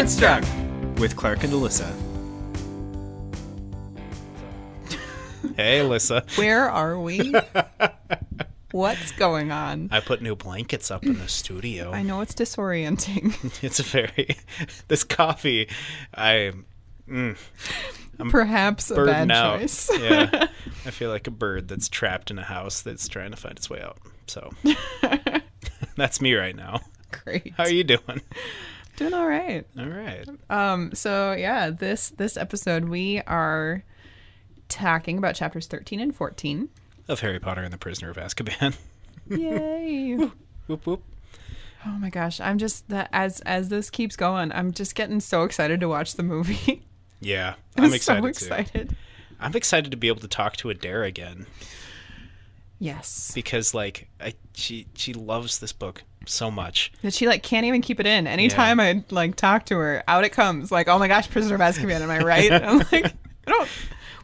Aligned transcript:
With 0.00 1.14
Clark 1.14 1.44
and 1.44 1.52
Alyssa. 1.52 1.84
hey, 5.56 5.80
Alyssa. 5.80 6.38
Where 6.38 6.70
are 6.70 6.98
we? 6.98 7.34
What's 8.70 9.12
going 9.12 9.52
on? 9.52 9.90
I 9.92 10.00
put 10.00 10.22
new 10.22 10.34
blankets 10.34 10.90
up 10.90 11.04
in 11.04 11.18
the 11.18 11.28
studio. 11.28 11.92
I 11.92 12.02
know 12.02 12.22
it's 12.22 12.32
disorienting. 12.32 13.34
It's 13.62 13.78
a 13.78 13.82
very 13.82 14.38
this 14.88 15.04
coffee. 15.04 15.68
I 16.14 16.52
mm, 17.06 17.36
Perhaps 18.30 18.90
a 18.90 19.04
bad 19.04 19.30
out. 19.30 19.60
choice. 19.60 19.90
yeah, 20.00 20.46
I 20.86 20.92
feel 20.92 21.10
like 21.10 21.26
a 21.26 21.30
bird 21.30 21.68
that's 21.68 21.90
trapped 21.90 22.30
in 22.30 22.38
a 22.38 22.44
house 22.44 22.80
that's 22.80 23.06
trying 23.06 23.32
to 23.32 23.36
find 23.36 23.58
its 23.58 23.68
way 23.68 23.82
out. 23.82 23.98
So 24.28 24.50
that's 25.96 26.22
me 26.22 26.32
right 26.32 26.56
now. 26.56 26.80
Great. 27.22 27.52
How 27.58 27.64
are 27.64 27.70
you 27.70 27.84
doing? 27.84 28.22
Doing 29.00 29.14
all 29.14 29.26
right. 29.26 29.66
All 29.78 29.86
right. 29.86 30.28
Um. 30.50 30.90
So 30.94 31.32
yeah, 31.32 31.70
this 31.70 32.10
this 32.10 32.36
episode 32.36 32.84
we 32.84 33.20
are 33.26 33.82
talking 34.68 35.16
about 35.18 35.34
chapters 35.34 35.66
thirteen 35.66 36.00
and 36.00 36.14
fourteen. 36.14 36.68
Of 37.08 37.20
Harry 37.20 37.40
Potter 37.40 37.62
and 37.62 37.72
the 37.72 37.78
Prisoner 37.78 38.10
of 38.10 38.16
Azkaban. 38.18 38.76
Yay! 39.30 40.16
whoop 40.66 40.86
whoop. 40.86 41.02
oh 41.86 41.90
my 41.98 42.10
gosh, 42.10 42.40
I'm 42.40 42.58
just 42.58 42.88
that 42.90 43.08
as 43.12 43.40
as 43.40 43.70
this 43.70 43.88
keeps 43.88 44.16
going, 44.16 44.52
I'm 44.52 44.70
just 44.72 44.94
getting 44.94 45.20
so 45.20 45.44
excited 45.44 45.80
to 45.80 45.88
watch 45.88 46.14
the 46.16 46.22
movie. 46.22 46.82
Yeah, 47.20 47.54
I'm 47.78 47.94
excited 47.94 48.18
so 48.36 48.46
too. 48.48 48.54
excited. 48.54 48.96
I'm 49.40 49.54
excited 49.56 49.90
to 49.92 49.96
be 49.96 50.08
able 50.08 50.20
to 50.20 50.28
talk 50.28 50.56
to 50.58 50.68
Adair 50.68 51.04
again 51.04 51.46
Yes. 52.78 53.32
because 53.34 53.72
like 53.74 54.08
I 54.20 54.34
she 54.54 54.86
she 54.94 55.14
loves 55.14 55.58
this 55.58 55.72
book 55.72 56.02
so 56.30 56.50
much. 56.50 56.92
That 57.02 57.12
she 57.14 57.26
like 57.26 57.42
can't 57.42 57.66
even 57.66 57.82
keep 57.82 58.00
it 58.00 58.06
in. 58.06 58.26
Anytime 58.26 58.80
I 58.80 59.04
like 59.10 59.36
talk 59.36 59.66
to 59.66 59.76
her, 59.76 60.02
out 60.08 60.24
it 60.24 60.30
comes. 60.30 60.70
Like, 60.70 60.88
oh 60.88 60.98
my 60.98 61.08
gosh, 61.08 61.28
Prisoner 61.30 61.56
of 61.56 61.60
Azkaban. 61.60 62.00
Am 62.00 62.10
I 62.10 62.20
right? 62.20 62.52
I'm 62.62 62.78
like, 62.78 63.06
I 63.46 63.50
don't. 63.50 63.68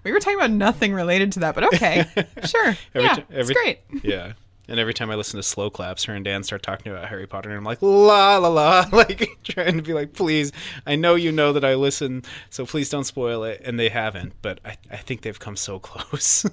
We 0.04 0.12
were 0.12 0.20
talking 0.20 0.38
about 0.38 0.52
nothing 0.52 0.94
related 0.94 1.32
to 1.32 1.40
that, 1.40 1.54
but 1.54 1.64
okay, 1.74 2.04
sure, 2.44 2.76
Every 2.94 3.02
yeah, 3.08 3.14
ti- 3.14 3.24
it's 3.30 3.50
great. 3.50 3.80
Yeah. 4.02 4.34
And 4.68 4.80
every 4.80 4.94
time 4.94 5.10
I 5.10 5.14
listen 5.14 5.36
to 5.38 5.44
slow 5.44 5.70
claps, 5.70 6.04
her 6.04 6.14
and 6.14 6.24
Dan 6.24 6.42
start 6.42 6.62
talking 6.62 6.90
about 6.90 7.08
Harry 7.08 7.26
Potter, 7.26 7.50
and 7.50 7.58
I'm 7.58 7.64
like, 7.64 7.80
la 7.82 8.36
la 8.36 8.48
la, 8.48 8.84
like 8.92 9.38
trying 9.44 9.76
to 9.76 9.82
be 9.82 9.92
like, 9.92 10.12
please, 10.12 10.50
I 10.86 10.96
know 10.96 11.14
you 11.14 11.30
know 11.30 11.52
that 11.52 11.64
I 11.64 11.74
listen, 11.74 12.22
so 12.50 12.66
please 12.66 12.88
don't 12.88 13.04
spoil 13.04 13.44
it. 13.44 13.62
And 13.64 13.78
they 13.78 13.88
haven't, 13.88 14.32
but 14.42 14.58
I, 14.64 14.76
I 14.90 14.96
think 14.96 15.22
they've 15.22 15.38
come 15.38 15.56
so 15.56 15.78
close. 15.78 16.44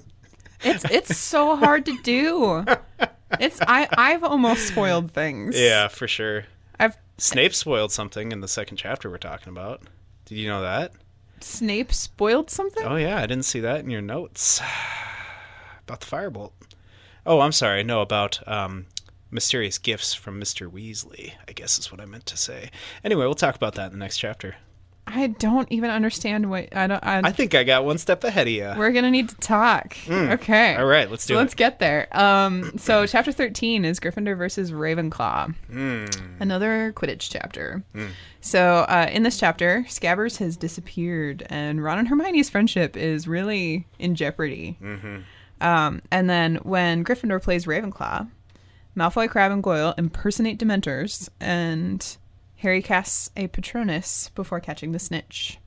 It's 0.62 0.84
it's 0.90 1.16
so 1.16 1.56
hard 1.56 1.84
to 1.86 1.98
do. 2.02 2.64
It's 3.40 3.60
I 3.62 3.88
I've 3.96 4.24
almost 4.24 4.68
spoiled 4.68 5.12
things. 5.12 5.58
yeah, 5.58 5.88
for 5.88 6.08
sure. 6.08 6.44
I've 6.78 6.96
Snape 7.18 7.54
spoiled 7.54 7.92
something 7.92 8.32
in 8.32 8.40
the 8.40 8.48
second 8.48 8.76
chapter 8.76 9.08
we're 9.08 9.18
talking 9.18 9.50
about. 9.50 9.82
Did 10.24 10.36
you 10.38 10.48
know 10.48 10.62
that? 10.62 10.92
Snape 11.40 11.92
spoiled 11.92 12.50
something. 12.50 12.84
Oh 12.86 12.96
yeah, 12.96 13.18
I 13.18 13.26
didn't 13.26 13.44
see 13.44 13.60
that 13.60 13.80
in 13.80 13.90
your 13.90 14.02
notes 14.02 14.60
about 15.86 16.00
the 16.00 16.06
firebolt. 16.06 16.52
Oh, 17.26 17.40
I'm 17.40 17.52
sorry. 17.52 17.82
No, 17.82 18.00
about 18.00 18.46
um, 18.48 18.86
mysterious 19.30 19.78
gifts 19.78 20.14
from 20.14 20.40
Mr. 20.40 20.70
Weasley. 20.70 21.34
I 21.48 21.52
guess 21.52 21.78
is 21.78 21.90
what 21.90 22.00
I 22.00 22.04
meant 22.06 22.26
to 22.26 22.36
say. 22.36 22.70
Anyway, 23.02 23.24
we'll 23.24 23.34
talk 23.34 23.54
about 23.56 23.74
that 23.76 23.86
in 23.86 23.92
the 23.92 23.98
next 23.98 24.18
chapter. 24.18 24.56
I 25.06 25.28
don't 25.28 25.70
even 25.70 25.90
understand 25.90 26.48
what 26.48 26.74
I 26.74 26.86
don't. 26.86 27.04
I, 27.04 27.20
I 27.24 27.32
think 27.32 27.54
I 27.54 27.62
got 27.62 27.84
one 27.84 27.98
step 27.98 28.24
ahead 28.24 28.46
of 28.46 28.52
you. 28.52 28.72
we're 28.76 28.90
gonna 28.92 29.10
need 29.10 29.28
to 29.28 29.36
talk. 29.36 29.96
Okay. 30.08 30.74
All 30.76 30.86
right, 30.86 31.10
let's 31.10 31.26
do 31.26 31.34
So 31.34 31.38
let's 31.38 31.54
get 31.54 31.78
there. 31.78 32.08
Um, 32.16 32.78
so 32.78 33.06
chapter 33.06 33.30
thirteen 33.30 33.84
is 33.84 34.00
Gryffindor 34.00 34.36
versus 34.36 34.72
Ravenclaw. 34.72 35.54
Hmm. 35.70 36.06
Another 36.40 36.92
Quidditch 36.96 37.30
chapter. 37.30 37.84
So 38.40 38.86
uh, 38.88 39.08
in 39.10 39.22
this 39.22 39.38
chapter, 39.38 39.84
Scabbers 39.88 40.38
has 40.38 40.56
disappeared, 40.56 41.46
and 41.48 41.82
Ron 41.82 41.98
and 41.98 42.08
Hermione's 42.08 42.50
friendship 42.50 42.96
is 42.96 43.28
really 43.28 43.86
in 43.98 44.14
jeopardy. 44.14 44.78
Mm-hmm. 44.82 45.18
Um, 45.60 46.02
and 46.10 46.28
then 46.28 46.56
when 46.56 47.04
Gryffindor 47.04 47.42
plays 47.42 47.66
Ravenclaw, 47.66 48.28
Malfoy, 48.96 49.28
Crabbe, 49.28 49.52
and 49.52 49.62
Goyle 49.62 49.94
impersonate 49.96 50.58
Dementors, 50.58 51.28
and 51.40 52.16
Harry 52.64 52.80
casts 52.80 53.30
a 53.36 53.46
Patronus 53.46 54.30
before 54.34 54.58
catching 54.58 54.92
the 54.92 54.98
snitch. 54.98 55.58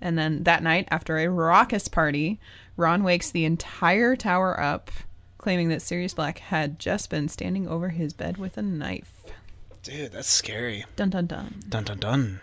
And 0.00 0.16
then 0.16 0.44
that 0.44 0.62
night, 0.62 0.88
after 0.90 1.18
a 1.18 1.28
raucous 1.28 1.86
party, 1.86 2.40
Ron 2.78 3.02
wakes 3.02 3.30
the 3.30 3.44
entire 3.44 4.16
tower 4.16 4.58
up, 4.58 4.90
claiming 5.36 5.68
that 5.68 5.82
Sirius 5.82 6.14
Black 6.14 6.38
had 6.38 6.78
just 6.78 7.10
been 7.10 7.28
standing 7.28 7.68
over 7.68 7.90
his 7.90 8.14
bed 8.14 8.38
with 8.38 8.56
a 8.56 8.62
knife. 8.62 9.12
Dude, 9.82 10.12
that's 10.12 10.28
scary. 10.28 10.86
Dun 10.96 11.10
dun 11.10 11.26
dun. 11.26 11.60
Dun 11.68 11.84
dun 11.84 11.98
dun. 11.98 12.40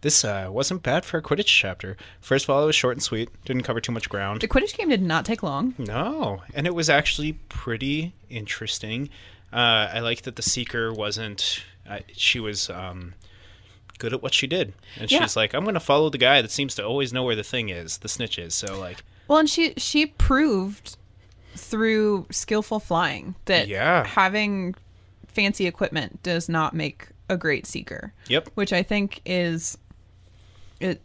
This 0.00 0.24
uh, 0.24 0.46
wasn't 0.48 0.84
bad 0.84 1.04
for 1.04 1.18
a 1.18 1.22
Quidditch 1.22 1.46
chapter. 1.46 1.96
First 2.20 2.44
of 2.44 2.50
all, 2.50 2.62
it 2.62 2.66
was 2.66 2.76
short 2.76 2.94
and 2.94 3.02
sweet. 3.02 3.30
Didn't 3.44 3.64
cover 3.64 3.80
too 3.80 3.90
much 3.90 4.08
ground. 4.08 4.42
The 4.42 4.46
Quidditch 4.46 4.76
game 4.76 4.90
did 4.90 5.02
not 5.02 5.24
take 5.24 5.42
long. 5.42 5.74
No, 5.76 6.42
and 6.54 6.68
it 6.68 6.74
was 6.74 6.88
actually 6.88 7.32
pretty 7.48 8.14
interesting. 8.30 9.10
Uh, 9.52 9.90
I 9.92 10.00
like 10.00 10.22
that 10.22 10.36
the 10.36 10.42
seeker 10.42 10.92
wasn't. 10.92 11.64
She 12.14 12.38
was 12.40 12.68
um, 12.70 13.14
good 13.98 14.12
at 14.12 14.22
what 14.22 14.34
she 14.34 14.46
did, 14.46 14.74
and 14.98 15.10
Yeah. 15.10 15.20
she's 15.20 15.36
like, 15.36 15.54
"I'm 15.54 15.64
going 15.64 15.74
to 15.74 15.80
follow 15.80 16.10
the 16.10 16.18
guy 16.18 16.42
that 16.42 16.50
seems 16.50 16.74
to 16.76 16.84
always 16.86 17.12
know 17.12 17.22
where 17.24 17.36
the 17.36 17.42
thing 17.44 17.68
is, 17.68 17.98
the 17.98 18.08
snitch 18.08 18.38
is." 18.38 18.54
So 18.54 18.78
like, 18.78 19.02
Well, 19.26 19.38
and 19.38 19.50
she 19.50 19.74
she 19.76 20.06
proved 20.06 20.96
through 21.56 22.26
skillful 22.30 22.78
flying 22.80 23.34
that 23.46 23.68
Yeah. 23.68 24.04
having 24.06 24.74
fancy 25.26 25.66
equipment 25.66 26.22
does 26.22 26.48
not 26.48 26.74
make 26.74 27.08
a 27.28 27.36
great 27.36 27.66
seeker. 27.66 28.12
yep, 28.28 28.48
which 28.54 28.72
I 28.72 28.82
think 28.82 29.20
is 29.26 29.76
it 30.80 31.02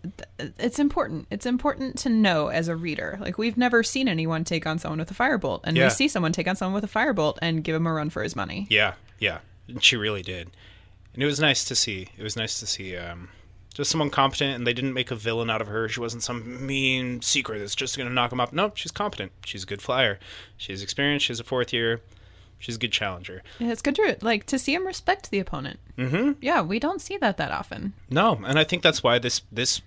it's 0.59 0.77
important. 0.77 1.25
It's 1.31 1.45
important 1.47 1.97
to 2.00 2.09
know 2.09 2.47
as 2.50 2.67
a 2.67 2.75
reader. 2.75 3.17
Like 3.19 3.38
we've 3.39 3.57
never 3.57 3.81
seen 3.81 4.07
anyone 4.07 4.44
take 4.44 4.67
on 4.67 4.77
someone 4.77 5.00
with 5.00 5.09
a 5.09 5.15
firebolt, 5.15 5.61
and 5.63 5.75
Yeah. 5.75 5.85
we 5.85 5.89
see 5.89 6.07
someone 6.07 6.31
take 6.31 6.47
on 6.47 6.55
someone 6.55 6.79
with 6.79 6.89
a 6.89 6.94
firebolt 6.94 7.38
and 7.41 7.63
give 7.63 7.75
him 7.75 7.88
a 7.88 7.91
run 7.94 8.09
for 8.11 8.21
his 8.21 8.35
money. 8.35 8.67
yeah, 8.69 8.94
yeah, 9.19 9.39
she 9.79 9.95
really 9.97 10.21
did, 10.21 10.51
and 11.13 11.24
it 11.24 11.25
was 11.25 11.40
nice 11.40 11.63
to 11.66 11.75
see. 11.75 12.09
It 12.18 12.24
was 12.24 12.35
nice 12.35 12.59
to 12.59 12.68
see. 12.68 12.96
Um, 12.97 13.29
just 13.74 13.90
someone 13.90 14.09
competent, 14.12 14.56
and 14.56 14.68
they 14.68 14.74
didn't 14.74 14.94
make 14.94 15.09
a 15.09 15.16
villain 15.16 15.50
out 15.50 15.62
of 15.62 15.68
her. 15.68 15.90
She 15.90 16.00
wasn't 16.00 16.24
some 16.24 16.66
mean 16.66 17.22
seeker 17.22 17.57
that's 17.57 17.75
just 17.75 17.97
going 17.97 18.07
to 18.07 18.13
knock 18.13 18.31
him 18.31 18.40
up. 18.40 18.53
No, 18.53 18.72
she's 18.75 18.91
competent. 18.91 19.31
She's 19.46 19.63
a 19.63 19.68
good 19.68 19.81
flyer. 19.81 20.19
She 20.57 20.72
has 20.72 20.84
experience. 20.84 21.24
She's 21.24 21.40
a 21.40 21.44
fourth 21.44 21.74
year. 21.74 22.01
She's 22.59 22.75
a 22.75 22.79
good 22.79 22.91
challenger. 22.91 23.44
And 23.59 23.72
it's 23.72 23.81
good 23.81 23.96
to 23.96 24.18
like 24.22 24.46
to 24.46 24.57
see 24.57 24.74
him 24.74 24.88
respect 24.88 25.31
the 25.31 25.40
opponent. 25.40 25.79
Mm-hmm. 25.97 26.34
Yeah, 26.40 26.62
we 26.62 26.79
don't 26.79 27.01
see 27.01 27.18
that 27.18 27.38
that 27.38 27.51
often. 27.51 27.94
No, 28.09 28.40
and 28.45 28.57
I 28.57 28.63
think 28.63 28.84
that's 28.84 29.03
why 29.03 29.19
this 29.19 29.41
this 29.51 29.81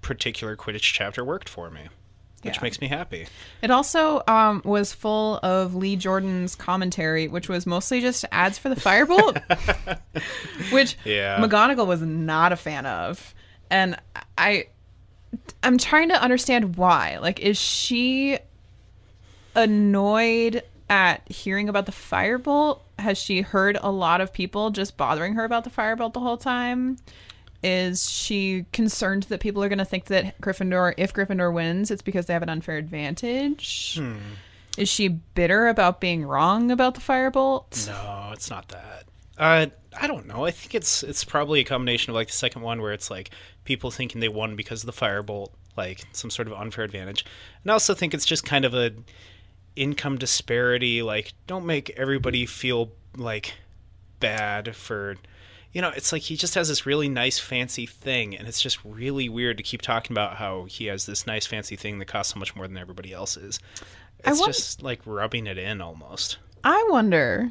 particular 0.00 0.56
Quidditch 0.56 0.92
chapter 0.92 1.24
worked 1.24 1.48
for 1.48 1.70
me, 1.70 1.88
which 2.42 2.56
Yeah. 2.56 2.62
makes 2.62 2.80
me 2.80 2.88
happy. 2.88 3.26
It 3.62 3.70
also 3.70 4.22
um, 4.28 4.62
was 4.64 4.92
full 4.92 5.38
of 5.42 5.74
Lee 5.74 5.96
Jordan's 5.96 6.54
commentary, 6.54 7.28
which 7.28 7.48
was 7.48 7.66
mostly 7.66 8.00
just 8.00 8.24
ads 8.32 8.58
for 8.58 8.68
the 8.68 8.74
Firebolt, 8.76 9.40
which 10.72 10.96
Yeah. 11.04 11.38
McGonagall 11.40 11.86
was 11.86 12.02
not 12.02 12.52
a 12.52 12.56
fan 12.56 12.86
of, 12.86 13.34
and 13.70 13.96
I, 14.36 14.66
I'm 15.62 15.78
trying 15.78 16.08
to 16.10 16.20
understand 16.22 16.76
why. 16.76 17.18
Like, 17.18 17.40
is 17.40 17.58
she 17.58 18.38
annoyed 19.54 20.62
at 20.90 21.30
hearing 21.30 21.68
about 21.68 21.86
the 21.86 21.92
Firebolt? 21.92 22.80
Has 22.98 23.18
she 23.18 23.40
heard 23.40 23.78
a 23.80 23.90
lot 23.90 24.20
of 24.20 24.32
people 24.32 24.70
just 24.70 24.96
bothering 24.96 25.34
her 25.34 25.44
about 25.44 25.64
the 25.64 25.70
Firebolt 25.70 26.12
the 26.12 26.20
whole 26.20 26.36
time? 26.36 26.98
Is 27.62 28.10
she 28.10 28.66
concerned 28.72 29.24
that 29.24 29.40
people 29.40 29.62
are 29.62 29.68
going 29.68 29.78
to 29.78 29.84
think 29.84 30.06
that 30.06 30.40
Gryffindor, 30.40 30.94
if 30.96 31.12
Gryffindor 31.14 31.52
wins, 31.52 31.90
it's 31.90 32.02
because 32.02 32.26
they 32.26 32.32
have 32.32 32.42
an 32.42 32.48
unfair 32.48 32.76
advantage? 32.76 34.00
Is 34.76 34.88
she 34.88 35.08
bitter 35.08 35.68
about 35.68 36.00
being 36.00 36.24
wrong 36.24 36.70
about 36.70 36.94
the 36.94 37.00
Firebolt? 37.00 37.86
No, 37.86 38.30
it's 38.32 38.50
not 38.50 38.68
that. 38.68 39.04
Uh, 39.38 39.66
I 40.00 40.06
don't 40.06 40.26
know. 40.26 40.44
I 40.44 40.50
think 40.50 40.74
it's 40.74 41.02
it's 41.02 41.24
probably 41.24 41.60
a 41.60 41.64
combination 41.64 42.10
of 42.10 42.14
like 42.14 42.28
the 42.28 42.32
second 42.32 42.62
one 42.62 42.80
where 42.80 42.92
it's 42.92 43.10
like 43.10 43.30
people 43.64 43.90
thinking 43.90 44.20
they 44.20 44.28
won 44.28 44.56
because 44.56 44.82
of 44.82 44.86
the 44.86 44.92
firebolt, 44.92 45.50
like 45.76 46.04
some 46.12 46.30
sort 46.30 46.48
of 46.48 46.54
unfair 46.54 46.84
advantage, 46.84 47.24
and 47.62 47.70
I 47.70 47.74
also 47.74 47.94
think 47.94 48.14
it's 48.14 48.26
just 48.26 48.44
kind 48.44 48.64
of 48.64 48.74
a 48.74 48.92
income 49.74 50.18
disparity. 50.18 51.02
Like, 51.02 51.32
don't 51.46 51.66
make 51.66 51.90
everybody 51.90 52.46
feel 52.46 52.92
like 53.16 53.54
bad 54.20 54.76
for. 54.76 55.16
You 55.72 55.80
know, 55.80 55.88
it's 55.88 56.12
like 56.12 56.22
he 56.22 56.36
just 56.36 56.54
has 56.54 56.68
this 56.68 56.84
really 56.84 57.08
nice 57.08 57.38
fancy 57.38 57.86
thing, 57.86 58.36
and 58.36 58.46
it's 58.46 58.60
just 58.60 58.78
really 58.84 59.28
weird 59.28 59.56
to 59.56 59.62
keep 59.62 59.80
talking 59.80 60.12
about 60.12 60.36
how 60.36 60.64
he 60.64 60.86
has 60.86 61.06
this 61.06 61.26
nice 61.26 61.46
fancy 61.46 61.76
thing 61.76 61.98
that 61.98 62.06
costs 62.06 62.34
so 62.34 62.38
much 62.38 62.54
more 62.54 62.68
than 62.68 62.76
everybody 62.76 63.12
else's. 63.12 63.58
It's 64.24 64.38
want- 64.38 64.52
just 64.52 64.82
like 64.82 65.00
rubbing 65.06 65.46
it 65.46 65.58
in 65.58 65.80
almost. 65.80 66.38
I 66.64 66.86
wonder 66.90 67.50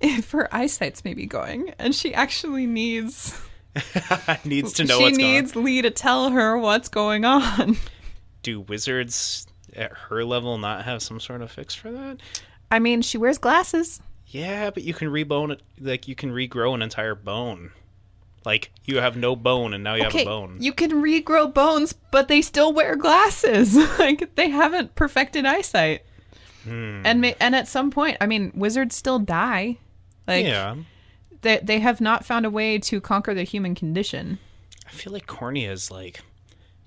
if 0.00 0.32
her 0.32 0.52
eyesight's 0.54 1.04
maybe 1.04 1.24
going 1.24 1.72
and 1.78 1.94
she 1.94 2.12
actually 2.12 2.66
needs 2.66 3.40
needs 4.44 4.74
to 4.74 4.84
know 4.84 4.98
she 4.98 5.04
what's 5.04 5.16
needs 5.16 5.52
going 5.52 5.64
on. 5.66 5.72
Lee 5.72 5.82
to 5.82 5.90
tell 5.90 6.30
her 6.30 6.58
what's 6.58 6.88
going 6.88 7.24
on. 7.24 7.76
Do 8.42 8.60
wizards 8.60 9.46
at 9.74 9.92
her 9.92 10.24
level 10.24 10.58
not 10.58 10.84
have 10.84 11.02
some 11.02 11.18
sort 11.18 11.40
of 11.40 11.50
fix 11.50 11.74
for 11.74 11.90
that? 11.90 12.18
I 12.70 12.78
mean, 12.78 13.00
she 13.02 13.16
wears 13.16 13.38
glasses. 13.38 14.00
Yeah, 14.34 14.70
but 14.70 14.82
you 14.82 14.94
can 14.94 15.10
rebone 15.10 15.52
it. 15.52 15.62
Like 15.80 16.08
you 16.08 16.16
can 16.16 16.32
regrow 16.32 16.74
an 16.74 16.82
entire 16.82 17.14
bone. 17.14 17.70
Like 18.44 18.72
you 18.84 18.98
have 18.98 19.16
no 19.16 19.36
bone 19.36 19.72
and 19.72 19.84
now 19.84 19.94
you 19.94 20.02
have 20.02 20.14
a 20.14 20.24
bone. 20.24 20.56
you 20.58 20.72
can 20.72 20.90
regrow 20.90 21.54
bones, 21.54 21.92
but 21.92 22.26
they 22.26 22.42
still 22.42 22.72
wear 22.72 22.96
glasses. 22.96 23.76
like 23.98 24.34
they 24.34 24.48
haven't 24.48 24.96
perfected 24.96 25.46
eyesight. 25.46 26.04
Hmm. 26.64 27.02
And 27.04 27.20
ma- 27.20 27.34
and 27.38 27.54
at 27.54 27.68
some 27.68 27.92
point, 27.92 28.16
I 28.20 28.26
mean, 28.26 28.50
wizards 28.56 28.96
still 28.96 29.20
die. 29.20 29.78
Like 30.26 30.44
yeah. 30.44 30.74
they 31.42 31.60
they 31.62 31.78
have 31.78 32.00
not 32.00 32.24
found 32.24 32.44
a 32.44 32.50
way 32.50 32.78
to 32.80 33.00
conquer 33.00 33.34
the 33.34 33.44
human 33.44 33.76
condition. 33.76 34.40
I 34.84 34.90
feel 34.90 35.12
like 35.12 35.28
corneas 35.28 35.92
like 35.92 36.22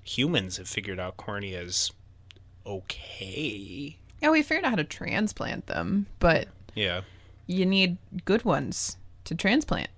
humans 0.04 0.58
have 0.58 0.68
figured 0.68 1.00
out 1.00 1.16
corneas 1.16 1.92
okay. 2.66 3.96
Yeah, 4.20 4.30
we 4.32 4.42
figured 4.42 4.66
out 4.66 4.70
how 4.70 4.76
to 4.76 4.84
transplant 4.84 5.66
them, 5.66 6.08
but 6.20 6.48
Yeah. 6.74 7.00
You 7.48 7.66
need 7.66 7.96
good 8.24 8.44
ones 8.44 8.96
to 9.24 9.34
transplant. 9.34 9.90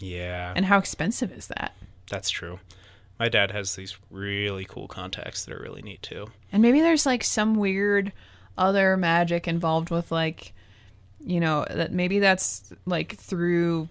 Yeah. 0.00 0.54
And 0.56 0.64
how 0.64 0.78
expensive 0.78 1.30
is 1.30 1.48
that? 1.48 1.74
That's 2.08 2.30
true. 2.30 2.60
My 3.18 3.28
dad 3.28 3.50
has 3.50 3.76
these 3.76 3.96
really 4.10 4.64
cool 4.64 4.88
contacts 4.88 5.44
that 5.44 5.54
are 5.54 5.62
really 5.62 5.82
neat 5.82 6.02
too. 6.02 6.28
And 6.50 6.62
maybe 6.62 6.80
there's 6.80 7.04
like 7.04 7.22
some 7.22 7.54
weird 7.54 8.12
other 8.56 8.96
magic 8.96 9.46
involved 9.46 9.90
with 9.90 10.10
like 10.10 10.54
you 11.26 11.40
know, 11.40 11.64
that 11.70 11.90
maybe 11.90 12.18
that's 12.18 12.70
like 12.84 13.16
through 13.16 13.88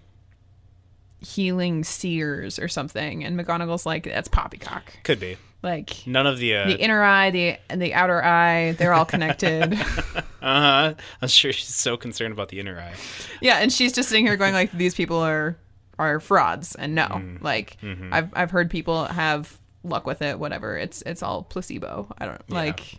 healing 1.20 1.82
seers 1.82 2.58
or 2.58 2.68
something 2.68 3.24
and 3.24 3.38
McGonagall's 3.38 3.86
like 3.86 4.04
that's 4.04 4.28
poppycock. 4.28 5.02
Could 5.02 5.20
be. 5.20 5.36
Like 5.64 6.06
None 6.06 6.26
of 6.26 6.36
the 6.38 6.56
uh 6.56 6.66
the 6.66 6.76
inner 6.78 7.02
eye, 7.02 7.30
the 7.30 7.56
and 7.70 7.80
the 7.80 7.94
outer 7.94 8.22
eye, 8.22 8.72
they're 8.72 8.92
all 8.92 9.06
connected. 9.06 9.72
uh-huh. 10.42 10.94
I'm 11.22 11.28
sure 11.28 11.54
she's 11.54 11.74
so 11.74 11.96
concerned 11.96 12.32
about 12.34 12.50
the 12.50 12.60
inner 12.60 12.78
eye. 12.78 12.92
yeah, 13.40 13.60
and 13.60 13.72
she's 13.72 13.92
just 13.92 14.10
sitting 14.10 14.26
here 14.26 14.36
going 14.36 14.52
like 14.52 14.70
these 14.72 14.94
people 14.94 15.16
are 15.16 15.56
are 15.98 16.20
frauds 16.20 16.74
and 16.74 16.94
no. 16.94 17.22
Like 17.40 17.78
I've 18.12 18.28
I've 18.34 18.50
heard 18.50 18.68
people 18.68 19.06
have 19.06 19.58
luck 19.82 20.06
with 20.06 20.20
it, 20.20 20.38
whatever. 20.38 20.76
It's 20.76 21.02
it's 21.06 21.22
all 21.22 21.44
placebo. 21.44 22.14
I 22.18 22.26
don't 22.26 22.50
like 22.50 22.98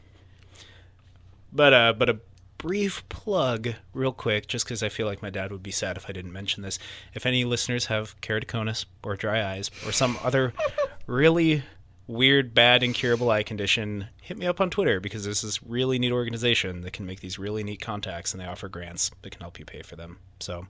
But 1.54 1.74
uh 1.74 1.94
but 1.94 2.10
a 2.10 2.20
brief 2.58 3.08
plug 3.10 3.76
real 3.94 4.12
quick 4.12 4.48
just 4.48 4.66
cuz 4.66 4.82
I 4.82 4.90
feel 4.90 5.06
like 5.06 5.22
my 5.22 5.30
dad 5.30 5.52
would 5.52 5.62
be 5.62 5.70
sad 5.72 5.98
if 5.98 6.10
I 6.10 6.14
didn't 6.14 6.34
mention 6.34 6.64
this. 6.64 6.80
If 7.14 7.28
any 7.28 7.44
listeners 7.44 7.86
have 7.88 8.20
keratoconus 8.22 8.86
or 9.04 9.16
dry 9.16 9.46
eyes 9.46 9.70
or 9.86 9.92
some 9.92 10.18
other 10.24 10.54
really 11.06 11.62
weird 12.08 12.54
bad 12.54 12.84
incurable 12.84 13.30
eye 13.32 13.44
condition, 13.44 14.08
hit 14.22 14.38
me 14.38 14.46
up 14.46 14.62
on 14.62 14.70
Twitter 14.70 15.00
because 15.00 15.24
there's 15.24 15.42
this 15.42 15.58
is 15.58 15.64
really 15.64 15.98
neat 16.00 16.12
organization 16.12 16.82
that 16.82 16.94
can 16.94 17.06
make 17.06 17.20
these 17.20 17.40
really 17.40 17.64
neat 17.64 17.82
contacts 17.82 18.34
and 18.34 18.42
they 18.42 18.46
offer 18.46 18.68
grants 18.70 19.12
that 19.22 19.32
can 19.32 19.42
help 19.42 19.58
you 19.60 19.66
pay 19.66 19.82
for 19.82 19.96
them. 19.96 20.18
So 20.40 20.68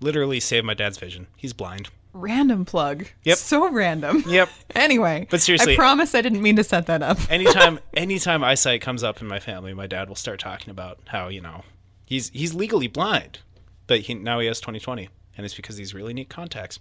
literally 0.00 0.40
save 0.40 0.64
my 0.64 0.74
dad's 0.74 0.98
vision. 0.98 1.26
He's 1.36 1.52
blind. 1.52 1.88
random 2.12 2.64
plug. 2.64 3.06
Yep. 3.24 3.38
So 3.38 3.68
random. 3.70 4.22
Yep. 4.26 4.48
Anyway, 4.74 5.26
But 5.30 5.40
seriously- 5.40 5.74
I 5.74 5.76
promise 5.76 6.14
I 6.14 6.20
didn't 6.22 6.42
mean 6.42 6.56
to 6.56 6.64
set 6.64 6.86
that 6.86 7.02
up. 7.02 7.18
anytime 7.30 7.78
anytime 7.94 8.42
eyesight 8.42 8.80
comes 8.80 9.02
up 9.04 9.20
in 9.20 9.28
my 9.28 9.38
family, 9.40 9.72
my 9.74 9.86
dad 9.86 10.08
will 10.08 10.16
start 10.16 10.40
talking 10.40 10.70
about 10.70 10.98
how 11.06 11.28
you 11.28 11.40
know 11.40 11.62
he's 12.04 12.28
he's 12.30 12.54
legally 12.54 12.88
blind, 12.88 13.38
but 13.86 14.00
he, 14.00 14.14
now 14.14 14.40
he 14.40 14.46
has 14.48 14.60
2020, 14.60 15.08
and 15.36 15.44
it's 15.46 15.54
because 15.54 15.76
these 15.76 15.94
really 15.94 16.12
neat 16.14 16.28
contacts. 16.28 16.80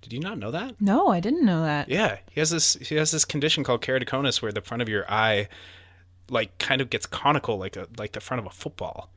Did 0.00 0.12
you 0.12 0.20
not 0.20 0.38
know 0.38 0.50
that? 0.50 0.80
No, 0.80 1.08
I 1.08 1.20
didn't 1.20 1.44
know 1.44 1.62
that. 1.62 1.88
Yeah, 1.88 2.18
he 2.30 2.40
has 2.40 2.50
this 2.50 2.74
he 2.74 2.94
has 2.96 3.10
this 3.10 3.24
condition 3.24 3.64
called 3.64 3.82
keratoconus 3.82 4.40
where 4.40 4.52
the 4.52 4.60
front 4.60 4.82
of 4.82 4.88
your 4.88 5.10
eye 5.10 5.48
like 6.30 6.56
kind 6.58 6.80
of 6.80 6.90
gets 6.90 7.06
conical 7.06 7.58
like 7.58 7.76
a 7.76 7.88
like 7.96 8.12
the 8.12 8.20
front 8.20 8.40
of 8.40 8.46
a 8.46 8.50
football. 8.50 9.10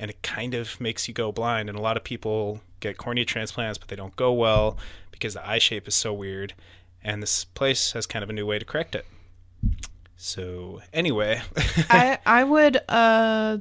And 0.00 0.10
it 0.10 0.22
kind 0.22 0.54
of 0.54 0.80
makes 0.80 1.08
you 1.08 1.14
go 1.14 1.32
blind 1.32 1.68
and 1.68 1.76
a 1.76 1.80
lot 1.82 1.96
of 1.96 2.04
people 2.04 2.60
get 2.78 2.96
cornea 2.98 3.24
transplants 3.24 3.78
but 3.78 3.88
they 3.88 3.96
don't 3.96 4.14
go 4.14 4.32
well 4.32 4.78
because 5.10 5.34
the 5.34 5.48
eye 5.48 5.58
shape 5.58 5.88
is 5.88 5.94
so 5.96 6.12
weird 6.12 6.54
and 7.02 7.20
this 7.22 7.44
place 7.44 7.92
has 7.92 8.06
kind 8.06 8.22
of 8.22 8.30
a 8.30 8.32
new 8.32 8.46
way 8.46 8.58
to 8.58 8.64
correct 8.64 8.94
it. 8.94 9.06
So, 10.16 10.82
anyway, 10.92 11.42
I 11.90 12.18
I 12.26 12.44
would 12.44 12.80
uh 12.88 13.58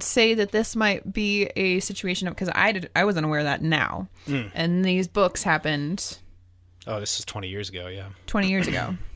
say 0.00 0.34
that 0.34 0.52
this 0.52 0.76
might 0.76 1.12
be 1.12 1.44
a 1.56 1.80
situation 1.80 2.28
of 2.28 2.34
because 2.34 2.50
I 2.54 2.72
did 2.72 2.90
I 2.94 3.04
wasn't 3.04 3.26
aware 3.26 3.40
of 3.40 3.44
that 3.46 3.62
now, 3.62 4.08
Hmm. 4.26 4.42
and 4.54 4.84
these 4.84 5.08
books 5.08 5.42
happened 5.42 6.18
oh, 6.86 7.00
this 7.00 7.18
is 7.18 7.24
20 7.24 7.48
years 7.48 7.68
ago, 7.68 7.86
yeah. 7.88 8.08
twenty 8.26 8.48
years 8.48 8.66
ago. 8.68 8.96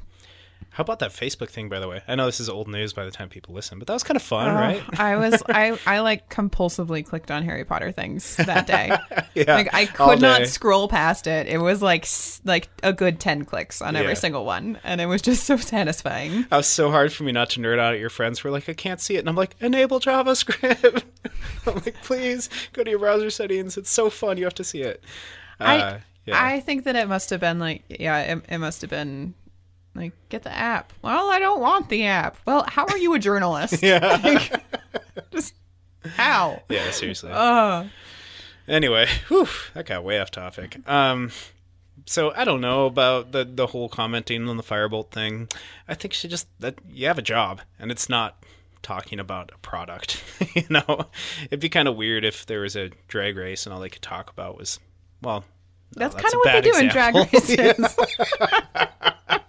How 0.74 0.80
about 0.82 1.00
that 1.00 1.10
Facebook 1.10 1.50
thing, 1.50 1.69
by 1.69 1.78
the 1.80 1.86
way? 1.88 2.02
I 2.08 2.14
know 2.14 2.24
this 2.24 2.40
is 2.40 2.48
old 2.48 2.66
news 2.66 2.94
by 2.94 3.04
the 3.04 3.10
time 3.10 3.28
people 3.28 3.54
listen, 3.54 3.78
but 3.78 3.86
that 3.88 3.92
was 3.92 4.02
kind 4.02 4.16
of 4.16 4.22
fun, 4.22 4.48
Uh, 4.48 4.54
right? 4.54 4.82
I 4.98 5.16
was 5.16 5.42
I 5.48 5.78
I 5.86 6.00
like 6.00 6.30
compulsively 6.30 7.04
clicked 7.04 7.30
on 7.30 7.42
Harry 7.42 7.64
Potter 7.64 7.92
things 7.92 8.36
that 8.36 8.66
day. 8.66 8.90
yeah, 9.34 9.54
Like 9.54 9.74
I 9.74 9.84
could 9.84 10.20
not 10.22 10.46
scroll 10.46 10.88
past 10.88 11.26
it. 11.26 11.46
It 11.46 11.58
was 11.58 11.82
like 11.82 12.06
like 12.44 12.70
a 12.82 12.92
good 12.92 13.20
ten 13.20 13.44
clicks 13.44 13.82
on 13.82 13.94
Yeah. 13.94 14.00
every 14.00 14.16
single 14.16 14.44
one, 14.46 14.78
and 14.82 15.00
it 15.00 15.06
was 15.06 15.20
just 15.20 15.44
so 15.44 15.56
satisfying. 15.58 16.40
It 16.40 16.50
was 16.50 16.66
so 16.69 16.90
hard 16.90 17.12
for 17.12 17.24
me 17.24 17.32
not 17.32 17.50
to 17.50 17.60
nerd 17.60 17.78
out 17.78 17.92
at 17.92 18.00
your 18.00 18.10
friends 18.10 18.38
who 18.40 18.48
were 18.48 18.52
like, 18.52 18.69
I 18.69 18.74
can't 18.74 19.00
see 19.00 19.16
it. 19.16 19.20
And 19.20 19.28
I'm 19.28 19.36
like, 19.36 19.54
enable 19.60 20.00
JavaScript. 20.00 21.02
I'm 21.66 21.74
like, 21.74 21.96
please 22.02 22.48
go 22.72 22.82
to 22.82 22.90
your 22.90 22.98
browser 22.98 23.28
settings. 23.30 23.76
It's 23.76 23.90
so 23.90 24.08
fun. 24.10 24.38
You 24.38 24.44
have 24.44 24.54
to 24.54 24.64
see 24.64 24.80
it. 24.82 25.02
Uh, 25.60 25.64
I 25.64 26.02
yeah. 26.24 26.42
I 26.44 26.60
think 26.60 26.84
that 26.84 26.96
it 26.96 27.08
must 27.08 27.30
have 27.30 27.40
been 27.40 27.58
like 27.58 27.82
yeah, 27.88 28.20
it, 28.20 28.44
it 28.48 28.58
must 28.58 28.80
have 28.80 28.90
been 28.90 29.34
like 29.94 30.12
get 30.28 30.42
the 30.42 30.52
app. 30.56 30.92
Well, 31.02 31.30
I 31.30 31.38
don't 31.38 31.60
want 31.60 31.88
the 31.88 32.04
app. 32.06 32.36
Well, 32.46 32.64
how 32.68 32.86
are 32.86 32.98
you 32.98 33.14
a 33.14 33.18
journalist? 33.18 33.82
yeah. 33.82 34.20
Like, 34.22 34.62
just 35.30 35.54
how? 36.16 36.62
yeah, 36.68 36.90
seriously. 36.90 37.30
Uh, 37.32 37.86
Anyway, 38.68 39.06
whew, 39.28 39.48
that 39.74 39.86
got 39.86 40.04
way 40.04 40.20
off 40.20 40.30
topic. 40.30 40.88
Um, 40.88 41.30
so 42.06 42.32
I 42.34 42.44
don't 42.44 42.60
know 42.60 42.86
about 42.86 43.32
the 43.32 43.44
the 43.44 43.66
whole 43.66 43.88
commenting 43.88 44.48
on 44.48 44.56
the 44.56 44.62
firebolt 44.62 45.10
thing. 45.10 45.48
I 45.88 45.94
think 45.94 46.12
she 46.14 46.28
just 46.28 46.46
that 46.60 46.76
you 46.88 47.06
have 47.08 47.18
a 47.18 47.22
job 47.22 47.60
and 47.78 47.90
it's 47.90 48.08
not 48.08 48.42
talking 48.80 49.18
about 49.18 49.50
a 49.52 49.58
product. 49.58 50.22
you 50.54 50.62
know, 50.70 51.06
it'd 51.46 51.60
be 51.60 51.68
kind 51.68 51.88
of 51.88 51.96
weird 51.96 52.24
if 52.24 52.46
there 52.46 52.60
was 52.60 52.76
a 52.76 52.90
drag 53.08 53.36
race 53.36 53.66
and 53.66 53.74
all 53.74 53.80
they 53.80 53.88
could 53.90 54.02
talk 54.02 54.30
about 54.30 54.56
was 54.56 54.78
well. 55.22 55.44
no, 55.96 56.08
that's 56.08 56.14
a 56.14 56.18
kind 56.18 56.32
of 56.34 56.38
what 56.44 56.52
they 56.52 56.60
do 56.70 56.76
in 56.78 56.88
drag 56.88 57.14
races. 57.32 57.96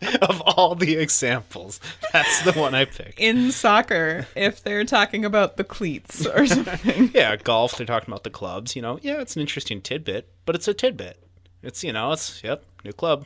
of 0.22 0.42
all 0.42 0.76
the 0.76 0.96
examples, 0.96 1.80
that's 2.12 2.42
the 2.44 2.54
one 2.54 2.74
I 2.76 2.86
picked. 2.86 3.20
in 3.20 3.52
soccer, 3.52 4.28
if 4.36 4.64
they're 4.64 4.86
talking 4.86 5.26
about 5.26 5.58
the 5.58 5.64
cleats 5.64 6.26
or 6.26 6.46
something. 6.46 7.12
Yeah, 7.14 7.36
golf. 7.36 7.78
They're 7.78 7.86
talking 7.86 8.12
about 8.12 8.24
the 8.24 8.30
clubs. 8.30 8.76
You 8.76 8.82
know, 8.82 9.00
yeah, 9.02 9.22
it's 9.22 9.36
an 9.36 9.42
interesting 9.42 9.82
tidbit, 9.82 10.30
but 10.46 10.56
it's 10.56 10.68
a 10.68 10.74
tidbit. 10.74 11.20
It's 11.62 11.84
you 11.84 11.94
know, 11.94 12.12
it's 12.12 12.44
yep, 12.44 12.64
new 12.84 12.94
club. 12.94 13.26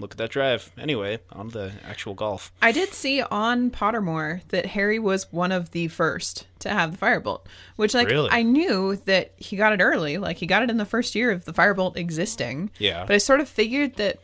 Look 0.00 0.12
at 0.12 0.18
that 0.18 0.30
drive. 0.30 0.72
Anyway, 0.76 1.20
on 1.30 1.50
the 1.50 1.70
actual 1.88 2.14
golf. 2.14 2.50
I 2.60 2.72
did 2.72 2.92
see 2.92 3.22
on 3.22 3.70
Pottermore 3.70 4.40
that 4.48 4.66
Harry 4.66 4.98
was 4.98 5.30
one 5.32 5.52
of 5.52 5.70
the 5.70 5.86
first 5.86 6.48
to 6.60 6.68
have 6.70 6.98
the 6.98 7.06
firebolt, 7.06 7.42
which 7.76 7.94
like 7.94 8.08
Really? 8.08 8.28
I 8.32 8.42
knew 8.42 8.96
that 9.04 9.34
he 9.36 9.56
got 9.56 9.72
it 9.72 9.80
early, 9.80 10.18
like 10.18 10.38
he 10.38 10.46
got 10.46 10.64
it 10.64 10.70
in 10.70 10.78
the 10.78 10.84
first 10.84 11.14
year 11.14 11.30
of 11.30 11.44
the 11.44 11.52
firebolt 11.52 11.96
existing. 11.96 12.70
Yeah. 12.78 13.04
But 13.06 13.14
I 13.14 13.18
sort 13.18 13.38
of 13.38 13.48
figured 13.48 13.94
that 13.96 14.18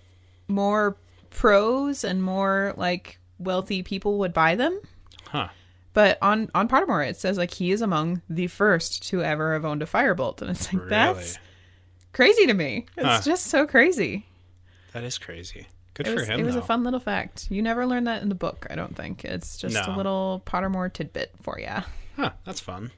more 0.48 0.96
pros 1.30 2.04
and 2.04 2.22
more 2.22 2.74
like 2.76 3.18
wealthy 3.38 3.82
people 3.82 4.18
would 4.18 4.32
buy 4.34 4.54
them. 4.54 4.78
Huh. 5.26 5.48
But 5.92 6.18
on 6.22 6.50
on 6.54 6.68
Pottermore 6.68 7.08
it 7.08 7.16
says 7.16 7.36
like 7.38 7.52
he 7.52 7.72
is 7.72 7.82
among 7.82 8.22
the 8.28 8.46
first 8.46 9.02
to 9.08 9.22
ever 9.22 9.54
have 9.54 9.64
owned 9.64 9.82
a 9.82 9.86
firebolt, 9.86 10.40
and 10.42 10.50
it's 10.50 10.72
like 10.72 10.80
Really? 10.82 10.90
that's 10.90 11.38
crazy 12.12 12.46
to 12.46 12.54
me. 12.54 12.86
It's 12.96 13.06
Huh. 13.06 13.20
just 13.24 13.46
so 13.46 13.66
crazy. 13.66 14.26
That 14.92 15.04
is 15.04 15.18
crazy. 15.18 15.66
Good 15.94 16.06
It 16.06 16.10
for 16.10 16.16
was, 16.20 16.28
him. 16.28 16.40
it 16.40 16.44
was 16.44 16.54
though. 16.54 16.60
a 16.60 16.64
fun 16.64 16.84
little 16.84 17.00
fact. 17.00 17.48
You 17.50 17.62
never 17.62 17.86
learn 17.86 18.04
that 18.04 18.22
in 18.22 18.28
the 18.28 18.34
book, 18.36 18.66
I 18.70 18.74
don't 18.76 18.96
think. 18.96 19.24
It's 19.24 19.56
just 19.58 19.76
a 19.76 19.96
little 19.96 20.42
Pottermore 20.46 20.92
tidbit 20.92 21.32
for 21.42 21.58
you. 21.58 21.68
Huh. 22.16 22.30
That's 22.44 22.60
fun. 22.60 22.90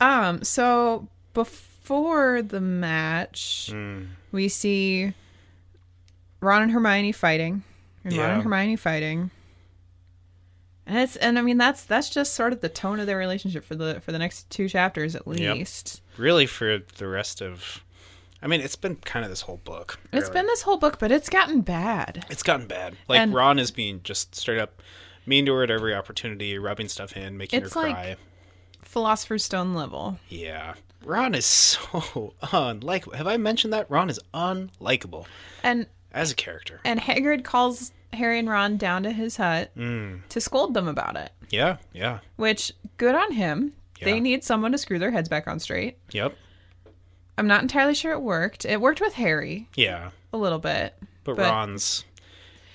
Um, 0.00 0.42
so 0.42 1.06
before 1.34 2.42
the 2.42 2.60
match, 2.60 3.68
Hmm. 3.70 4.04
we 4.32 4.48
see 4.48 5.14
Ron 6.42 6.62
and 6.62 6.70
Hermione 6.72 7.12
fighting, 7.12 7.62
and 8.04 8.16
Ron 8.16 8.30
and 8.30 8.42
Hermione 8.42 8.76
fighting, 8.76 9.30
and 10.86 10.98
it's 10.98 11.16
and 11.16 11.38
I 11.38 11.42
mean 11.42 11.56
that's 11.58 11.84
that's 11.84 12.10
just 12.10 12.34
sort 12.34 12.52
of 12.52 12.60
the 12.60 12.68
tone 12.68 13.00
of 13.00 13.06
their 13.06 13.16
relationship 13.18 13.64
for 13.64 13.74
the 13.74 14.00
for 14.00 14.12
the 14.12 14.18
next 14.18 14.50
two 14.50 14.68
chapters 14.68 15.14
at 15.14 15.22
Yep. 15.26 15.56
least. 15.56 16.02
Really, 16.18 16.46
for 16.46 16.80
the 16.96 17.06
rest 17.06 17.40
of, 17.40 17.82
I 18.42 18.46
mean, 18.48 18.60
it's 18.60 18.76
been 18.76 18.96
kind 18.96 19.24
of 19.24 19.30
this 19.30 19.42
whole 19.42 19.58
book. 19.64 19.98
It's 20.12 20.28
been 20.28 20.46
this 20.46 20.62
whole 20.62 20.76
book, 20.78 20.98
but 20.98 21.10
it's 21.12 21.28
gotten 21.30 21.60
bad. 21.62 22.26
It's 22.28 22.42
gotten 22.42 22.66
bad. 22.66 22.96
Like 23.08 23.20
And- 23.20 23.32
Ron 23.32 23.58
is 23.58 23.70
being 23.70 24.00
just 24.02 24.34
straight 24.34 24.58
up 24.58 24.82
mean 25.24 25.46
to 25.46 25.52
her 25.54 25.62
at 25.62 25.70
every 25.70 25.94
opportunity, 25.94 26.58
rubbing 26.58 26.88
stuff 26.88 27.16
in, 27.16 27.36
making 27.38 27.62
It's 27.62 27.74
her 27.74 27.80
like- 27.80 27.94
cry. 27.94 28.16
Philosopher's 28.82 29.44
Stone 29.44 29.72
level. 29.74 30.18
Yeah. 30.28 30.74
Ron 31.04 31.34
is 31.34 31.46
so 31.46 32.34
unlikable. 32.42 33.14
Have 33.14 33.26
I 33.28 33.36
mentioned 33.38 33.72
that? 33.72 33.88
Ron 33.90 34.10
is 34.10 34.20
unlikable 34.34 35.24
And 35.62 35.86
as 36.12 36.30
a 36.32 36.34
character. 36.34 36.80
and 36.84 37.00
Hagrid 37.00 37.44
calls 37.44 37.92
Harry 38.12 38.38
and 38.38 38.48
Ron 38.48 38.76
down 38.76 39.02
to 39.04 39.10
his 39.12 39.36
hut 39.38 39.70
Mm. 39.76 40.20
to 40.28 40.40
scold 40.40 40.74
them 40.74 40.86
about 40.88 41.16
it. 41.16 41.30
Yeah, 41.50 41.76
yeah, 41.92 42.18
Which 42.36 42.72
good 42.98 43.14
on 43.14 43.32
him. 43.32 43.72
Yeah. 43.98 44.06
They 44.06 44.20
need 44.20 44.42
someone 44.44 44.72
to 44.72 44.78
screw 44.78 44.98
their 44.98 45.10
heads 45.12 45.28
back 45.28 45.46
on 45.46 45.58
straight. 45.60 45.98
yep. 46.10 46.36
I'm 47.38 47.46
not 47.46 47.62
entirely 47.62 47.94
sure 47.94 48.12
it 48.12 48.20
worked. 48.20 48.64
It 48.66 48.80
worked 48.80 49.00
with 49.00 49.14
Harry 49.14 49.68
Yeah, 49.74 50.10
a 50.32 50.36
little 50.36 50.58
bit. 50.58 50.94
but, 51.24 51.36
But- 51.36 51.50
Ron's. 51.50 52.04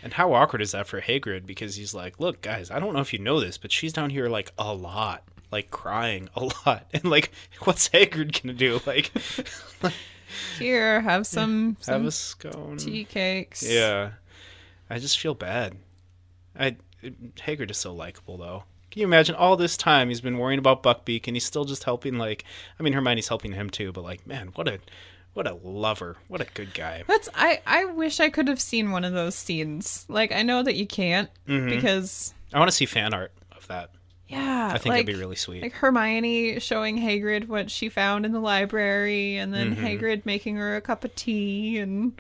And 0.04 0.14
how 0.14 0.32
awkward 0.34 0.62
is 0.62 0.72
that 0.72 0.88
for 0.88 1.02
Hagrid? 1.02 1.46
Because 1.46 1.76
he's 1.76 1.94
like, 1.94 2.20
look, 2.20 2.42
guys, 2.42 2.72
I 2.72 2.80
don't 2.80 2.94
know 2.94 3.00
if 3.02 3.12
you 3.14 3.20
know 3.20 3.40
this, 3.40 3.58
but 3.58 3.72
she's 3.72 3.92
down 3.94 4.10
here 4.12 4.30
like 4.30 4.52
a 4.58 4.74
lot, 4.74 5.24
like 5.52 5.70
crying 5.72 6.30
a 6.36 6.46
lot, 6.66 6.88
and 6.94 7.04
like, 7.06 7.32
what's 7.64 7.90
Hagrid 7.90 8.42
gonna 8.42 8.54
do? 8.54 8.80
Like, 8.86 9.12
Here, 10.60 11.02
have 11.02 11.26
some, 11.28 11.78
have 11.88 12.06
a 12.06 12.12
scone? 12.12 12.78
tea 12.78 13.04
cakes. 13.06 13.64
Yeah, 13.64 14.12
I 14.90 15.00
just 15.00 15.20
feel 15.20 15.34
bad. 15.34 15.78
I 16.58 16.76
Hagrid 17.04 17.72
is 17.72 17.78
so 17.78 17.94
likable 17.94 18.38
though. 18.38 18.64
Can 18.92 19.02
you 19.02 19.08
imagine 19.08 19.36
all 19.36 19.56
this 19.58 19.78
time 19.78 20.10
he's 20.10 20.22
been 20.22 20.38
worrying 20.38 20.60
about 20.60 20.82
Buckbeak 20.82 21.28
and 21.28 21.36
he's 21.36 21.46
still 21.46 21.66
just 21.66 21.84
helping? 21.84 22.18
Like, 22.18 22.44
I 22.80 22.84
mean, 22.84 22.94
Hermione's 22.94 23.28
helping 23.28 23.52
him 23.54 23.70
too, 23.70 23.92
but 23.92 24.04
like, 24.04 24.26
man, 24.26 24.52
what 24.56 24.68
a 24.68 24.80
what 25.34 25.46
a 25.46 25.54
lover, 25.54 26.18
what 26.28 26.42
a 26.42 26.48
good 26.56 26.74
guy. 26.74 27.04
That's 27.08 27.30
I 27.36 27.62
I 27.68 27.86
wish 27.86 28.20
I 28.20 28.30
could 28.30 28.48
have 28.48 28.60
seen 28.60 28.92
one 28.92 29.04
of 29.04 29.14
those 29.14 29.36
scenes. 29.36 30.06
Like 30.10 30.32
I 30.32 30.42
know 30.42 30.64
that 30.64 30.76
you 30.76 30.88
can't 30.88 31.30
Mm-hmm. 31.48 31.70
because 31.70 32.34
I 32.54 32.60
want 32.60 32.70
to 32.72 32.76
see 32.76 32.86
fan 32.86 33.14
art 33.14 33.32
of 33.56 33.68
that. 33.68 33.92
Yeah, 34.28 34.70
I 34.74 34.78
think 34.78 34.92
like, 34.94 35.04
it'd 35.04 35.16
be 35.16 35.20
really 35.20 35.36
sweet. 35.36 35.62
like 35.62 35.74
Hermione 35.74 36.60
showing 36.60 36.98
Hagrid 37.00 37.48
what 37.48 37.72
she 37.72 37.90
found 37.90 38.26
in 38.26 38.32
the 38.34 38.40
library, 38.40 39.38
and 39.38 39.54
then 39.54 39.76
Mm-hmm. 39.76 39.86
Hagrid 39.86 40.26
making 40.26 40.56
her 40.58 40.76
a 40.76 40.82
cup 40.82 41.04
of 41.06 41.16
tea, 41.16 41.80
and 41.80 42.14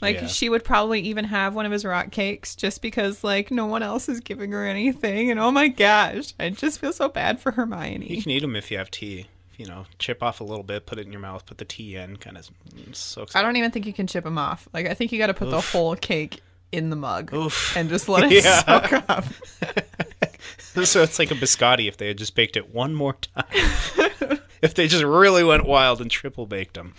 like 0.00 0.16
Yeah. 0.16 0.26
she 0.26 0.48
would 0.48 0.64
probably 0.64 1.00
even 1.00 1.24
have 1.26 1.54
one 1.54 1.66
of 1.66 1.72
his 1.72 1.84
rock 1.84 2.10
cakes 2.10 2.54
just 2.56 2.82
because 2.82 3.22
like 3.24 3.50
no 3.50 3.66
one 3.66 3.82
else 3.82 4.08
is 4.08 4.20
giving 4.20 4.52
her 4.52 4.64
anything. 4.66 5.30
And 5.30 5.38
oh 5.40 5.50
my 5.50 5.68
gosh, 5.68 6.34
I 6.40 6.50
just 6.50 6.78
feel 6.80 6.92
so 6.92 7.08
bad 7.08 7.40
for 7.40 7.52
Hermione. 7.52 8.06
you 8.12 8.22
can 8.22 8.30
eat 8.30 8.40
them 8.40 8.56
if 8.56 8.70
you 8.70 8.78
have 8.78 8.90
tea. 8.90 9.26
You 9.58 9.66
know, 9.66 9.84
chip 9.98 10.22
off 10.22 10.40
a 10.40 10.44
little 10.44 10.64
bit, 10.64 10.86
put 10.86 10.98
it 10.98 11.06
in 11.06 11.12
your 11.12 11.20
mouth, 11.20 11.46
put 11.46 11.58
the 11.58 11.64
tea 11.64 11.94
in, 11.94 12.16
kind 12.16 12.36
of 12.38 12.48
soaks. 12.92 13.36
I 13.36 13.42
don't 13.42 13.54
even 13.56 13.70
think 13.70 13.86
you 13.86 13.92
can 13.92 14.06
chip 14.08 14.24
them 14.24 14.38
off. 14.38 14.66
Like 14.72 14.86
I 14.86 14.94
think 14.94 15.12
you 15.12 15.18
got 15.18 15.26
to 15.28 15.34
put 15.34 15.50
the 15.50 15.60
whole 15.60 15.94
cake 15.94 16.40
in 16.72 16.90
the 16.90 16.96
mug 16.96 17.32
Oof. 17.34 17.76
and 17.76 17.88
just 17.88 18.08
let 18.08 18.24
it 18.24 18.32
Yeah. 18.44 18.62
soak 18.64 18.92
up. 19.08 19.24
so 20.84 21.02
it's 21.02 21.18
like 21.18 21.30
a 21.30 21.34
biscotti 21.34 21.88
if 21.88 21.96
they 21.96 22.08
had 22.08 22.18
just 22.18 22.34
baked 22.34 22.56
it 22.56 22.74
one 22.74 22.94
more 22.94 23.14
time. 23.14 23.44
if 24.62 24.74
they 24.74 24.88
just 24.88 25.04
really 25.04 25.44
went 25.44 25.64
wild 25.66 26.00
and 26.00 26.10
triple 26.10 26.46
baked 26.46 26.74
them. 26.74 26.94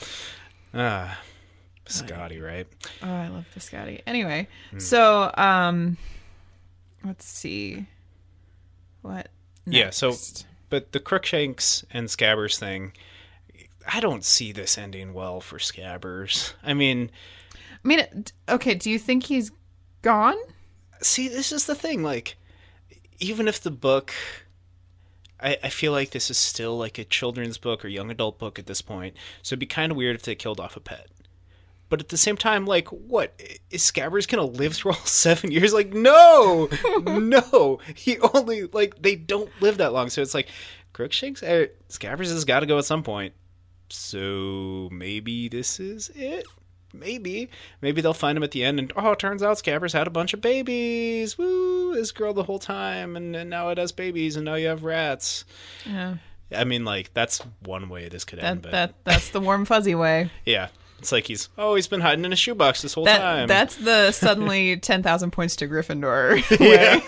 Ah, 0.73 1.19
biscotti, 1.85 2.41
right? 2.43 2.67
Oh, 3.01 3.09
I 3.13 3.27
love 3.27 3.45
biscotti. 3.55 4.01
Anyway, 4.07 4.47
Hmm. 4.71 4.79
so 4.79 5.31
um, 5.35 5.97
let's 7.03 7.25
see, 7.25 7.85
what? 9.01 9.29
Yeah, 9.65 9.91
so 9.91 10.15
but 10.69 10.91
the 10.91 10.99
Crookshanks 10.99 11.85
and 11.91 12.07
Scabbers 12.07 12.57
thing, 12.57 12.93
I 13.91 13.99
don't 13.99 14.25
see 14.25 14.51
this 14.51 14.77
ending 14.77 15.13
well 15.13 15.39
for 15.39 15.57
Scabbers. 15.59 16.53
I 16.63 16.73
mean, 16.73 17.11
I 17.83 17.87
mean, 17.87 18.05
okay. 18.49 18.73
Do 18.75 18.89
you 18.89 18.97
think 18.99 19.25
he's 19.25 19.51
gone? 20.01 20.35
see, 21.01 21.27
this 21.27 21.51
is 21.51 21.65
the 21.65 21.75
thing. 21.75 22.01
Like, 22.01 22.37
even 23.23 23.47
if 23.47 23.61
the 23.61 23.71
book, 23.71 24.13
I, 25.39 25.57
I 25.63 25.69
feel 25.69 25.93
like 25.93 26.11
this 26.11 26.29
is 26.29 26.37
still 26.37 26.77
like 26.77 26.97
a 26.97 27.05
children's 27.05 27.57
book 27.57 27.83
or 27.83 27.87
young 27.87 28.11
adult 28.11 28.37
book 28.37 28.59
at 28.59 28.65
this 28.67 28.81
point. 28.81 29.15
So 29.41 29.53
it'd 29.53 29.59
be 29.59 29.65
kind 29.65 29.91
of 29.91 29.97
weird 29.97 30.15
if 30.15 30.23
they 30.23 30.35
killed 30.35 30.59
off 30.59 30.75
a 30.75 30.81
pet. 30.81 31.07
But 31.87 32.01
at 32.01 32.09
the 32.09 32.17
same 32.17 32.37
time, 32.37 32.65
like, 32.65 32.87
what 32.89 33.39
is 33.69 33.83
Scabbers 33.83 34.27
gonna 34.27 34.43
live 34.43 34.73
through 34.73 34.91
all 34.91 34.97
seven 35.05 35.51
years? 35.51 35.73
Like, 35.73 35.93
no, 35.93 36.67
no. 37.01 37.79
He 37.95 38.17
only 38.19 38.63
like 38.63 39.01
they 39.01 39.15
don't 39.15 39.49
live 39.61 39.77
that 39.77 39.93
long. 39.93 40.09
So 40.09 40.21
it's 40.21 40.33
like 40.33 40.49
Crookshanks, 40.91 41.43
er, 41.43 41.69
Scabbers 41.89 42.31
has 42.31 42.45
got 42.45 42.61
to 42.61 42.65
go 42.65 42.77
at 42.77 42.85
some 42.85 43.03
point. 43.03 43.33
So 43.89 44.89
maybe 44.91 45.47
this 45.47 45.79
is 45.79 46.09
it. 46.15 46.47
Maybe, 46.93 47.49
maybe 47.81 48.01
they'll 48.01 48.13
find 48.13 48.37
him 48.37 48.43
at 48.43 48.51
the 48.51 48.63
end, 48.63 48.77
and 48.79 48.93
oh, 48.95 49.11
it 49.13 49.19
turns 49.19 49.41
out 49.41 49.57
Scabbers 49.57 49.93
had 49.93 50.05
a 50.05 50.11
bunch 50.11 50.33
of 50.33 50.41
babies. 50.41 51.37
Woo! 51.37 51.95
This 51.95 52.11
girl 52.11 52.33
the 52.33 52.43
whole 52.43 52.59
time, 52.59 53.15
and, 53.15 53.35
and 53.35 53.49
now 53.49 53.69
it 53.69 53.77
has 53.79 53.91
babies, 53.91 54.35
and 54.35 54.45
now 54.45 54.55
you 54.55 54.67
have 54.67 54.83
rats. 54.83 55.43
Yeah, 55.87 56.17
I 56.55 56.63
mean, 56.65 56.85
like 56.85 57.11
that's 57.15 57.39
one 57.65 57.89
way 57.89 58.09
this 58.09 58.23
could 58.25 58.37
end, 58.39 58.61
that 58.61 58.63
but 58.63 58.71
that 58.71 58.93
that's 59.05 59.29
the 59.31 59.39
warm 59.41 59.65
fuzzy 59.65 59.95
way. 59.95 60.29
yeah, 60.45 60.67
it's 60.99 61.11
like 61.11 61.25
he's 61.25 61.49
oh, 61.57 61.73
he's 61.75 61.87
been 61.87 62.01
hiding 62.01 62.25
in 62.25 62.31
a 62.33 62.35
shoebox 62.35 62.83
this 62.83 62.93
whole 62.93 63.05
That 63.05 63.17
time. 63.17 63.47
that's 63.47 63.75
the 63.77 64.11
suddenly 64.13 64.77
ten 64.77 65.01
thousand 65.01 65.31
points 65.31 65.55
to 65.57 65.67
Gryffindor 65.67 66.41
way. 66.59 67.01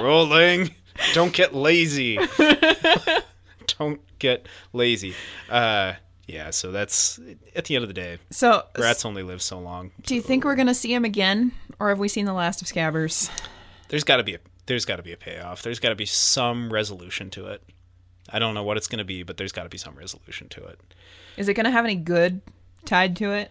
rolling. 0.02 0.70
Don't 1.14 1.32
get 1.32 1.54
lazy. 1.54 2.18
Don't 3.78 4.00
get 4.18 4.46
lazy. 4.72 5.14
Uh, 5.48 5.94
yeah. 6.28 6.50
So 6.50 6.70
that's 6.70 7.18
at 7.56 7.64
the 7.64 7.74
end 7.74 7.82
of 7.82 7.88
the 7.88 7.94
day, 7.94 8.18
So, 8.30 8.64
rats 8.78 9.04
only 9.04 9.24
live 9.24 9.42
so 9.42 9.58
long. 9.58 9.90
do 10.02 10.14
you 10.14 10.22
think 10.22 10.44
we're 10.44 10.54
gonna 10.54 10.74
see 10.74 10.94
him 10.94 11.04
again, 11.04 11.50
or 11.80 11.88
have 11.88 11.98
we 11.98 12.06
seen 12.08 12.24
the 12.26 12.32
last 12.32 12.62
of 12.62 12.68
Scabbers? 12.68 13.28
There's 13.88 14.04
got 14.04 14.18
to 14.18 14.22
be 14.22 14.34
a 14.34 14.38
there's 14.66 14.84
got 14.84 14.96
to 14.96 15.02
be 15.02 15.12
a 15.12 15.16
payoff. 15.16 15.62
There's 15.62 15.80
got 15.80 15.88
to 15.88 15.94
be 15.96 16.04
some 16.06 16.70
resolution 16.72 17.30
to 17.30 17.46
it. 17.46 17.62
I 18.30 18.38
don't 18.38 18.52
know 18.52 18.62
what 18.62 18.76
it's 18.76 18.86
going 18.86 18.98
to 18.98 19.04
be, 19.04 19.22
but 19.22 19.38
there's 19.38 19.50
got 19.52 19.62
to 19.62 19.70
be 19.70 19.78
some 19.78 19.94
resolution 19.94 20.50
to 20.50 20.64
it. 20.66 20.78
Is 21.38 21.48
it 21.48 21.54
gonna 21.54 21.70
have 21.70 21.84
any 21.86 21.96
good 21.96 22.42
tied 22.84 23.16
to 23.16 23.32
it? 23.32 23.50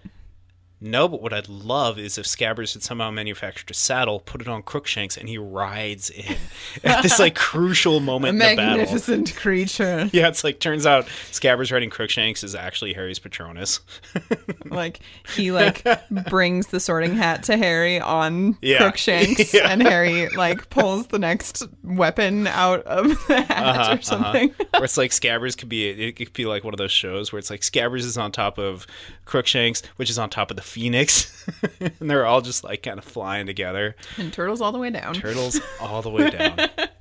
No, 0.80 1.08
but 1.08 1.24
what 1.24 1.34
I'd 1.34 1.50
love 1.50 1.98
is 1.98 2.20
if 2.20 2.26
Scabbers 2.28 2.74
had 2.74 2.84
somehow 2.84 3.10
manufactured 3.10 3.72
a 3.72 3.74
saddle, 3.74 4.20
put 4.20 4.42
it 4.42 4.48
on 4.48 4.62
Crookshanks, 4.62 5.18
and 5.18 5.28
he 5.28 5.38
rides 5.38 6.12
in 6.12 6.36
at 6.84 7.02
this 7.02 7.18
like 7.18 7.34
crucial 7.34 8.00
moment 8.00 8.34
in 8.34 8.38
the 8.38 8.56
battle. 8.56 8.78
Magnificent 8.78 9.36
creature. 9.36 10.10
Yeah, 10.14 10.28
it's 10.28 10.44
like 10.44 10.60
turns 10.60 10.86
out 10.86 11.06
Scabbers 11.32 11.72
riding 11.72 11.90
Crookshanks 11.90 12.44
is 12.44 12.54
actually 12.54 12.94
Harry's 12.94 13.18
Patronus. 13.20 13.80
like 14.66 15.00
he 15.36 15.52
like 15.52 15.84
brings 16.30 16.68
the 16.68 16.80
sorting 16.80 17.16
hat 17.16 17.44
to 17.44 17.58
Harry 17.58 18.00
on 18.00 18.58
Yeah. 18.62 18.78
Crookshanks, 18.78 19.54
Yeah. 19.54 19.72
and 19.72 19.82
Harry 19.82 20.30
like 20.30 20.70
pulls 20.70 21.08
the 21.08 21.20
next 21.20 21.64
weapon 21.84 22.46
out 22.48 22.84
of 22.84 23.08
the 23.28 23.42
hat 23.42 23.78
Uh-huh, 23.80 23.96
or 23.98 24.02
something. 24.02 24.54
Where 24.72 24.84
it's 24.84 24.98
like 24.98 25.12
Scabbers 25.12 25.58
could 25.58 25.70
be 25.70 25.88
it 25.90 26.16
could 26.18 26.34
be 26.34 26.46
like 26.46 26.64
one 26.64 26.74
of 26.74 26.78
those 26.78 26.92
shows 26.92 27.32
where 27.32 27.40
it's 27.40 27.50
like 27.50 27.62
Scabbers 27.62 28.02
is 28.04 28.18
on 28.18 28.32
top 28.32 28.58
of 28.60 28.86
Crookshanks, 29.26 29.82
which 29.98 30.10
is 30.10 30.18
on 30.20 30.30
top 30.30 30.52
of 30.52 30.58
the 30.58 30.67
Phoenix, 30.68 31.48
and 31.80 32.10
they're 32.10 32.26
all 32.26 32.42
just 32.42 32.64
like 32.64 32.84
kind 32.84 33.00
of 33.00 33.06
flying 33.06 33.48
together. 33.48 33.96
And 34.18 34.32
turtles 34.32 34.62
all 34.62 34.72
the 34.72 34.78
way 34.78 34.90
down. 34.90 35.16
Turtles 35.16 35.60
all 35.82 36.02
the 36.02 36.10
way 36.10 36.30
down. 36.30 36.58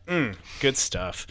Mm, 0.08 0.37
good 0.61 0.76
stuff. 0.76 1.26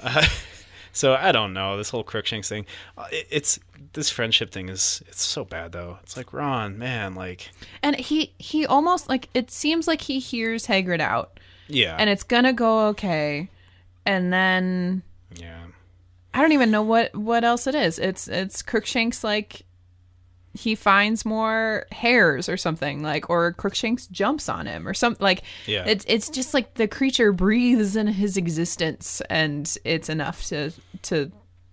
Uh, 0.00 0.26
so 0.92 1.14
I 1.14 1.32
don't 1.32 1.52
know 1.52 1.76
this 1.76 1.90
whole 1.90 2.04
Crookshanks 2.04 2.48
thing. 2.48 2.66
Uh, 2.96 3.06
it, 3.10 3.26
it's 3.30 3.58
this 3.94 4.10
friendship 4.10 4.50
thing 4.50 4.68
is 4.68 5.02
it's 5.08 5.22
so 5.22 5.44
bad 5.44 5.72
though. 5.72 5.98
It's 6.02 6.16
like 6.16 6.32
Ron, 6.32 6.78
man, 6.78 7.14
like 7.14 7.50
And 7.82 7.96
he 7.96 8.34
he 8.38 8.66
almost 8.66 9.08
like 9.08 9.28
it 9.34 9.50
seems 9.50 9.88
like 9.88 10.02
he 10.02 10.18
hears 10.18 10.66
Hagrid 10.66 11.00
out, 11.00 11.40
yeah, 11.68 11.96
and 11.98 12.08
it's 12.10 12.22
gonna 12.22 12.52
go 12.52 12.88
okay, 12.88 13.48
and 14.06 14.32
then 14.32 15.02
yeah. 15.34 15.64
I 16.34 16.40
don't 16.40 16.52
even 16.52 16.70
know 16.70 16.82
what 16.82 17.14
what 17.14 17.44
else 17.44 17.66
it 17.66 17.74
is. 17.74 17.98
It's 17.98 18.28
it's 18.28 18.62
Crookshanks 18.62 19.22
like 19.22 19.66
he 20.54 20.74
finds 20.74 21.24
more 21.24 21.86
hairs 21.92 22.48
or 22.48 22.56
something 22.56 23.02
like 23.02 23.30
or 23.30 23.52
Crookshanks 23.54 24.06
jumps 24.08 24.48
on 24.48 24.66
him 24.66 24.86
or 24.86 24.92
something 24.94 25.22
like 25.24 25.42
Yeah. 25.66 25.84
it's 25.86 26.04
it's 26.08 26.28
just 26.28 26.52
like 26.52 26.74
the 26.74 26.86
creature 26.86 27.32
breathes 27.32 27.96
in 27.96 28.06
his 28.06 28.36
existence 28.36 29.22
and 29.30 29.74
it's 29.84 30.08
enough 30.08 30.44
to 30.48 30.72
to 31.02 31.32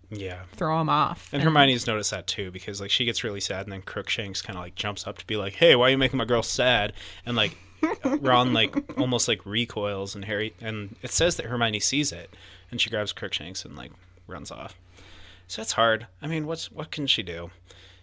Yeah. 0.09 0.43
throw 0.53 0.79
him 0.81 0.89
off. 0.89 1.29
And 1.33 1.43
Hermione's 1.43 1.85
noticed 1.87 2.11
that 2.11 2.25
too 2.25 2.51
because 2.51 2.79
like 2.79 2.89
she 2.91 3.03
gets 3.05 3.23
really 3.23 3.41
sad 3.41 3.65
and 3.65 3.73
then 3.73 3.81
Crookshanks 3.81 4.41
kind 4.41 4.57
of 4.57 4.63
like 4.63 4.75
jumps 4.75 5.05
up 5.05 5.17
to 5.17 5.25
be 5.27 5.35
like, 5.35 5.53
"Hey, 5.55 5.75
why 5.75 5.87
are 5.87 5.91
you 5.91 5.97
making 5.97 6.17
my 6.17 6.25
girl 6.25 6.41
sad?" 6.43 6.93
And 7.25 7.35
like 7.35 7.57
Ron 8.05 8.53
like 8.53 8.75
almost 8.97 9.27
like 9.27 9.45
recoils 9.45 10.15
and 10.15 10.25
Harry 10.25 10.53
and 10.61 10.95
it 11.01 11.11
says 11.11 11.35
that 11.35 11.45
Hermione 11.47 11.79
sees 11.79 12.11
it 12.11 12.33
and 12.71 12.79
she 12.79 12.89
grabs 12.89 13.11
Crookshanks 13.13 13.65
and 13.65 13.75
like 13.75 13.91
runs 14.27 14.51
off. 14.51 14.75
So 15.47 15.61
it's 15.61 15.71
hard. 15.73 16.07
I 16.21 16.27
mean, 16.27 16.45
what's 16.47 16.71
what 16.71 16.91
can 16.91 17.07
she 17.07 17.23
do? 17.23 17.51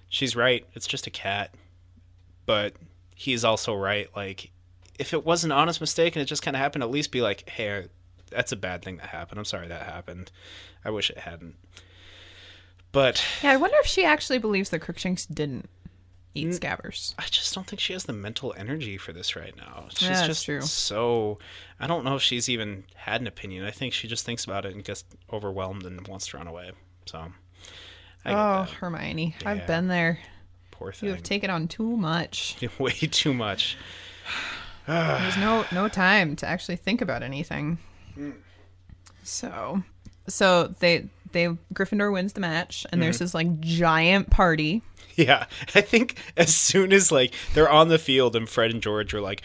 She's 0.09 0.37
right. 0.37 0.67
It's 0.75 0.87
just 0.87 1.07
a 1.07 1.11
cat. 1.11 1.55
But 2.47 2.75
he's 3.15 3.45
also 3.45 3.75
right. 3.75 4.09
Like 4.15 4.51
if 4.99 5.13
it 5.13 5.25
was 5.25 5.45
an 5.45 5.53
honest 5.53 5.81
mistake 5.81 6.17
and 6.17 6.23
it 6.23 6.27
just 6.27 6.43
kind 6.43 6.57
of 6.57 6.61
happened, 6.61 6.83
at 6.85 6.91
least 6.91 7.11
be 7.11 7.21
like, 7.23 7.49
"Hey, 7.49 7.89
that's 8.31 8.53
a 8.53 8.57
bad 8.57 8.83
thing 8.83 8.97
that 8.99 9.09
happened. 9.09 9.39
I'm 9.39 9.45
sorry 9.45 9.69
that 9.69 9.83
happened. 9.83 10.31
I 10.85 10.91
wish 10.91 11.11
it 11.11 11.19
hadn't." 11.19 11.57
But 12.93 13.23
yeah, 13.43 13.51
I 13.53 13.57
wonder 13.57 13.77
if 13.81 13.87
she 13.87 14.05
actually 14.05 14.39
believes 14.39 14.71
that 14.71 14.79
Crookshanks 14.81 15.27
didn't 15.27 15.69
eat 16.35 16.49
scabbers. 16.49 17.15
I 17.19 17.25
just 17.31 17.55
don't 17.55 17.67
think 17.67 17.81
she 17.81 17.93
has 17.95 18.05
the 18.05 18.13
mental 18.13 18.55
energy 18.57 18.97
for 18.97 19.13
this 19.13 19.35
right 19.37 19.55
now. 19.57 19.87
She's 19.91 20.03
Yeah, 20.03 20.15
that's 20.15 20.27
just 20.27 20.45
true. 20.45 20.61
so. 20.63 21.39
I 21.81 21.87
don't 21.87 22.05
know 22.05 22.17
if 22.17 22.23
she's 22.23 22.49
even 22.49 22.85
had 22.95 23.21
an 23.21 23.27
opinion. 23.27 23.65
I 23.65 23.71
think 23.71 23.93
she 23.93 24.07
just 24.09 24.25
thinks 24.25 24.45
about 24.45 24.65
it 24.65 24.75
and 24.75 24.85
gets 24.85 25.05
overwhelmed 25.33 25.85
and 25.85 26.07
wants 26.09 26.29
to 26.29 26.37
run 26.39 26.47
away. 26.47 26.73
So, 27.07 27.33
I 28.27 28.33
Oh, 28.33 28.65
that. 28.65 28.71
Hermione, 28.71 29.35
Yeah. 29.41 29.51
I've 29.51 29.67
been 29.67 29.89
there. 29.89 30.19
Poor 30.71 30.93
thing. 30.93 31.09
You 31.09 31.15
have 31.15 31.23
taken 31.23 31.49
on 31.49 31.69
too 31.69 31.97
much. 31.97 32.57
Way 32.79 32.93
too 32.93 33.33
much. 33.33 33.79
There's 34.87 35.37
no 35.37 35.65
no 35.73 35.89
time 35.89 36.37
to 36.37 36.47
actually 36.47 36.77
think 36.77 37.01
about 37.01 37.23
anything. 37.23 37.79
So, 39.25 39.83
so 40.29 40.75
they 40.79 41.09
they 41.33 41.49
Gryffindor 41.75 42.13
wins 42.13 42.35
the 42.35 42.41
match, 42.41 42.87
and 42.93 43.03
there's 43.03 43.17
mm-hmm. 43.17 43.25
this 43.25 43.35
like 43.35 43.61
giant 43.61 44.31
party. 44.31 44.83
Yeah, 45.17 45.47
I 45.75 45.81
think 45.81 46.19
as 46.37 46.55
soon 46.55 46.93
as 46.93 47.11
like 47.11 47.35
they're 47.55 47.71
on 47.71 47.89
the 47.89 47.99
field 47.99 48.37
and 48.37 48.49
Fred 48.49 48.71
and 48.71 48.83
George 48.83 49.13
are 49.13 49.21
like, 49.21 49.43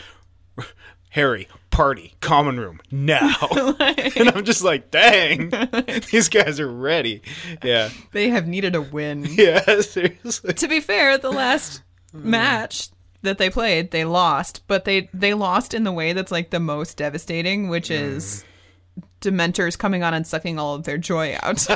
Harry, 1.12 1.48
party, 1.72 2.14
common 2.22 2.60
room 2.60 2.80
now, 2.90 3.36
and 3.80 4.30
I'm 4.30 4.46
just 4.46 4.64
like, 4.64 4.92
dang, 4.92 5.50
these 6.12 6.30
guys 6.30 6.60
are 6.60 6.72
ready. 6.72 7.22
Yeah, 7.64 7.90
They 8.12 8.30
have 8.30 8.48
needed 8.48 8.76
a 8.76 8.82
win. 8.82 9.26
yeah, 9.30 9.82
seriously. 9.82 10.54
to 10.54 10.68
be 10.68 10.80
fair, 10.80 11.18
the 11.18 11.32
last 11.32 11.82
match 12.14 12.90
that 13.24 13.38
they 13.38 13.50
played, 13.50 13.92
they 13.92 14.06
lost, 14.06 14.64
but 14.68 14.86
they 14.86 15.10
they 15.14 15.34
lost 15.34 15.74
in 15.74 15.84
the 15.84 15.92
way 15.92 16.14
that's 16.14 16.32
like 16.32 16.50
the 16.50 16.60
most 16.60 16.98
devastating, 16.98 17.70
which 17.70 17.90
mm. 17.90 18.02
is 18.02 18.44
Dementors 19.22 19.78
coming 19.78 20.04
on 20.04 20.14
and 20.14 20.26
sucking 20.26 20.58
all 20.58 20.76
of 20.76 20.84
their 20.84 20.98
joy 20.98 21.38
out. 21.44 21.68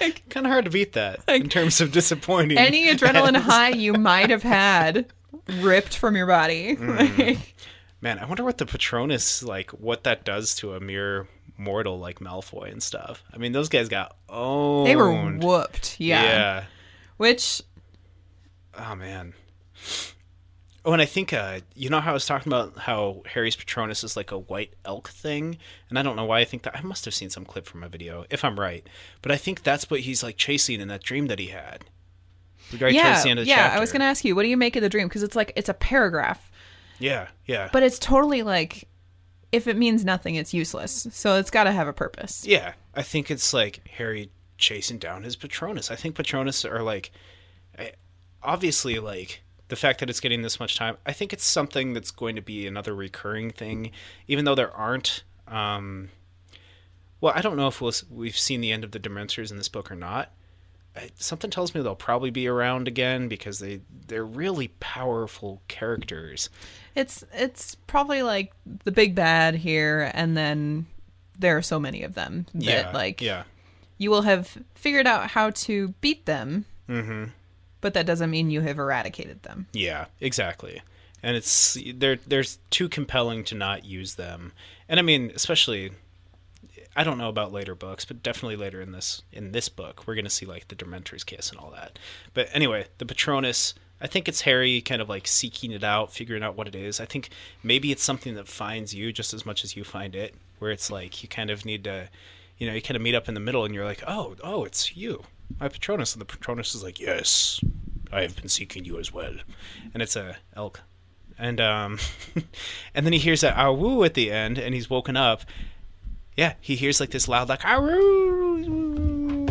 Like, 0.00 0.28
Kind 0.28 0.44
of 0.44 0.52
hard 0.52 0.66
to 0.66 0.70
beat 0.70 0.92
that 0.92 1.20
in 1.28 1.48
terms 1.48 1.80
of 1.80 1.92
disappointing. 1.92 2.58
any 2.58 2.88
adrenaline 2.88 3.36
high 3.36 3.70
you 3.70 3.94
might 3.94 4.28
have 4.28 4.42
had 4.42 5.06
ripped 5.60 5.96
from 5.96 6.14
your 6.14 6.26
body. 6.26 6.76
Mm. 6.76 7.18
Like, 7.18 7.54
Man, 8.00 8.18
I 8.18 8.26
wonder 8.26 8.44
what 8.44 8.58
the 8.58 8.66
Patronus 8.66 9.42
like, 9.42 9.70
what 9.72 10.04
that 10.04 10.24
does 10.24 10.54
to 10.56 10.74
a 10.74 10.80
mere 10.80 11.26
mortal 11.56 11.98
like 11.98 12.20
Malfoy 12.20 12.70
and 12.70 12.82
stuff. 12.82 13.24
I 13.32 13.38
mean, 13.38 13.52
those 13.52 13.68
guys 13.68 13.88
got 13.88 14.16
owned. 14.28 14.86
they 14.86 14.96
were 14.96 15.12
whooped. 15.12 15.98
Yeah. 15.98 16.22
yeah. 16.22 16.64
Which 17.16 17.62
Oh 18.78 18.94
man. 18.94 19.34
Oh, 20.84 20.92
and 20.92 21.02
I 21.02 21.06
think 21.06 21.32
uh, 21.32 21.60
you 21.74 21.90
know 21.90 22.00
how 22.00 22.12
I 22.12 22.14
was 22.14 22.24
talking 22.24 22.50
about 22.50 22.78
how 22.78 23.22
Harry's 23.26 23.56
Patronus 23.56 24.04
is 24.04 24.16
like 24.16 24.30
a 24.30 24.38
white 24.38 24.72
elk 24.84 25.08
thing, 25.08 25.58
and 25.90 25.98
I 25.98 26.02
don't 26.02 26.16
know 26.16 26.24
why 26.24 26.40
I 26.40 26.44
think 26.44 26.62
that. 26.62 26.76
I 26.76 26.80
must 26.82 27.04
have 27.04 27.12
seen 27.12 27.30
some 27.30 27.44
clip 27.44 27.66
from 27.66 27.82
a 27.82 27.88
video, 27.88 28.24
if 28.30 28.44
I'm 28.44 28.58
right. 28.58 28.86
But 29.20 29.32
I 29.32 29.36
think 29.36 29.64
that's 29.64 29.90
what 29.90 30.00
he's 30.00 30.22
like 30.22 30.36
chasing 30.36 30.80
in 30.80 30.88
that 30.88 31.02
dream 31.02 31.26
that 31.26 31.38
he 31.38 31.48
had. 31.48 31.84
Yeah, 32.72 33.22
the 33.22 33.30
end 33.30 33.38
of 33.40 33.44
the 33.44 33.50
yeah. 33.50 33.56
chapter. 33.56 33.76
I 33.76 33.80
was 33.80 33.92
gonna 33.92 34.04
ask 34.04 34.24
you, 34.24 34.34
what 34.34 34.44
do 34.44 34.48
you 34.48 34.56
make 34.56 34.76
of 34.76 34.82
the 34.82 34.88
dream? 34.88 35.08
Because 35.08 35.22
it's 35.22 35.36
like 35.36 35.52
it's 35.56 35.68
a 35.68 35.74
paragraph, 35.74 36.50
Yeah, 36.98 37.28
yeah, 37.46 37.68
but 37.72 37.82
it's 37.82 37.98
totally 37.98 38.42
like, 38.42 38.88
if 39.52 39.66
it 39.66 39.76
means 39.76 40.04
nothing, 40.04 40.34
it's 40.34 40.52
useless. 40.52 41.06
So 41.12 41.36
it's 41.36 41.50
got 41.50 41.64
to 41.64 41.72
have 41.72 41.88
a 41.88 41.92
purpose. 41.92 42.46
yeah. 42.46 42.72
I 42.94 43.02
think 43.02 43.30
it's 43.30 43.54
like 43.54 43.86
Harry 43.96 44.30
chasing 44.56 44.98
down 44.98 45.22
his 45.22 45.36
Patronus. 45.36 45.88
I 45.88 45.94
think 45.94 46.16
Patronus 46.16 46.64
are 46.64 46.82
like, 46.82 47.12
obviously, 48.42 48.98
like 48.98 49.42
the 49.68 49.76
fact 49.76 50.00
that 50.00 50.10
it's 50.10 50.20
getting 50.20 50.42
this 50.42 50.58
much 50.58 50.76
time. 50.76 50.96
I 51.06 51.12
think 51.12 51.32
it's 51.32 51.44
something 51.44 51.92
that's 51.92 52.10
going 52.10 52.34
to 52.36 52.42
be 52.42 52.66
another 52.66 52.94
recurring 52.94 53.50
thing, 53.50 53.92
even 54.26 54.44
though 54.44 54.54
there 54.54 54.74
aren't. 54.74 55.22
Um, 55.46 56.08
well, 57.20 57.32
I 57.36 57.40
don't 57.40 57.56
know 57.56 57.68
if 57.68 57.80
we'll, 57.80 57.92
we've 58.10 58.36
seen 58.36 58.60
the 58.60 58.72
end 58.72 58.84
of 58.84 58.90
the 58.90 59.00
Dementors 59.00 59.50
in 59.50 59.56
this 59.56 59.68
book 59.68 59.90
or 59.90 59.96
not. 59.96 60.32
Something 61.16 61.50
tells 61.50 61.74
me 61.74 61.82
they'll 61.82 61.94
probably 61.94 62.30
be 62.30 62.46
around 62.48 62.88
again 62.88 63.28
because 63.28 63.58
they 63.58 63.80
they're 64.06 64.24
really 64.24 64.68
powerful 64.80 65.62
characters. 65.68 66.50
It's 66.94 67.24
it's 67.32 67.74
probably 67.74 68.22
like 68.22 68.52
the 68.84 68.92
big 68.92 69.14
bad 69.14 69.56
here, 69.56 70.10
and 70.14 70.36
then 70.36 70.86
there 71.38 71.56
are 71.56 71.62
so 71.62 71.78
many 71.78 72.02
of 72.02 72.14
them 72.14 72.46
that 72.54 72.64
yeah, 72.64 72.90
like 72.92 73.20
yeah, 73.20 73.44
you 73.96 74.10
will 74.10 74.22
have 74.22 74.58
figured 74.74 75.06
out 75.06 75.30
how 75.30 75.50
to 75.50 75.88
beat 76.00 76.26
them. 76.26 76.64
Mm-hmm. 76.88 77.24
But 77.80 77.94
that 77.94 78.06
doesn't 78.06 78.30
mean 78.30 78.50
you 78.50 78.62
have 78.62 78.78
eradicated 78.78 79.44
them. 79.44 79.68
Yeah, 79.72 80.06
exactly. 80.20 80.82
And 81.22 81.36
it's 81.36 81.78
they're 81.94 82.16
they're 82.16 82.44
too 82.70 82.88
compelling 82.88 83.44
to 83.44 83.54
not 83.54 83.84
use 83.84 84.14
them. 84.14 84.52
And 84.88 84.98
I 84.98 85.02
mean, 85.02 85.30
especially 85.34 85.92
I 86.98 87.04
don't 87.04 87.16
know 87.16 87.28
about 87.28 87.52
later 87.52 87.76
books, 87.76 88.04
but 88.04 88.24
definitely 88.24 88.56
later 88.56 88.80
in 88.80 88.90
this 88.90 89.22
in 89.32 89.52
this 89.52 89.68
book, 89.68 90.02
we're 90.04 90.16
gonna 90.16 90.28
see 90.28 90.46
like 90.46 90.66
the 90.66 90.74
Dementor's 90.74 91.22
kiss 91.22 91.48
and 91.48 91.60
all 91.60 91.70
that. 91.70 91.96
But 92.34 92.48
anyway, 92.52 92.86
the 92.98 93.06
Patronus. 93.06 93.72
I 94.00 94.08
think 94.08 94.26
it's 94.28 94.40
Harry 94.40 94.80
kind 94.80 95.00
of 95.00 95.08
like 95.08 95.28
seeking 95.28 95.70
it 95.70 95.84
out, 95.84 96.12
figuring 96.12 96.42
out 96.42 96.56
what 96.56 96.66
it 96.66 96.74
is. 96.74 96.98
I 96.98 97.04
think 97.04 97.30
maybe 97.62 97.92
it's 97.92 98.02
something 98.02 98.34
that 98.34 98.48
finds 98.48 98.94
you 98.94 99.12
just 99.12 99.32
as 99.32 99.46
much 99.46 99.62
as 99.62 99.76
you 99.76 99.84
find 99.84 100.16
it, 100.16 100.34
where 100.58 100.72
it's 100.72 100.90
like 100.90 101.22
you 101.22 101.28
kind 101.28 101.50
of 101.50 101.64
need 101.64 101.84
to, 101.84 102.08
you 102.58 102.66
know, 102.66 102.74
you 102.74 102.82
kind 102.82 102.96
of 102.96 103.02
meet 103.02 103.14
up 103.14 103.28
in 103.28 103.34
the 103.34 103.40
middle 103.40 103.64
and 103.64 103.72
you're 103.72 103.84
like, 103.84 104.02
oh, 104.06 104.34
oh, 104.42 104.64
it's 104.64 104.96
you, 104.96 105.24
my 105.60 105.68
Patronus. 105.68 106.14
And 106.14 106.20
the 106.20 106.26
Patronus 106.26 106.74
is 106.74 106.82
like, 106.82 106.98
yes, 106.98 107.60
I 108.12 108.22
have 108.22 108.34
been 108.34 108.48
seeking 108.48 108.84
you 108.84 108.98
as 108.98 109.12
well. 109.12 109.34
And 109.94 110.02
it's 110.02 110.16
a 110.16 110.38
elk. 110.56 110.82
And 111.38 111.60
um, 111.60 111.98
and 112.94 113.06
then 113.06 113.12
he 113.12 113.20
hears 113.20 113.42
that 113.42 113.56
"ow 113.56 113.72
woo" 113.72 114.02
at 114.02 114.14
the 114.14 114.32
end, 114.32 114.58
and 114.58 114.74
he's 114.74 114.90
woken 114.90 115.16
up. 115.16 115.42
Yeah, 116.38 116.54
he 116.60 116.76
hears 116.76 117.00
like 117.00 117.10
this 117.10 117.26
loud 117.26 117.48
like 117.48 117.64
"ow 117.64 117.80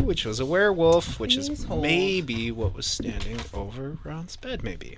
which 0.08 0.24
was 0.24 0.40
a 0.40 0.46
werewolf, 0.46 1.20
which 1.20 1.36
is 1.36 1.64
hold. 1.64 1.82
maybe 1.82 2.50
what 2.50 2.74
was 2.74 2.86
standing 2.86 3.38
over 3.52 3.98
Ron's 4.04 4.36
bed. 4.36 4.64
Maybe. 4.64 4.96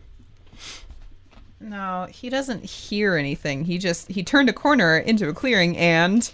No, 1.59 2.07
he 2.09 2.31
doesn't 2.31 2.65
hear 2.65 3.17
anything. 3.17 3.65
He 3.65 3.77
just 3.77 4.07
he 4.07 4.23
turned 4.23 4.49
a 4.49 4.53
corner 4.53 4.99
into 4.99 5.29
a 5.29 5.35
clearing 5.35 5.77
and 5.77 6.31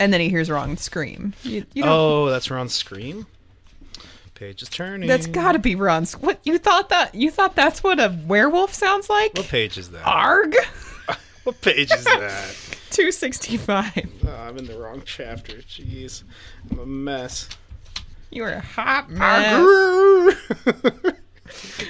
and 0.00 0.12
then 0.12 0.20
he 0.20 0.28
hears 0.28 0.50
Ron 0.50 0.76
scream. 0.76 1.34
You, 1.44 1.64
you 1.72 1.84
Oh, 1.86 2.26
that's 2.26 2.50
Ron's 2.50 2.74
scream. 2.74 3.28
Page 4.34 4.60
is 4.60 4.68
turning. 4.68 5.08
that's 5.08 5.28
got 5.28 5.52
to 5.52 5.60
be 5.60 5.76
Ron's. 5.76 6.14
What 6.14 6.40
you 6.42 6.58
thought 6.58 6.88
that 6.88 7.14
you 7.14 7.30
thought 7.30 7.54
that's 7.54 7.84
what 7.84 8.00
a 8.00 8.12
werewolf 8.26 8.74
sounds 8.74 9.08
like? 9.08 9.36
What 9.36 9.46
page 9.46 9.78
is 9.78 9.90
that? 9.90 10.04
Arg. 10.04 10.56
What 11.44 11.60
page 11.60 11.92
is 11.92 12.04
that? 12.04 12.54
265. 12.90 14.24
oh, 14.26 14.30
I'm 14.30 14.56
in 14.56 14.66
the 14.66 14.78
wrong 14.78 15.02
chapter. 15.04 15.56
Jeez, 15.58 16.22
I'm 16.70 16.78
a 16.78 16.86
mess. 16.86 17.48
You 18.30 18.44
are 18.44 18.52
a 18.52 18.60
hot 18.60 19.10
mess. 19.10 19.54
Arg! 20.66 21.16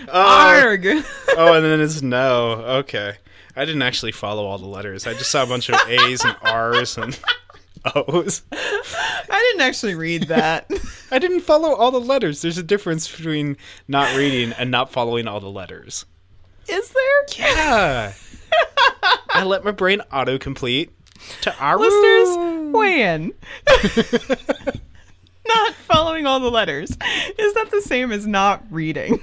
Uh, 0.09 0.57
Arg. 0.57 0.85
oh, 1.37 1.55
and 1.55 1.64
then 1.64 1.81
it's 1.81 2.03
no. 2.03 2.55
Okay. 2.81 3.14
I 3.55 3.64
didn't 3.64 3.83
actually 3.83 4.11
follow 4.11 4.45
all 4.45 4.59
the 4.59 4.67
letters. 4.67 5.07
I 5.07 5.12
just 5.14 5.31
saw 5.31 5.45
a 5.45 5.47
bunch 5.47 5.71
of 5.71 5.79
A's 5.88 6.25
and 6.25 6.37
R's 6.43 6.99
and 6.99 7.19
O's. 7.95 8.43
I 8.53 9.53
didn't 9.53 9.61
actually 9.61 9.95
read 9.95 10.25
that. 10.25 10.69
I 11.12 11.21
didn't 11.21 11.43
follow 11.43 11.73
all 11.75 11.93
the 11.93 12.01
letters. 12.01 12.43
There's 12.43 12.59
a 12.59 12.64
difference 12.64 13.09
between 13.09 13.57
not 13.87 14.14
reading 14.17 14.53
and 14.59 14.73
not 14.73 14.90
following 14.90 15.29
all 15.29 15.38
the 15.38 15.51
letters. 15.51 16.05
Is 16.69 16.90
there? 16.90 17.38
Yeah. 17.38 18.12
I 19.31 19.45
let 19.45 19.64
my 19.64 19.73
brain 19.73 20.01
autocomplete 20.12 20.90
to 21.43 21.55
Aru. 21.59 21.81
Listeners, 21.81 22.73
weigh 22.75 23.03
in. 23.03 23.33
not 25.47 25.75
following 25.75 26.27
all 26.27 26.40
the 26.40 26.51
letters. 26.51 26.90
Is 26.90 27.55
that 27.55 27.71
the 27.71 27.83
same 27.83 28.12
as 28.12 28.27
not 28.27 28.64
reading? 28.71 29.21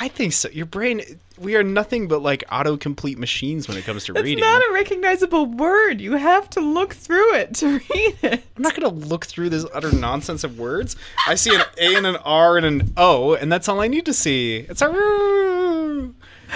I 0.00 0.06
think 0.06 0.32
so. 0.32 0.48
Your 0.50 0.66
brain, 0.66 1.02
we 1.38 1.56
are 1.56 1.64
nothing 1.64 2.06
but 2.06 2.22
like 2.22 2.44
autocomplete 2.50 3.16
machines 3.16 3.66
when 3.66 3.76
it 3.76 3.84
comes 3.84 4.04
to 4.04 4.12
It's 4.12 4.22
reading. 4.22 4.38
It's 4.38 4.46
not 4.46 4.62
a 4.62 4.72
recognizable 4.72 5.46
word. 5.46 6.00
You 6.00 6.12
have 6.12 6.48
to 6.50 6.60
look 6.60 6.94
through 6.94 7.34
it 7.34 7.54
to 7.56 7.66
read 7.94 8.18
it. 8.22 8.44
I'm 8.56 8.62
not 8.62 8.76
going 8.76 8.88
to 8.88 9.06
look 9.08 9.26
through 9.26 9.50
this 9.50 9.66
utter 9.74 9.90
nonsense 9.90 10.44
of 10.44 10.56
words. 10.56 10.94
I 11.26 11.34
see 11.34 11.52
an 11.52 11.62
A 11.78 11.96
and 11.96 12.06
an 12.06 12.16
R 12.16 12.56
and 12.56 12.64
an 12.64 12.92
O, 12.96 13.34
and 13.34 13.50
that's 13.50 13.68
all 13.68 13.80
I 13.80 13.88
need 13.88 14.06
to 14.06 14.14
see. 14.14 14.58
It's 14.68 14.82
Aru. 14.82 16.14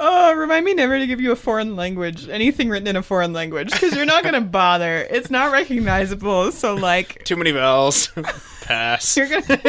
Oh, 0.00 0.32
remind 0.34 0.64
me 0.64 0.74
never 0.74 0.96
to 0.98 1.06
give 1.08 1.20
you 1.20 1.32
a 1.32 1.36
foreign 1.36 1.74
language, 1.74 2.28
anything 2.28 2.68
written 2.68 2.86
in 2.86 2.94
a 2.96 3.02
foreign 3.02 3.32
language, 3.32 3.72
because 3.72 3.96
you're 3.96 4.06
not 4.06 4.22
gonna 4.22 4.40
bother. 4.62 4.98
It's 5.10 5.30
not 5.30 5.50
recognizable. 5.50 6.52
So 6.52 6.74
like, 6.76 7.24
Too 7.24 7.36
many 7.36 7.50
vowels. 7.50 8.08
Pass. 8.62 9.16
you're 9.16 9.28
gonna 9.28 9.42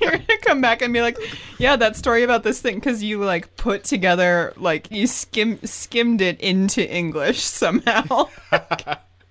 you're 0.00 0.10
gonna 0.10 0.38
come 0.42 0.60
back 0.60 0.82
and 0.82 0.92
be 0.92 1.00
like, 1.00 1.16
yeah, 1.58 1.76
that 1.76 1.96
story 1.96 2.24
about 2.24 2.42
this 2.42 2.60
thing, 2.60 2.74
because 2.74 3.02
you 3.02 3.24
like 3.24 3.56
put 3.56 3.84
together 3.84 4.52
like 4.56 4.90
you 4.90 5.06
skim 5.06 5.58
skimmed 5.64 6.20
it 6.20 6.40
into 6.40 6.86
English 6.92 7.40
somehow. 7.40 8.28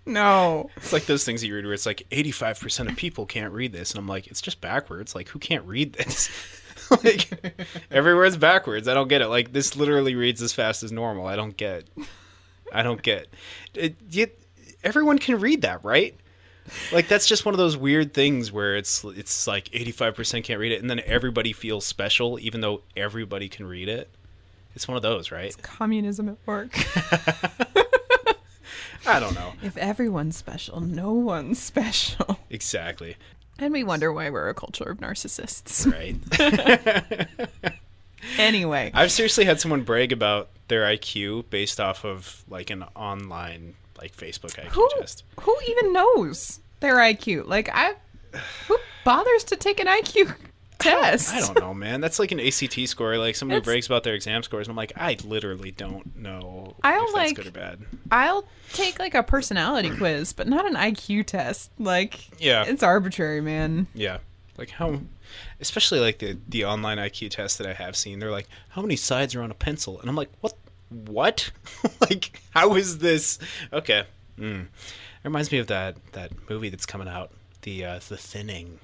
no, 0.06 0.70
It's 0.78 0.94
like 0.94 1.06
those 1.06 1.24
things 1.26 1.44
you 1.44 1.54
read 1.54 1.66
where 1.66 1.74
it's 1.74 1.86
like 1.86 2.08
85% 2.12 2.90
of 2.90 2.96
people 2.96 3.26
can't 3.28 3.54
read 3.54 3.74
this. 3.74 3.92
And 3.92 4.00
I'm 4.00 4.08
like, 4.08 4.26
it's 4.28 4.42
just 4.42 4.62
backwards. 4.62 5.14
Like, 5.14 5.28
who 5.30 5.38
can't 5.40 5.66
read 5.66 5.94
this? 5.94 6.30
like, 7.04 7.66
everywhere 7.92 8.26
it's 8.26 8.38
backwards. 8.38 8.88
I 8.88 8.94
don't 8.94 9.08
get 9.08 9.22
it. 9.22 9.28
Like, 9.28 9.54
this 9.54 9.76
literally 9.76 10.16
reads 10.16 10.42
as 10.42 10.54
fast 10.54 10.84
as 10.84 10.92
normal. 10.92 11.28
I 11.28 11.36
don't 11.36 11.56
get. 11.56 11.86
I 12.74 12.84
don't 12.84 13.02
get. 13.02 13.28
It, 13.74 13.96
everyone 14.84 15.20
can 15.20 15.40
read 15.40 15.62
that, 15.62 15.84
right? 15.84 16.16
Like 16.92 17.08
that's 17.08 17.28
just 17.28 17.46
one 17.46 17.54
of 17.54 17.58
those 17.58 17.78
weird 17.78 18.14
things 18.14 18.52
where 18.52 18.76
it's 18.76 19.04
it's 19.04 19.48
like 19.48 19.66
85% 19.70 20.44
can't 20.44 20.60
read 20.60 20.72
it 20.72 20.82
and 20.82 20.90
then 20.90 21.02
everybody 21.06 21.54
feels 21.54 21.86
special 21.86 22.40
even 22.40 22.62
though 22.62 22.82
everybody 22.96 23.50
can 23.50 23.66
read 23.66 23.90
it. 23.90 24.10
It's 24.76 24.88
one 24.88 24.96
of 24.96 25.02
those, 25.02 25.32
right? 25.32 25.56
communism 25.62 26.30
at 26.30 26.38
work. 26.46 26.72
I 29.06 29.20
don't 29.20 29.34
know. 29.34 29.54
if 29.64 29.76
everyone's 29.78 30.38
special, 30.38 30.82
no 30.82 31.14
one's 31.14 31.60
special. 31.60 32.40
Exactly. 32.50 33.16
And 33.60 33.74
we 33.74 33.84
wonder 33.84 34.12
why 34.12 34.30
we're 34.30 34.50
a 34.50 34.54
culture 34.54 34.86
of 34.86 34.98
narcissists. 35.00 35.86
Right. 35.92 37.28
Anyway, 38.38 38.92
I've 38.94 39.14
seriously 39.14 39.46
had 39.46 39.62
someone 39.62 39.84
brag 39.84 40.12
about 40.12 40.50
their 40.68 40.84
IQ 40.84 41.50
based 41.50 41.80
off 41.80 42.04
of 42.04 42.44
like 42.50 42.70
an 42.70 42.84
online 42.96 43.76
like 44.00 44.16
Facebook 44.16 44.56
IQ 44.56 44.66
who 44.68 44.90
test. 45.00 45.24
who 45.40 45.56
even 45.68 45.94
knows? 45.94 46.60
their 46.80 46.96
IQ. 46.96 47.48
Like 47.48 47.70
I, 47.74 47.94
who 48.68 48.78
bothers 49.04 49.44
to 49.46 49.56
take 49.56 49.80
an 49.80 49.88
IQ 49.88 50.36
test? 50.80 51.34
I 51.34 51.40
don't 51.42 51.60
know, 51.60 51.74
man. 51.74 52.02
That's 52.02 52.20
like 52.20 52.32
an 52.32 52.40
ACT 52.40 52.80
score. 52.88 53.18
Like 53.18 53.36
somebody 53.36 53.62
brags 53.62 53.86
about 53.86 54.04
their 54.04 54.14
exam 54.16 54.42
scores, 54.44 54.68
and 54.68 54.72
I'm 54.72 54.78
like, 54.78 54.94
I 54.96 55.18
literally 55.24 55.72
don't 55.72 56.16
know 56.16 56.76
I'll, 56.84 57.04
if 57.06 57.14
that's 57.14 57.14
like- 57.14 57.36
good 57.36 57.48
or 57.48 57.52
bad. 57.52 57.80
I'll 58.12 58.46
take 58.74 58.98
like 59.00 59.14
a 59.16 59.24
personality 59.24 59.90
quiz, 59.98 60.34
but 60.34 60.48
not 60.48 60.66
an 60.66 60.76
IQ 60.76 61.26
test. 61.28 61.72
Like, 61.78 62.20
Yeah. 62.42 62.64
it's 62.68 62.82
arbitrary, 62.84 63.42
man. 63.42 63.88
Yeah, 63.94 64.18
like 64.58 64.72
how, 64.72 65.02
especially 65.60 66.00
like 66.00 66.20
the 66.20 66.38
the 66.48 66.66
online 66.66 66.98
IQ 66.98 67.32
tests 67.32 67.58
that 67.58 67.68
I 67.68 67.74
have 67.74 67.96
seen. 67.96 68.20
They're 68.20 68.32
like, 68.32 68.48
how 68.70 68.82
many 68.82 68.96
sides 68.96 69.36
are 69.36 69.42
on 69.42 69.52
a 69.52 69.56
pencil? 69.56 70.00
And 70.02 70.10
I'm 70.10 70.16
like, 70.16 70.30
what? 70.42 70.54
What? 70.90 71.52
like, 72.02 72.42
how 72.52 72.74
is 72.76 72.98
this? 72.98 73.38
Okay. 73.72 74.06
Mm. 74.40 74.62
It 74.64 74.68
reminds 75.24 75.52
me 75.52 75.60
of 75.60 75.68
that 75.68 75.98
that 76.14 76.32
movie 76.50 76.70
that's 76.70 76.86
coming 76.88 77.08
out, 77.08 77.32
the 77.62 77.86
uh, 77.86 78.00
the 78.08 78.18
Thinning. 78.18 78.80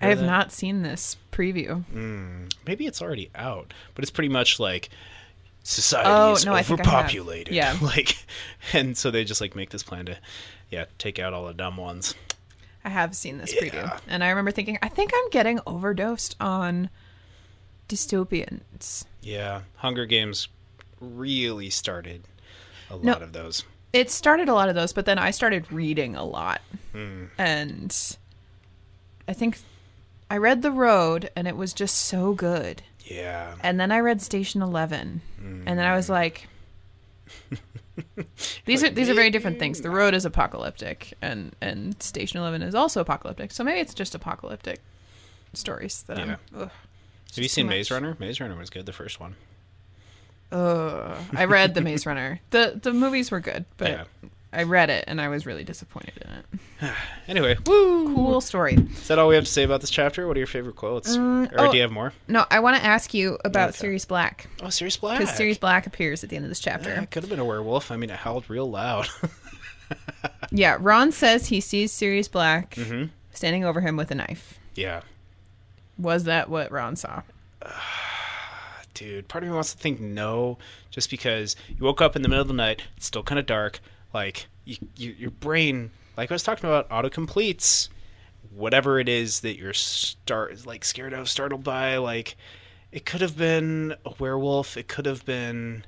I 0.00 0.08
have 0.08 0.20
that? 0.20 0.26
not 0.26 0.52
seen 0.52 0.82
this 0.82 1.16
preview. 1.32 1.84
Mm, 1.92 2.52
maybe 2.66 2.86
it's 2.86 3.02
already 3.02 3.30
out, 3.34 3.72
but 3.94 4.04
it's 4.04 4.10
pretty 4.10 4.28
much 4.28 4.60
like 4.60 4.88
society 5.62 6.08
Oh, 6.08 6.32
is 6.32 6.46
no, 6.46 6.54
overpopulated. 6.56 7.54
Yeah. 7.54 7.76
like, 7.82 8.16
and 8.72 8.96
so 8.96 9.10
they 9.10 9.24
just 9.24 9.40
like 9.40 9.54
make 9.56 9.70
this 9.70 9.82
plan 9.82 10.06
to, 10.06 10.16
yeah, 10.70 10.84
take 10.98 11.18
out 11.18 11.32
all 11.32 11.46
the 11.46 11.54
dumb 11.54 11.76
ones. 11.76 12.14
I 12.84 12.90
have 12.90 13.14
seen 13.16 13.38
this 13.38 13.52
Yeah. 13.54 13.62
preview, 13.68 14.00
and 14.06 14.22
I 14.24 14.28
remember 14.30 14.50
thinking, 14.52 14.78
I 14.80 14.88
think 14.88 15.10
I'm 15.14 15.30
getting 15.30 15.60
overdosed 15.66 16.36
on 16.40 16.90
dystopians. 17.88 19.04
Yeah, 19.22 19.62
Hunger 19.76 20.06
Games 20.06 20.48
really 21.00 21.70
started 21.70 22.22
a 22.90 22.96
No. 22.96 23.12
lot 23.12 23.22
of 23.22 23.32
those. 23.32 23.64
It 23.92 24.10
started 24.10 24.48
a 24.48 24.54
lot 24.54 24.68
of 24.68 24.74
those, 24.74 24.92
but 24.92 25.06
then 25.06 25.18
I 25.18 25.30
started 25.30 25.70
reading 25.72 26.14
a 26.14 26.24
lot, 26.24 26.60
hmm. 26.92 27.26
and 27.38 27.94
I 29.26 29.32
think 29.32 29.58
I 30.30 30.36
read 30.36 30.62
The 30.62 30.70
Road, 30.70 31.30
and 31.34 31.48
it 31.48 31.56
was 31.56 31.72
just 31.72 31.96
so 31.96 32.32
good. 32.34 32.82
Yeah. 33.04 33.54
And 33.60 33.80
then 33.80 33.90
I 33.90 34.00
read 34.00 34.20
Station 34.20 34.60
Eleven, 34.62 35.22
and 35.40 35.66
then 35.66 35.84
I 35.86 35.96
was 35.96 36.06
mm. 36.06 36.10
like, 36.10 36.48
"These 38.66 38.84
are 38.84 38.90
these 38.90 39.08
are 39.08 39.14
very 39.14 39.30
different 39.30 39.58
things. 39.58 39.80
The 39.80 39.90
Road 39.90 40.14
is 40.14 40.24
apocalyptic, 40.24 41.14
and 41.22 41.54
and 41.60 42.00
Station 42.02 42.38
Eleven 42.40 42.62
is 42.62 42.74
also 42.74 43.00
apocalyptic. 43.00 43.52
So 43.52 43.64
maybe 43.64 43.80
it's 43.80 43.94
just 43.94 44.14
apocalyptic 44.14 44.80
stories 45.54 46.02
that 46.04 46.18
Yeah. 46.18 46.24
I'm. 46.24 46.62
Ugh, 46.62 46.70
Have 47.34 47.42
you 47.42 47.48
seen 47.48 47.66
Maze. 47.66 47.90
Runner? 47.90 48.16
Maze 48.18 48.40
Runner 48.40 48.56
was 48.56 48.68
good, 48.70 48.84
the 48.86 48.92
first 48.92 49.18
one. 49.20 49.36
Ugh. 50.52 51.16
I 51.34 51.44
read 51.44 51.74
the 51.74 51.80
Maze 51.80 52.04
Runner. 52.06 52.40
the 52.50 52.78
The 52.82 52.92
movies 52.92 53.30
were 53.30 53.40
good, 53.40 53.64
but 53.78 53.88
Yeah. 53.90 54.04
I 54.52 54.62
read 54.62 54.88
it 54.88 55.04
and 55.06 55.20
I 55.20 55.28
was 55.28 55.44
really 55.44 55.64
disappointed 55.64 56.14
in 56.24 56.30
it. 56.30 56.44
Anyway, 57.28 57.56
woo! 57.66 58.14
Cool 58.14 58.40
story. 58.40 58.74
Is 58.74 59.08
that 59.08 59.18
all 59.18 59.28
we 59.28 59.34
have 59.34 59.44
to 59.44 59.50
say 59.50 59.62
about 59.64 59.82
this 59.82 59.90
chapter? 59.90 60.26
What 60.26 60.36
are 60.36 60.40
your 60.40 60.46
favorite 60.46 60.76
quotes? 60.76 61.14
or 61.16 61.48
oh. 61.58 61.70
do 61.70 61.76
you 61.76 61.82
have 61.82 61.90
more? 61.92 62.14
No, 62.26 62.46
I 62.50 62.60
want 62.60 62.76
to 62.78 62.84
ask 62.84 63.12
you 63.12 63.36
about 63.44 63.70
Okay. 63.70 63.78
Sirius 63.78 64.06
Black 64.06 64.48
Oh, 64.62 64.70
Sirius 64.70 64.96
Black. 64.96 65.18
because 65.18 65.34
Sirius 65.36 65.58
Black 65.58 65.86
appears 65.86 66.24
at 66.24 66.30
the 66.30 66.36
end 66.36 66.46
of 66.46 66.48
this 66.50 66.60
chapter. 66.60 66.88
Yeah, 66.88 67.02
it 67.02 67.10
could 67.10 67.22
have 67.24 67.28
been 67.30 67.38
a 67.40 67.44
werewolf. 67.44 67.90
I 67.90 67.96
mean, 67.96 68.08
it 68.08 68.16
howled 68.16 68.48
real 68.48 68.68
loud. 68.70 69.08
Yeah, 70.50 70.76
Ron 70.80 71.12
says 71.12 71.48
he 71.48 71.60
sees 71.60 71.92
Sirius 71.92 72.28
Black 72.28 72.74
Mm-hmm. 72.76 73.06
standing 73.32 73.64
over 73.66 73.80
him 73.82 73.96
with 73.96 74.10
a 74.10 74.14
knife. 74.14 74.58
yeah. 74.74 75.00
Was 75.98 76.24
that 76.24 76.48
what 76.48 76.70
Ron 76.70 76.94
saw? 76.96 77.22
dude. 78.94 79.28
Part 79.28 79.44
of 79.44 79.50
me 79.50 79.54
wants 79.54 79.72
to 79.72 79.78
think 79.78 80.00
no, 80.00 80.58
just 80.90 81.10
because 81.10 81.56
you 81.68 81.84
woke 81.84 82.00
up 82.00 82.16
in 82.16 82.22
the 82.22 82.28
middle 82.28 82.42
of 82.42 82.48
the 82.48 82.54
night, 82.54 82.84
it's 82.96 83.06
still 83.06 83.22
kind 83.22 83.38
of 83.38 83.46
dark. 83.46 83.80
Like 84.12 84.46
you, 84.64 84.76
you, 84.96 85.14
your 85.18 85.30
brain, 85.30 85.90
like 86.16 86.30
I 86.30 86.34
was 86.34 86.42
talking 86.42 86.68
about, 86.68 86.90
auto 86.90 87.08
completes 87.08 87.88
whatever 88.50 88.98
it 88.98 89.08
is 89.08 89.40
that 89.40 89.56
you're 89.58 89.72
start 89.74 90.66
like 90.66 90.84
scared 90.84 91.12
of, 91.12 91.28
startled 91.28 91.64
by. 91.64 91.96
Like 91.96 92.36
it 92.92 93.04
could 93.04 93.20
have 93.20 93.36
been 93.36 93.94
a 94.04 94.12
werewolf. 94.18 94.76
It 94.76 94.88
could 94.88 95.06
have 95.06 95.24
been 95.24 95.84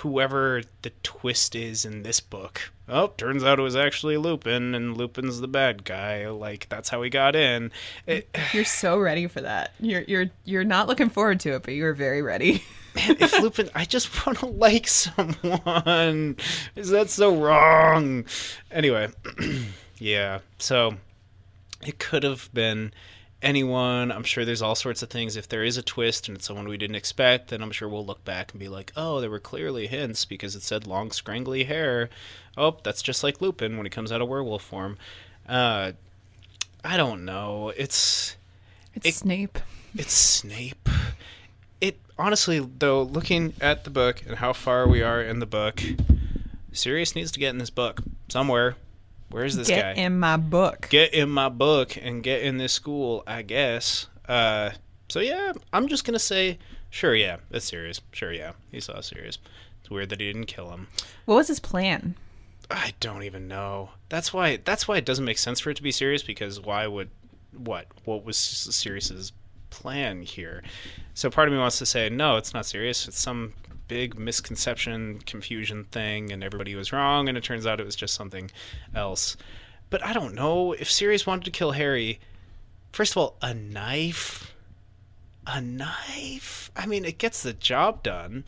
whoever 0.00 0.62
the 0.82 0.90
twist 1.02 1.54
is 1.54 1.84
in 1.84 2.02
this 2.02 2.20
book. 2.20 2.72
Oh, 2.88 3.08
turns 3.16 3.42
out 3.42 3.58
it 3.58 3.62
was 3.62 3.74
actually 3.74 4.16
Lupin, 4.16 4.74
and 4.74 4.96
Lupin's 4.96 5.40
the 5.40 5.48
bad 5.48 5.84
guy. 5.84 6.28
Like 6.28 6.68
that's 6.68 6.90
how 6.90 7.02
he 7.02 7.10
got 7.10 7.34
in. 7.34 7.72
It, 8.06 8.28
You're 8.52 8.64
so 8.64 8.98
ready 8.98 9.26
for 9.26 9.40
that. 9.40 9.72
You're 9.80 10.02
you're 10.02 10.30
you're 10.44 10.64
not 10.64 10.86
looking 10.88 11.08
forward 11.08 11.40
to 11.40 11.54
it, 11.54 11.62
but 11.62 11.74
you're 11.74 11.94
very 11.94 12.22
ready. 12.22 12.62
Man, 12.96 13.16
if 13.20 13.40
Lupin, 13.40 13.70
I 13.74 13.84
just 13.84 14.26
want 14.26 14.38
to 14.40 14.46
like 14.46 14.88
someone. 14.88 16.36
Is 16.74 16.88
that 16.90 17.10
so 17.10 17.36
wrong? 17.36 18.24
Anyway, 18.70 19.08
yeah. 19.98 20.40
So 20.58 20.96
it 21.86 21.98
could 21.98 22.22
have 22.22 22.48
been 22.52 22.92
anyone. 23.42 24.10
I'm 24.10 24.24
sure 24.24 24.44
there's 24.44 24.62
all 24.62 24.74
sorts 24.74 25.02
of 25.02 25.10
things. 25.10 25.36
If 25.36 25.48
there 25.48 25.62
is 25.62 25.76
a 25.76 25.82
twist 25.82 26.26
and 26.28 26.36
it's 26.36 26.46
someone 26.46 26.66
we 26.68 26.76
didn't 26.78 26.96
expect, 26.96 27.48
then 27.48 27.62
I'm 27.62 27.70
sure 27.70 27.88
we'll 27.88 28.04
look 28.06 28.24
back 28.24 28.52
and 28.52 28.58
be 28.60 28.68
like, 28.68 28.92
oh, 28.96 29.20
there 29.20 29.30
were 29.30 29.38
clearly 29.40 29.86
hints 29.86 30.24
because 30.24 30.56
it 30.56 30.62
said 30.62 30.86
long, 30.86 31.10
scrangly 31.10 31.66
hair. 31.66 32.08
Oh, 32.56 32.78
that's 32.82 33.02
just 33.02 33.22
like 33.22 33.40
Lupin 33.42 33.76
when 33.76 33.84
he 33.86 33.90
comes 33.90 34.10
out 34.10 34.22
of 34.22 34.28
werewolf 34.28 34.62
form. 34.62 34.96
Uh, 35.48 35.92
I 36.82 36.96
don't 36.96 37.24
know. 37.24 37.72
It's 37.76 38.36
It's 38.94 39.06
It- 39.06 39.14
Snape. 39.14 39.58
it's 39.94 40.14
Snape. 40.14 40.88
Honestly, 42.18 42.60
though, 42.60 43.02
looking 43.02 43.52
at 43.60 43.84
the 43.84 43.90
book 43.90 44.22
and 44.26 44.36
how 44.36 44.52
far 44.52 44.88
we 44.88 45.02
are 45.02 45.20
in 45.20 45.38
the 45.38 45.46
book, 45.46 45.82
Sirius 46.72 47.14
needs 47.14 47.30
to 47.32 47.38
get 47.38 47.50
in 47.50 47.58
this 47.58 47.70
book 47.70 48.00
somewhere. 48.28 48.76
Where's 49.28 49.56
this 49.56 49.68
Get 49.68 49.82
guy? 49.82 49.94
Get 49.94 50.04
in 50.04 50.18
my 50.18 50.36
book. 50.36 50.86
Get 50.88 51.12
in 51.12 51.28
my 51.28 51.48
book 51.48 51.96
and 51.96 52.22
get 52.22 52.42
in 52.42 52.58
this 52.58 52.72
school, 52.72 53.22
I 53.26 53.42
guess. 53.42 54.06
Uh, 54.28 54.70
so 55.08 55.20
yeah, 55.20 55.52
I'm 55.72 55.88
just 55.88 56.04
gonna 56.04 56.18
say, 56.18 56.58
sure, 56.90 57.14
yeah, 57.14 57.36
it's 57.50 57.66
Sirius. 57.66 58.00
Sure, 58.12 58.32
yeah, 58.32 58.52
he 58.70 58.80
saw 58.80 59.00
Sirius. 59.00 59.38
It's 59.80 59.90
weird 59.90 60.08
that 60.10 60.20
he 60.20 60.32
didn't 60.32 60.46
kill 60.46 60.70
him. 60.70 60.88
What 61.26 61.36
was 61.36 61.48
his 61.48 61.60
plan? 61.60 62.14
I 62.70 62.94
don't 62.98 63.22
even 63.22 63.46
know. 63.46 63.90
That's 64.08 64.32
why. 64.32 64.58
That's 64.64 64.88
why 64.88 64.96
it 64.96 65.04
doesn't 65.04 65.24
make 65.24 65.38
sense 65.38 65.60
for 65.60 65.70
it 65.70 65.76
to 65.76 65.82
be 65.82 65.92
Sirius. 65.92 66.22
Because 66.22 66.60
why 66.60 66.86
would 66.86 67.10
what? 67.56 67.86
What 68.04 68.24
was 68.24 68.36
Sirius's 68.36 69.32
plan 69.80 70.22
here? 70.22 70.62
So 71.14 71.30
part 71.30 71.48
of 71.48 71.52
me 71.54 71.60
wants 71.60 71.78
to 71.78 71.86
say 71.86 72.08
no, 72.08 72.36
it's 72.36 72.54
not 72.54 72.66
Sirius. 72.66 73.06
It's 73.08 73.20
some 73.20 73.52
big 73.88 74.18
misconception, 74.18 75.20
confusion 75.20 75.84
thing, 75.84 76.32
and 76.32 76.42
everybody 76.42 76.74
was 76.74 76.92
wrong, 76.92 77.28
and 77.28 77.36
it 77.36 77.44
turns 77.44 77.66
out 77.66 77.80
it 77.80 77.86
was 77.86 77.96
just 77.96 78.14
something 78.14 78.50
else. 78.94 79.36
But 79.90 80.04
I 80.04 80.12
don't 80.12 80.34
know 80.34 80.72
if 80.72 80.90
Sirius 80.90 81.26
wanted 81.26 81.44
to 81.44 81.50
kill 81.50 81.72
Harry. 81.72 82.18
First 82.92 83.12
of 83.12 83.18
all, 83.18 83.36
a 83.42 83.54
knife. 83.54 84.54
A 85.46 85.60
knife. 85.60 86.70
I 86.74 86.86
mean, 86.86 87.04
it 87.04 87.18
gets 87.18 87.42
the 87.42 87.52
job 87.52 88.02
done. 88.02 88.44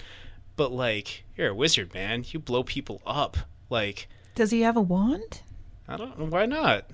But 0.56 0.72
like, 0.72 1.24
you're 1.36 1.50
a 1.50 1.54
wizard, 1.54 1.94
man. 1.94 2.24
You 2.26 2.40
blow 2.40 2.64
people 2.64 3.00
up. 3.06 3.36
Like, 3.70 4.08
Does 4.34 4.50
he 4.50 4.62
have 4.62 4.76
a 4.76 4.80
wand? 4.80 5.42
I 5.86 5.96
don't 5.96 6.18
know 6.18 6.26
why 6.26 6.46
not. 6.46 6.86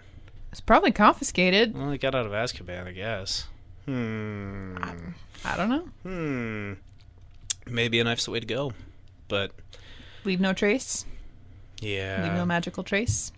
It's 0.52 0.60
probably 0.60 0.92
confiscated. 0.92 1.74
Well, 1.74 1.90
he 1.90 1.98
got 1.98 2.14
out 2.14 2.26
of 2.26 2.32
Azkaban, 2.32 2.86
I 2.86 2.92
guess. 2.92 3.48
Hmm. 3.86 4.76
I 5.44 5.56
don't 5.56 5.68
know. 5.68 5.88
Hmm. 6.02 6.72
Maybe 7.66 8.00
a 8.00 8.04
knife's 8.04 8.24
the 8.24 8.30
way 8.30 8.40
to 8.40 8.46
go. 8.46 8.72
But 9.28 9.52
Leave 10.24 10.40
no 10.40 10.52
trace. 10.52 11.04
yeah, 11.80 12.22
Leave 12.24 12.32
no 12.34 12.44
magical 12.46 12.82
trace. 12.82 13.32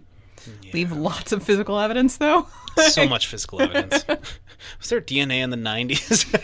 yeah. 0.63 0.71
Leave 0.73 0.93
lots 0.93 1.33
of 1.33 1.43
physical 1.43 1.79
evidence, 1.79 2.17
though. 2.19 2.47
so 2.89 3.09
much 3.09 3.27
physical 3.31 3.61
evidence. 3.63 4.05
was 4.09 4.89
there 4.89 5.01
DNA 5.01 5.43
in 5.43 5.51
the 5.51 5.57
nineties? 5.57 6.25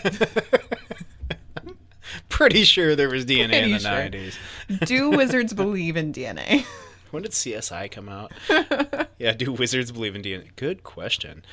Pretty 2.29 2.63
sure 2.63 2.95
there 2.95 3.09
was 3.09 3.25
DNA 3.25 3.43
in 3.43 3.49
Pretty 3.49 3.73
the 3.73 3.79
sure. 3.79 3.91
nineties. 3.91 4.37
Do 4.85 5.09
wizards 5.11 5.53
believe 5.53 5.95
in 5.97 6.11
DNA? 6.13 6.65
When 7.11 7.23
did 7.23 7.31
CSI 7.31 7.89
come 7.91 8.09
out? 8.09 8.31
yeah, 9.19 9.33
do 9.33 9.51
wizards 9.51 9.91
believe 9.91 10.15
in 10.15 10.21
DNA? 10.23 10.49
Good 10.55 10.83
question. 10.83 11.45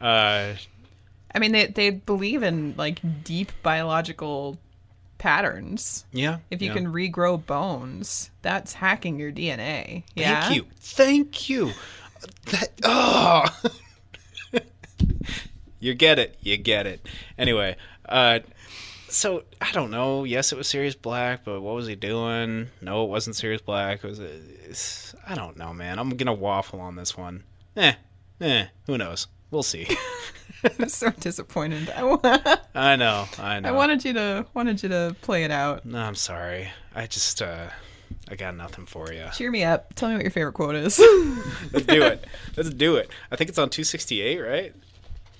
Uh, 0.00 0.54
I 1.34 1.38
mean, 1.38 1.52
they 1.52 1.66
they 1.66 1.90
believe 1.90 2.42
in 2.42 2.74
like 2.76 3.00
deep 3.24 3.52
biological 3.62 4.58
patterns. 5.18 6.04
yeah. 6.12 6.38
If 6.50 6.60
you 6.60 6.68
yeah. 6.68 6.74
can 6.74 6.86
regrow 6.92 7.44
bones, 7.44 8.30
that's 8.42 8.74
hacking 8.74 9.18
your 9.18 9.30
DNA. 9.30 10.02
Yeah. 10.14 10.40
Thank 10.42 10.56
you. 10.56 10.66
Thank 10.80 11.48
you. 11.48 11.72
That 12.46 12.70
oh. 12.84 13.44
you 15.80 15.94
get 15.94 16.18
it. 16.18 16.36
You 16.40 16.56
get 16.56 16.86
it. 16.86 17.06
Anyway, 17.38 17.76
uh 18.08 18.40
so 19.08 19.44
I 19.60 19.70
don't 19.72 19.90
know. 19.90 20.24
Yes, 20.24 20.52
it 20.52 20.58
was 20.58 20.68
Sirius 20.68 20.94
Black, 20.94 21.44
but 21.44 21.60
what 21.60 21.74
was 21.74 21.86
he 21.86 21.94
doing? 21.94 22.68
No, 22.80 23.04
it 23.04 23.10
wasn't 23.10 23.36
Sirius 23.36 23.60
Black. 23.60 24.02
It 24.02 24.08
was 24.08 24.18
it's, 24.18 25.14
I 25.26 25.34
don't 25.34 25.56
know, 25.56 25.72
man. 25.72 25.98
I'm 25.98 26.16
gonna 26.16 26.32
waffle 26.32 26.80
on 26.80 26.96
this 26.96 27.16
one. 27.16 27.44
Eh, 27.76 27.92
eh. 28.40 28.66
Who 28.86 28.98
knows? 28.98 29.28
We'll 29.50 29.62
see. 29.62 29.86
I'm 30.78 30.88
so 30.88 31.10
disappointed. 31.10 31.90
I, 31.90 32.02
wa- 32.04 32.20
I 32.74 32.96
know. 32.96 33.26
I 33.38 33.60
know. 33.60 33.68
I 33.68 33.72
wanted 33.72 34.04
you 34.04 34.12
to 34.14 34.46
wanted 34.54 34.82
you 34.82 34.88
to 34.90 35.16
play 35.22 35.44
it 35.44 35.50
out. 35.50 35.84
No, 35.84 35.98
I'm 35.98 36.14
sorry. 36.14 36.70
I 36.94 37.06
just 37.06 37.42
uh 37.42 37.68
I 38.28 38.34
got 38.36 38.56
nothing 38.56 38.86
for 38.86 39.12
you. 39.12 39.24
Cheer 39.34 39.50
me 39.50 39.64
up. 39.64 39.94
Tell 39.94 40.08
me 40.08 40.14
what 40.16 40.22
your 40.22 40.30
favorite 40.30 40.52
quote 40.52 40.74
is. 40.74 40.98
Let's 41.72 41.86
do 41.86 42.02
it. 42.02 42.24
Let's 42.56 42.70
do 42.70 42.96
it. 42.96 43.10
I 43.30 43.36
think 43.36 43.50
it's 43.50 43.58
on 43.58 43.70
268, 43.70 44.38
right? 44.40 44.74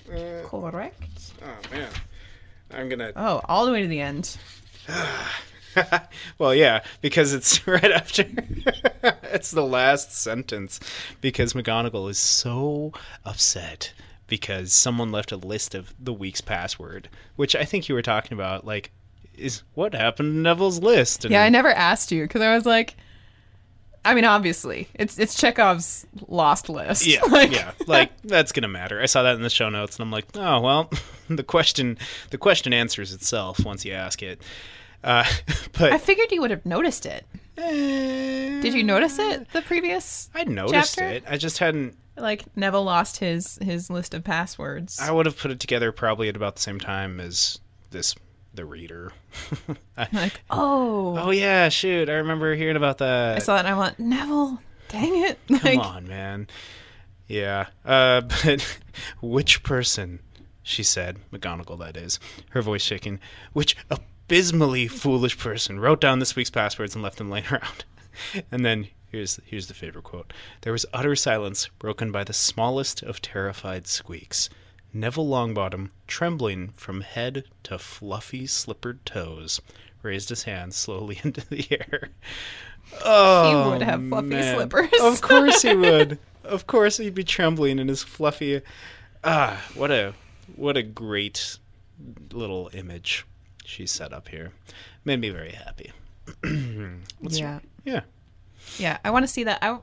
Correct. 0.06 1.32
Oh 1.42 1.74
man, 1.74 1.88
I'm 2.72 2.88
gonna. 2.88 3.12
Oh, 3.16 3.40
all 3.46 3.66
the 3.66 3.72
way 3.72 3.82
to 3.82 3.88
the 3.88 4.00
end. 4.00 4.36
well, 6.38 6.54
yeah, 6.54 6.82
because 7.00 7.32
it's 7.32 7.66
right 7.66 7.90
after. 7.92 8.24
it's 9.32 9.50
the 9.52 9.64
last 9.64 10.12
sentence 10.12 10.80
because 11.20 11.52
McGonagall 11.54 12.10
is 12.10 12.18
so 12.18 12.92
upset 13.24 13.92
because 14.26 14.72
someone 14.72 15.10
left 15.10 15.32
a 15.32 15.36
list 15.36 15.74
of 15.74 15.94
the 15.98 16.12
week's 16.12 16.40
password, 16.40 17.08
which 17.36 17.54
I 17.54 17.64
think 17.64 17.88
you 17.88 17.94
were 17.94 18.02
talking 18.02 18.36
about. 18.36 18.64
Like, 18.66 18.90
is 19.34 19.62
what 19.74 19.94
happened 19.94 20.34
to 20.34 20.38
Neville's 20.38 20.80
list? 20.80 21.24
And 21.24 21.32
Yeah, 21.32 21.42
I 21.42 21.48
never 21.48 21.70
asked 21.70 22.12
you 22.12 22.24
because 22.24 22.42
I 22.42 22.54
was 22.54 22.66
like, 22.66 22.96
I 24.04 24.14
mean, 24.14 24.24
obviously, 24.24 24.88
it's 24.94 25.18
it's 25.18 25.34
Chekhov's 25.40 26.06
lost 26.28 26.68
list. 26.68 27.06
Yeah, 27.06 27.22
Like- 27.30 27.52
yeah, 27.52 27.72
like 27.86 28.10
that's 28.22 28.52
gonna 28.52 28.68
matter. 28.68 29.00
I 29.00 29.06
saw 29.06 29.22
that 29.22 29.36
in 29.36 29.42
the 29.42 29.50
show 29.50 29.68
notes, 29.68 29.96
and 29.96 30.02
I'm 30.02 30.10
like, 30.10 30.26
oh 30.34 30.60
well, 30.60 30.90
the 31.28 31.44
question, 31.44 31.98
the 32.30 32.38
question 32.38 32.72
answers 32.72 33.12
itself 33.12 33.64
once 33.64 33.84
you 33.84 33.92
ask 33.92 34.22
it. 34.22 34.42
Uh, 35.04 35.24
but 35.78 35.92
I 35.92 35.98
figured 35.98 36.32
you 36.32 36.40
would 36.40 36.50
have 36.50 36.66
noticed 36.66 37.06
it. 37.06 37.26
Did 37.56 38.74
you 38.74 38.82
notice 38.82 39.18
it 39.18 39.50
the 39.52 39.62
previous? 39.62 40.30
I 40.34 40.44
noticed 40.44 40.96
chapter? 40.96 41.12
it. 41.12 41.24
I 41.28 41.36
just 41.36 41.58
hadn't. 41.58 41.96
Like 42.16 42.44
Neville 42.56 42.84
lost 42.84 43.18
his 43.18 43.58
his 43.62 43.88
list 43.90 44.12
of 44.14 44.22
passwords. 44.24 44.98
I 45.00 45.10
would 45.10 45.26
have 45.26 45.38
put 45.38 45.50
it 45.50 45.60
together 45.60 45.92
probably 45.92 46.28
at 46.28 46.36
about 46.36 46.56
the 46.56 46.62
same 46.62 46.78
time 46.78 47.20
as 47.20 47.58
this, 47.90 48.14
the 48.54 48.64
reader. 48.64 49.12
I- 49.96 50.08
like, 50.12 50.40
oh, 50.50 51.16
oh 51.18 51.30
yeah, 51.30 51.68
shoot! 51.70 52.08
I 52.08 52.14
remember 52.14 52.54
hearing 52.54 52.76
about 52.76 52.98
that. 52.98 53.36
I 53.36 53.38
saw 53.40 53.56
that 53.56 53.64
and 53.66 53.74
I 53.74 53.78
went, 53.78 53.98
Neville, 53.98 54.60
dang 54.88 55.24
it! 55.24 55.38
Come 55.48 55.60
Like, 55.62 55.78
on, 55.78 56.06
man. 56.06 56.48
Yeah. 57.28 57.68
Uh, 57.84 58.20
but 58.20 58.78
which 59.22 59.62
person, 59.62 60.18
she 60.62 60.82
said, 60.82 61.18
McGonagall 61.32 61.78
that 61.78 61.96
is, 61.96 62.20
her 62.50 62.60
voice 62.60 62.82
shaking, 62.82 63.20
which 63.54 63.74
abysmally 63.90 64.86
foolish 64.86 65.38
person 65.38 65.80
wrote 65.80 66.00
down 66.00 66.18
this 66.18 66.36
week's 66.36 66.50
passwords 66.50 66.94
and 66.94 67.02
left 67.02 67.16
them 67.16 67.30
laying 67.30 67.46
around. 67.46 67.84
And 68.50 68.66
then 68.66 68.88
here's 69.12 69.38
here's 69.46 69.68
the 69.68 69.74
favorite 69.74 70.04
quote. 70.04 70.32
There 70.62 70.72
was 70.72 70.86
utter 70.92 71.14
silence, 71.14 71.68
broken 71.78 72.10
by 72.10 72.24
the 72.24 72.32
smallest 72.32 73.02
of 73.02 73.22
terrified 73.22 73.86
squeaks. 73.86 74.48
Neville 74.92 75.26
Longbottom, 75.28 75.90
trembling 76.06 76.68
from 76.70 77.00
head 77.02 77.44
to 77.62 77.78
fluffy 77.78 78.46
slippered 78.46 79.04
toes, 79.06 79.60
raised 80.02 80.28
his 80.28 80.42
hand 80.42 80.74
slowly 80.74 81.20
into 81.24 81.46
the 81.48 81.66
air. 81.70 82.08
Oh, 83.04 83.48
he 83.64 83.70
would 83.70 83.82
have 83.82 84.06
fluffy 84.08 84.26
man. 84.28 84.54
slippers. 84.56 84.90
Of 85.00 85.20
course 85.20 85.62
he 85.62 85.74
would. 85.76 86.18
Of 86.44 86.66
course 86.66 86.96
he'd 86.96 87.14
be 87.14 87.24
trembling 87.24 87.78
in 87.78 87.88
his 87.88 88.02
fluffy. 88.02 88.60
Ah, 89.22 89.62
what 89.74 89.90
a 89.92 90.14
what 90.56 90.76
a 90.76 90.82
great 90.82 91.58
little 92.32 92.68
image 92.74 93.24
she 93.64 93.86
set 93.86 94.12
up 94.12 94.28
here. 94.28 94.50
Made 95.04 95.20
me 95.20 95.30
very 95.30 95.52
happy. 95.52 95.92
Yeah, 97.28 97.60
yeah. 97.84 98.00
Yeah. 98.78 98.98
I 99.04 99.10
want 99.10 99.22
to 99.24 99.28
see 99.28 99.44
that. 99.44 99.58
I, 99.62 99.78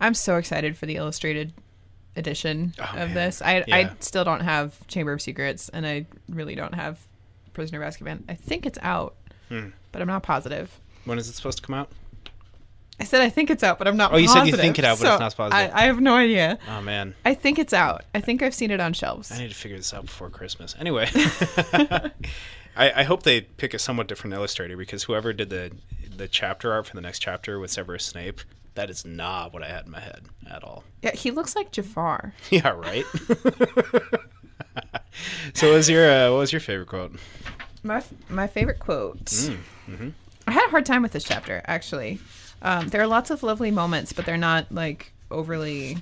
I'm 0.00 0.14
so 0.14 0.36
excited 0.36 0.76
for 0.76 0.86
the 0.86 0.96
illustrated 0.96 1.52
edition 2.16 2.74
Oh, 2.78 2.84
of 2.84 2.94
man. 3.10 3.14
this. 3.14 3.42
I 3.42 3.64
I 3.70 3.90
still 4.00 4.24
don't 4.24 4.40
have 4.40 4.86
Chamber 4.88 5.12
of 5.12 5.22
Secrets, 5.22 5.68
and 5.68 5.86
I 5.86 6.06
really 6.28 6.54
don't 6.54 6.74
have 6.74 6.98
Prisoner 7.54 7.82
of 7.82 7.92
Azkaban. 7.94 8.22
I 8.28 8.34
think 8.34 8.66
it's 8.66 8.78
out, 8.82 9.16
Hmm. 9.48 9.68
but 9.92 10.00
I'm 10.02 10.08
not 10.08 10.22
positive. 10.22 10.78
When 11.04 11.18
is 11.18 11.28
it 11.28 11.34
supposed 11.34 11.58
to 11.58 11.64
come 11.66 11.74
out? 11.74 11.90
I 13.00 13.04
said 13.04 13.22
I 13.22 13.30
think 13.30 13.48
it's 13.50 13.62
out, 13.62 13.78
but 13.78 13.88
I'm 13.88 13.96
not. 13.96 14.12
Oh, 14.12 14.18
you 14.18 14.28
said 14.28 14.44
you 14.46 14.54
think 14.54 14.78
it 14.78 14.84
out, 14.84 14.98
but 15.00 15.10
it's 15.10 15.20
not 15.20 15.34
positive. 15.36 15.74
I, 15.74 15.82
I 15.82 15.86
have 15.86 16.00
no 16.00 16.14
idea. 16.16 16.58
Oh 16.68 16.82
man, 16.82 17.14
I 17.24 17.32
think 17.34 17.58
it's 17.58 17.72
out. 17.72 18.04
I 18.14 18.20
think 18.20 18.42
I've 18.42 18.54
seen 18.54 18.70
it 18.70 18.78
on 18.78 18.92
shelves. 18.92 19.32
I 19.32 19.38
need 19.38 19.48
to 19.48 19.54
figure 19.54 19.78
this 19.78 19.94
out 19.94 20.04
before 20.04 20.28
Christmas. 20.28 20.76
Anyway, 20.78 21.08
I, 21.14 22.12
I 22.76 23.02
hope 23.04 23.22
they 23.22 23.40
pick 23.40 23.72
a 23.72 23.78
somewhat 23.78 24.06
different 24.06 24.34
illustrator 24.34 24.76
because 24.76 25.04
whoever 25.04 25.32
did 25.32 25.48
the 25.48 25.72
the 26.14 26.28
chapter 26.28 26.72
art 26.72 26.86
for 26.86 26.94
the 26.94 27.00
next 27.00 27.20
chapter 27.20 27.58
with 27.58 27.70
Severus 27.70 28.04
Snape, 28.04 28.42
that 28.74 28.90
is 28.90 29.06
not 29.06 29.54
what 29.54 29.62
I 29.62 29.68
had 29.68 29.86
in 29.86 29.92
my 29.92 30.00
head 30.00 30.26
at 30.50 30.62
all. 30.62 30.84
Yeah, 31.02 31.12
he 31.14 31.30
looks 31.30 31.56
like 31.56 31.72
Jafar. 31.72 32.34
Yeah, 32.50 32.68
right. 32.68 33.06
so, 35.54 35.68
what 35.68 35.76
was 35.76 35.88
your 35.88 36.10
uh, 36.10 36.30
what 36.32 36.40
was 36.40 36.52
your 36.52 36.60
favorite 36.60 36.88
quote? 36.88 37.16
My 37.82 37.96
f- 37.96 38.12
my 38.28 38.46
favorite 38.46 38.78
quote. 38.78 39.24
Mm-hmm. 39.24 40.10
I 40.46 40.52
had 40.52 40.66
a 40.66 40.70
hard 40.70 40.84
time 40.84 41.00
with 41.02 41.12
this 41.12 41.24
chapter 41.24 41.62
actually. 41.66 42.18
Um, 42.62 42.88
there 42.88 43.00
are 43.00 43.06
lots 43.06 43.30
of 43.30 43.42
lovely 43.42 43.70
moments, 43.70 44.12
but 44.12 44.26
they're 44.26 44.36
not 44.36 44.70
like 44.72 45.12
overly 45.30 45.96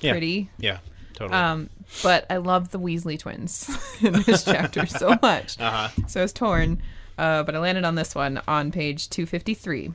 Yeah, 0.00 0.12
pretty. 0.12 0.50
yeah, 0.58 0.78
totally. 1.14 1.38
Um, 1.38 1.70
but 2.02 2.26
I 2.30 2.36
love 2.36 2.70
the 2.70 2.78
Weasley 2.78 3.18
twins 3.18 3.68
in 4.00 4.12
this 4.22 4.44
chapter 4.44 4.86
so 4.86 5.18
much. 5.22 5.58
uh 5.60 5.88
huh. 5.88 6.02
So 6.06 6.20
I 6.20 6.24
was 6.24 6.32
torn, 6.32 6.80
uh, 7.18 7.42
but 7.42 7.54
I 7.54 7.58
landed 7.58 7.84
on 7.84 7.94
this 7.96 8.14
one 8.14 8.40
on 8.46 8.70
page 8.72 9.08
253. 9.10 9.92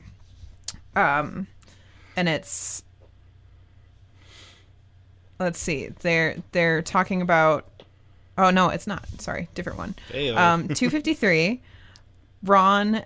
Um, 0.96 1.46
and 2.16 2.28
it's 2.28 2.82
let's 5.38 5.58
see, 5.58 5.88
they're 6.00 6.36
they're 6.52 6.82
talking 6.82 7.22
about. 7.22 7.66
Oh 8.38 8.50
no, 8.50 8.68
it's 8.70 8.86
not. 8.86 9.06
Sorry, 9.18 9.48
different 9.54 9.78
one. 9.78 9.94
Um, 10.34 10.68
253. 10.68 11.60
Ron 12.44 13.04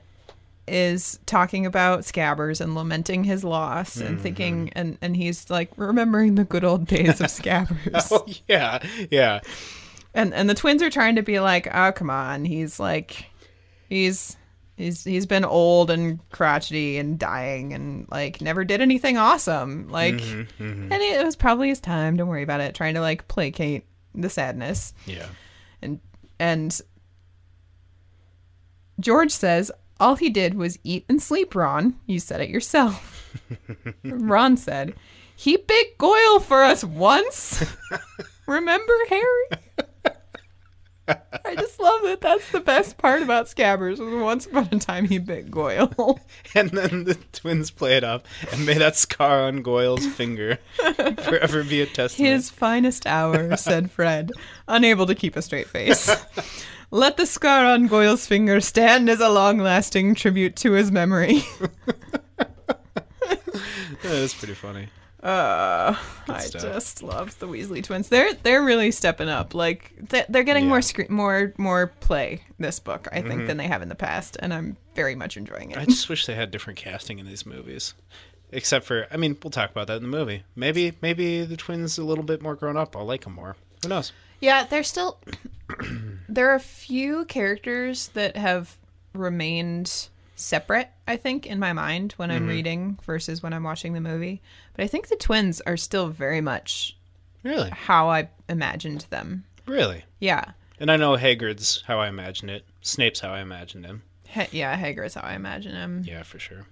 is 0.69 1.19
talking 1.27 1.65
about 1.67 2.01
Scabbers 2.01 2.61
and 2.61 2.75
lamenting 2.75 3.25
his 3.25 3.45
loss 3.45 3.97
and 3.97 4.21
thinking, 4.21 4.71
and 4.75 4.99
and 5.01 5.17
he's 5.17 5.49
like 5.51 5.71
remembering 5.77 6.35
the 6.35 6.45
good 6.45 6.65
old 6.65 6.87
days 6.87 7.21
of 7.21 7.27
Scabbers. 7.29 8.09
Oh 8.11 8.27
yeah, 8.49 8.81
yeah. 9.11 9.41
And 10.15 10.33
and 10.35 10.49
the 10.51 10.55
twins 10.55 10.83
are 10.83 10.91
trying 10.91 11.17
to 11.17 11.23
be 11.23 11.41
like, 11.41 11.69
oh 11.73 11.93
come 11.93 12.11
on, 12.11 12.45
he's 12.45 12.81
like, 12.81 13.27
he's 13.89 14.37
he's 14.77 15.05
he's 15.05 15.25
been 15.27 15.45
old 15.45 15.91
and 15.91 16.19
crotchety 16.31 16.99
and 16.99 17.19
dying 17.19 17.73
and 17.73 18.07
like 18.11 18.41
never 18.41 18.65
did 18.65 18.81
anything 18.81 19.17
awesome. 19.17 19.89
Like, 19.89 20.15
Mm-hmm, 20.15 20.93
and 20.93 20.95
it 20.95 21.25
was 21.25 21.37
probably 21.37 21.69
his 21.69 21.81
time. 21.81 22.17
Don't 22.17 22.29
worry 22.29 22.43
about 22.43 22.61
it. 22.61 22.75
Trying 22.75 22.95
to 22.95 23.01
like 23.01 23.29
placate 23.29 23.85
the 24.15 24.29
sadness 24.31 24.95
Yeah. 25.07 25.27
and 25.83 26.01
and 26.39 26.81
George 29.01 29.31
says 29.33 29.71
all 29.99 30.17
he 30.17 30.31
did 30.31 30.55
was 30.55 30.79
eat 30.85 31.05
and 31.09 31.23
sleep. 31.23 31.55
Ron, 31.55 31.97
you 32.07 32.19
said 32.19 32.41
it 32.41 32.51
yourself. 32.51 33.35
Ron 34.05 34.57
said 34.57 34.95
he 35.37 35.57
bit 35.57 35.99
Goyle 35.99 36.41
for 36.41 36.63
us 36.63 36.83
once. 36.83 37.65
Remember 38.47 38.95
Harry? 39.09 39.49
I 41.09 41.55
just 41.55 41.79
love 41.79 42.03
that. 42.03 42.21
That's 42.21 42.51
the 42.51 42.61
best 42.61 42.99
part 42.99 43.23
about 43.23 43.47
Scabbers. 43.47 43.99
Was 43.99 44.23
once 44.23 44.47
upon 44.47 44.69
a 44.73 44.79
time 44.79 45.07
he 45.07 45.19
bit 45.19 45.51
Goyle. 45.51 46.21
And 46.55 46.71
then 46.71 47.05
the 47.05 47.17
twins 47.33 47.71
play 47.71 47.99
it 47.99 48.05
up, 48.05 48.27
and 48.51 48.65
may 48.65 48.75
that 48.75 48.97
scar 48.97 49.43
on 49.43 49.61
Goyle's 49.63 50.07
finger 50.07 50.59
forever 51.19 51.63
be 51.63 51.83
a 51.83 51.87
testament. 51.87 52.33
His 52.33 52.49
finest 52.49 53.07
hour, 53.07 53.57
said 53.59 53.91
Fred, 53.91 54.31
unable 54.67 55.05
to 55.05 55.15
keep 55.15 55.37
a 55.37 55.43
straight 55.43 55.69
face. 55.69 56.09
Let 56.91 57.17
the 57.17 57.27
scar 57.27 57.65
on 57.67 57.87
Goyle's 57.89 58.27
finger 58.27 58.61
stand 58.61 59.09
as 59.11 59.21
a 59.21 59.29
long-lasting 59.29 60.15
tribute 60.15 60.57
to 60.57 60.73
his 60.73 60.91
memory. 60.91 61.43
Yeah, 64.05 64.11
that's 64.21 64.35
pretty 64.35 64.55
funny. 64.55 64.89
Uh, 65.23 65.97
I 66.29 66.41
stuff. 66.41 66.63
just 66.63 67.03
love 67.03 67.37
the 67.41 67.49
Weasley 67.49 67.83
twins. 67.83 68.09
They're 68.09 68.35
they're 68.35 68.63
really 68.63 68.91
stepping 68.93 69.29
up. 69.29 69.55
Like 69.55 69.93
they're, 70.01 70.27
they're 70.29 70.45
getting 70.45 70.65
Yeah. 70.65 70.69
more 70.69 70.83
screen, 70.83 71.09
more 71.11 71.53
more 71.57 71.89
play 71.89 72.43
this 72.59 72.79
book, 72.79 73.09
I 73.11 73.23
think, 73.23 73.47
than 73.47 73.57
they 73.57 73.67
have 73.67 73.83
in 73.83 73.89
the 73.89 73.95
past, 73.97 74.37
and 74.39 74.53
I'm 74.55 74.77
very 74.95 75.15
much 75.17 75.37
enjoying 75.37 75.71
it. 75.73 75.79
I 75.79 75.87
just 75.87 76.09
wish 76.09 76.27
they 76.27 76.35
had 76.35 76.51
different 76.53 76.79
casting 76.79 77.19
in 77.19 77.27
these 77.27 77.47
movies. 77.47 77.95
Except 78.53 78.85
for, 78.85 79.07
I 79.11 79.17
mean, 79.17 79.37
we'll 79.43 79.51
talk 79.51 79.71
about 79.73 79.89
that 79.89 79.97
in 79.97 80.03
the 80.03 80.09
movie. 80.09 80.45
Maybe, 80.55 80.93
maybe 81.03 81.45
the 81.45 81.57
twins 81.57 81.99
a 81.99 82.05
little 82.05 82.23
bit 82.23 82.41
more 82.43 82.55
grown 82.55 82.77
up. 82.77 82.95
I'll 82.97 83.05
like 83.05 83.25
them 83.25 83.33
more. 83.35 83.57
Who 83.83 83.89
knows? 83.89 84.13
Yeah, 84.41 84.65
they're 84.65 84.85
still 84.85 85.19
there 86.29 86.51
are 86.51 86.55
a 86.55 86.61
few 86.61 87.25
characters 87.27 88.09
that 88.09 88.37
have 88.37 88.77
remained 89.13 90.09
separate, 90.35 90.89
I 91.09 91.17
think, 91.17 91.47
in 91.47 91.59
my 91.59 91.73
mind 91.73 92.13
when 92.17 92.31
I'm 92.31 92.47
reading 92.47 92.99
versus 93.05 93.43
when 93.43 93.53
I'm 93.53 93.63
watching 93.65 93.93
the 93.95 94.01
movie. 94.01 94.43
But 94.75 94.85
I 94.85 94.87
think 94.89 95.09
the 95.09 95.17
twins 95.17 95.61
are 95.63 95.77
still 95.77 96.09
very 96.09 96.41
much 96.41 96.97
Really, 97.43 97.71
how 97.71 98.09
I 98.11 98.29
imagined 98.49 99.07
them. 99.11 99.45
really. 99.67 100.05
Yeah. 100.21 100.53
And 100.79 100.91
I 100.91 100.97
know 100.97 101.17
Hagrid's 101.17 101.83
how 101.87 101.99
I 102.01 102.09
imagined 102.09 102.51
it. 102.51 102.65
Snape's 102.83 103.21
how 103.21 103.31
I 103.31 103.41
imagined 103.41 103.87
him. 103.87 104.03
Ha- 104.35 104.49
yeah, 104.53 104.77
Hagrid's 104.77 105.15
how 105.15 105.23
I 105.23 105.35
imagine 105.35 105.73
him. 105.75 106.03
Yeah, 106.07 106.23
for 106.23 106.39
sure. 106.39 106.67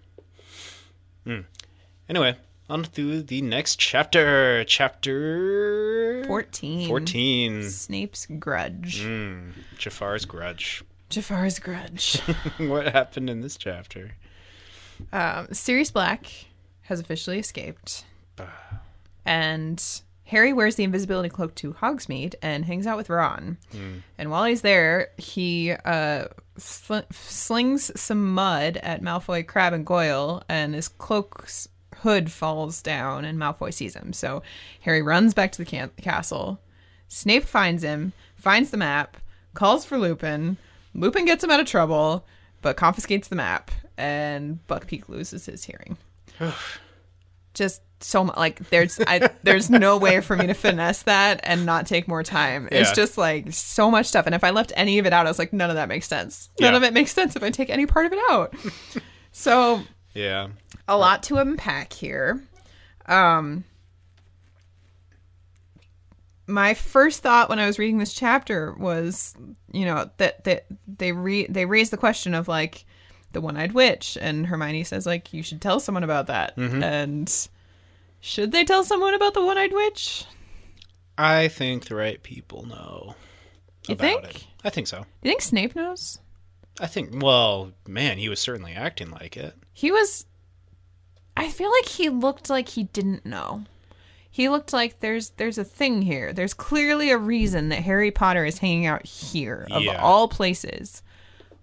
Hmm. 1.24 1.40
Anyway, 2.08 2.36
on 2.68 2.84
to 2.84 3.22
the 3.22 3.42
next 3.42 3.78
chapter. 3.78 4.64
Chapter 4.64 6.24
14. 6.26 6.88
14. 6.88 7.70
Snape's 7.70 8.26
grudge. 8.38 9.02
Hmm. 9.02 9.50
Jafar's 9.78 10.24
grudge. 10.24 10.82
Jafar's 11.10 11.58
grudge. 11.58 12.20
what 12.58 12.88
happened 12.92 13.28
in 13.30 13.40
this 13.40 13.56
chapter? 13.56 14.12
Um, 15.12 15.48
Sirius 15.52 15.90
Black 15.90 16.30
has 16.82 17.00
officially 17.00 17.38
escaped, 17.38 18.04
and 19.24 19.82
Harry 20.24 20.52
wears 20.52 20.76
the 20.76 20.84
invisibility 20.84 21.28
cloak 21.28 21.54
to 21.56 21.74
Hogsmeade 21.74 22.34
and 22.42 22.64
hangs 22.64 22.86
out 22.86 22.96
with 22.96 23.10
Ron. 23.10 23.58
And 24.18 24.30
while 24.30 24.44
he's 24.44 24.62
there, 24.62 25.08
he 25.18 25.72
uh, 25.72 26.26
sl- 26.56 26.98
slings 27.10 27.90
some 28.00 28.32
mud 28.32 28.78
at 28.78 29.02
Malfoy, 29.02 29.46
Crabbe, 29.46 29.74
and 29.74 29.86
Goyle, 29.86 30.42
and 30.48 30.74
his 30.74 30.88
cloak's 30.88 31.68
hood 32.02 32.30
falls 32.30 32.82
down, 32.82 33.24
and 33.24 33.38
Malfoy 33.38 33.72
sees 33.72 33.94
him. 33.94 34.12
So 34.12 34.42
Harry 34.80 35.02
runs 35.02 35.34
back 35.34 35.52
to 35.52 35.58
the 35.58 35.64
can- 35.64 35.90
castle. 36.00 36.60
Snape 37.08 37.44
finds 37.44 37.82
him, 37.82 38.12
finds 38.36 38.70
the 38.70 38.76
map, 38.76 39.16
calls 39.54 39.84
for 39.84 39.98
Lupin. 39.98 40.56
Lupin 40.94 41.24
gets 41.24 41.42
him 41.44 41.50
out 41.50 41.60
of 41.60 41.66
trouble, 41.66 42.24
but 42.62 42.76
confiscates 42.76 43.28
the 43.28 43.36
map, 43.36 43.70
and 43.96 44.58
Buckbeak 44.68 45.08
loses 45.08 45.46
his 45.46 45.64
hearing. 45.64 45.96
Just 47.54 47.82
so 48.00 48.24
much 48.24 48.36
like 48.36 48.68
there's 48.70 48.98
I, 49.06 49.30
there's 49.44 49.70
no 49.70 49.96
way 49.96 50.20
for 50.20 50.36
me 50.36 50.46
to 50.48 50.54
finesse 50.54 51.04
that 51.04 51.40
and 51.44 51.64
not 51.64 51.86
take 51.86 52.06
more 52.08 52.22
time. 52.22 52.68
It's 52.70 52.92
just 52.92 53.16
like 53.16 53.52
so 53.52 53.90
much 53.90 54.06
stuff, 54.06 54.26
and 54.26 54.34
if 54.34 54.42
I 54.44 54.50
left 54.50 54.72
any 54.76 54.98
of 54.98 55.06
it 55.06 55.12
out, 55.12 55.24
I 55.26 55.30
was 55.30 55.38
like, 55.38 55.52
none 55.52 55.70
of 55.70 55.76
that 55.76 55.88
makes 55.88 56.06
sense. 56.08 56.50
None 56.60 56.72
Yeah. 56.72 56.76
of 56.76 56.82
it 56.82 56.92
makes 56.92 57.12
sense 57.12 57.36
if 57.36 57.42
I 57.44 57.50
take 57.50 57.70
any 57.70 57.86
part 57.86 58.06
of 58.06 58.12
it 58.12 58.18
out. 58.28 58.54
so 59.32 59.82
Yeah. 60.14 60.48
A 60.88 60.96
lot 60.96 61.22
to 61.24 61.36
unpack 61.36 61.92
here. 61.92 62.42
Um, 63.06 63.64
my 66.46 66.74
first 66.74 67.22
thought 67.22 67.48
when 67.48 67.58
I 67.58 67.66
was 67.66 67.78
reading 67.78 67.98
this 67.98 68.12
chapter 68.12 68.72
was, 68.74 69.34
you 69.72 69.84
know, 69.86 70.10
that 70.18 70.44
that 70.44 70.66
they 70.86 71.12
re- 71.12 71.46
they 71.48 71.64
raised 71.66 71.90
the 71.90 71.96
question 71.96 72.34
of 72.34 72.48
like 72.48 72.84
the 73.32 73.40
one-eyed 73.40 73.72
witch, 73.72 74.18
and 74.20 74.46
Hermione 74.46 74.84
says 74.84 75.06
like 75.06 75.32
you 75.32 75.42
should 75.42 75.60
tell 75.60 75.80
someone 75.80 76.04
about 76.04 76.26
that, 76.26 76.56
and 76.56 77.48
should 78.20 78.52
they 78.52 78.64
tell 78.64 78.84
someone 78.84 79.14
about 79.14 79.34
the 79.34 79.44
one-eyed 79.44 79.72
witch? 79.72 80.24
I 81.16 81.48
think 81.48 81.86
the 81.86 81.94
right 81.94 82.22
people 82.22 82.66
know 82.66 83.14
You 83.88 83.94
about 83.94 84.22
think? 84.24 84.36
it. 84.36 84.46
I 84.64 84.70
think 84.70 84.86
so. 84.86 84.98
Do 84.98 85.04
you 85.22 85.30
think 85.30 85.42
Snape 85.42 85.74
knows? 85.76 86.18
I 86.80 86.86
think. 86.88 87.22
Well, 87.22 87.72
man, 87.86 88.18
he 88.18 88.28
was 88.28 88.40
certainly 88.40 88.72
acting 88.72 89.10
like 89.10 89.36
it. 89.36 89.54
He 89.72 89.90
was. 89.90 90.26
I 91.36 91.48
feel 91.50 91.70
like 91.70 91.86
he 91.88 92.08
looked 92.08 92.48
like 92.50 92.70
he 92.70 92.84
didn't 92.84 93.26
know. 93.26 93.64
He 94.30 94.48
looked 94.48 94.72
like 94.72 95.00
there's 95.00 95.30
there's 95.30 95.58
a 95.58 95.64
thing 95.64 96.02
here. 96.02 96.32
There's 96.32 96.54
clearly 96.54 97.10
a 97.10 97.18
reason 97.18 97.68
that 97.68 97.82
Harry 97.84 98.10
Potter 98.10 98.44
is 98.44 98.58
hanging 98.58 98.86
out 98.86 99.04
here 99.06 99.66
of 99.70 99.82
Yeah. 99.82 100.00
all 100.02 100.26
places. 100.28 101.02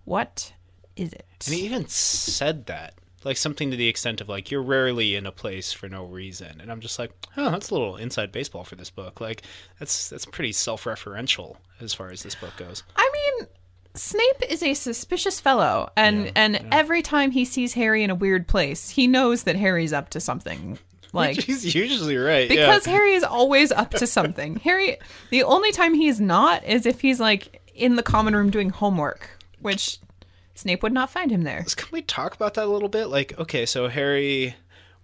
What 0.06 0.54
is 0.96 1.12
it? 1.14 1.26
And 1.46 1.56
he 1.56 1.66
even 1.66 1.88
said 1.88 2.66
that. 2.68 2.96
Like 3.24 3.38
something 3.38 3.70
to 3.70 3.78
the 3.78 3.88
extent 3.88 4.20
of 4.20 4.30
like 4.30 4.50
you're 4.50 4.64
rarely 4.64 5.16
in 5.16 5.28
a 5.28 5.32
place 5.32 5.72
for 5.72 5.88
no 5.88 6.06
reason, 6.06 6.60
and 6.60 6.72
I'm 6.72 6.80
just 6.80 6.98
like, 6.98 7.12
oh, 7.38 7.52
that's 7.52 7.70
a 7.70 7.74
little 7.76 7.96
inside 7.96 8.32
baseball 8.32 8.64
for 8.64 8.76
this 8.76 8.90
book. 8.90 9.22
Like 9.22 9.44
that's 9.80 10.10
that's 10.10 10.26
pretty 10.26 10.52
self-referential 10.54 11.58
as 11.80 11.94
far 11.94 12.10
as 12.10 12.24
this 12.24 12.34
book 12.34 12.56
goes. 12.58 12.82
I 12.96 13.12
mean, 13.38 13.48
Snape 13.94 14.44
is 14.50 14.64
a 14.64 14.74
suspicious 14.74 15.40
fellow, 15.40 15.90
and 15.98 16.26
Yeah, 16.26 16.32
and 16.36 16.68
every 16.72 17.02
time 17.02 17.32
he 17.32 17.44
sees 17.46 17.74
Harry 17.74 18.04
in 18.04 18.10
a 18.10 18.16
weird 18.16 18.48
place, 18.48 18.90
he 18.90 19.08
knows 19.08 19.44
that 19.44 19.56
Harry's 19.56 19.94
up 19.94 20.10
to 20.10 20.20
something. 20.20 20.80
Like 21.14 21.42
He's 21.42 21.76
usually 21.76 22.16
right. 22.16 22.48
because 22.48 22.88
yeah. 22.88 22.94
Harry 22.94 23.16
is 23.16 23.24
always 23.26 23.74
up 23.74 23.92
to 23.92 24.08
something. 24.08 24.56
Harry, 24.64 24.98
the 25.30 25.44
only 25.44 25.74
time 25.74 25.94
he's 25.94 26.22
not 26.22 26.64
is 26.64 26.86
if 26.86 27.02
he's 27.02 27.20
like 27.20 27.62
in 27.76 27.98
the 27.98 28.02
common 28.02 28.34
room 28.34 28.50
doing 28.50 28.70
homework, 28.70 29.38
which 29.60 30.00
Snape 30.56 30.82
would 30.84 30.94
not 30.94 31.10
find 31.10 31.30
him 31.30 31.44
there. 31.44 31.66
Can 31.76 31.90
we 31.92 32.02
talk 32.02 32.34
about 32.34 32.54
that 32.54 32.64
a 32.64 32.72
little 32.72 32.88
bit? 32.88 33.08
Like, 33.08 33.38
okay, 33.38 33.66
so 33.66 33.90
Harry, 33.90 34.56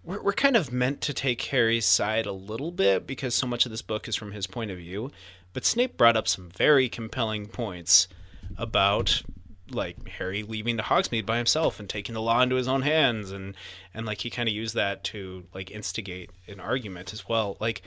we're, 0.02 0.22
we're 0.22 0.32
kind 0.32 0.56
of 0.56 0.72
meant 0.72 1.02
to 1.02 1.14
take 1.14 1.42
Harry's 1.42 1.86
side 1.86 2.26
a 2.26 2.32
little 2.32 2.72
bit 2.72 3.06
because 3.06 3.36
so 3.36 3.46
much 3.46 3.66
of 3.66 3.72
this 3.72 3.82
book 3.82 4.08
is 4.08 4.16
from 4.16 4.32
his 4.32 4.48
point 4.48 4.72
of 4.72 4.78
view. 4.78 5.12
But 5.52 5.66
Snape 5.66 5.98
brought 5.98 6.16
up 6.16 6.30
some 6.30 6.50
very 6.50 6.88
compelling 6.88 7.48
points 7.48 8.08
about 8.58 9.24
like 9.70 10.08
Harry 10.08 10.44
leaving 10.44 10.78
to 10.78 10.84
Hogsmeade 10.84 11.26
by 11.26 11.38
himself 11.38 11.80
and 11.80 11.90
taking 11.90 12.16
the 12.16 12.22
law 12.22 12.42
into 12.42 12.56
his 12.56 12.68
own 12.68 12.84
hands 12.84 13.32
and 13.32 13.54
and 13.94 14.06
like 14.06 14.22
he 14.22 14.30
kind 14.30 14.48
of 14.48 14.56
used 14.56 14.76
that 14.76 15.04
to 15.06 15.44
like 15.54 15.70
instigate 15.72 16.30
an 16.48 16.60
argument 16.60 17.12
as 17.14 17.28
well. 17.28 17.58
Like 17.60 17.82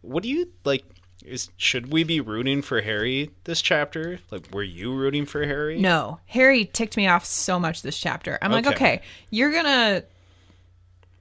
what 0.00 0.22
do 0.24 0.28
you 0.28 0.48
like 0.64 0.84
is 1.24 1.50
should 1.56 1.92
we 1.92 2.02
be 2.02 2.20
rooting 2.20 2.60
for 2.62 2.80
Harry 2.80 3.30
this 3.44 3.62
chapter? 3.62 4.18
Like 4.32 4.48
were 4.52 4.64
you 4.64 4.92
rooting 4.92 5.24
for 5.24 5.44
Harry? 5.46 5.78
No, 5.80 6.18
Harry 6.26 6.64
ticked 6.64 6.96
me 6.96 7.06
off 7.06 7.24
so 7.24 7.60
much 7.60 7.82
this 7.82 7.98
chapter. 7.98 8.36
I'm 8.42 8.50
like, 8.50 8.66
Okay. 8.66 8.74
okay, 8.74 9.02
you're 9.30 9.52
gonna 9.52 10.02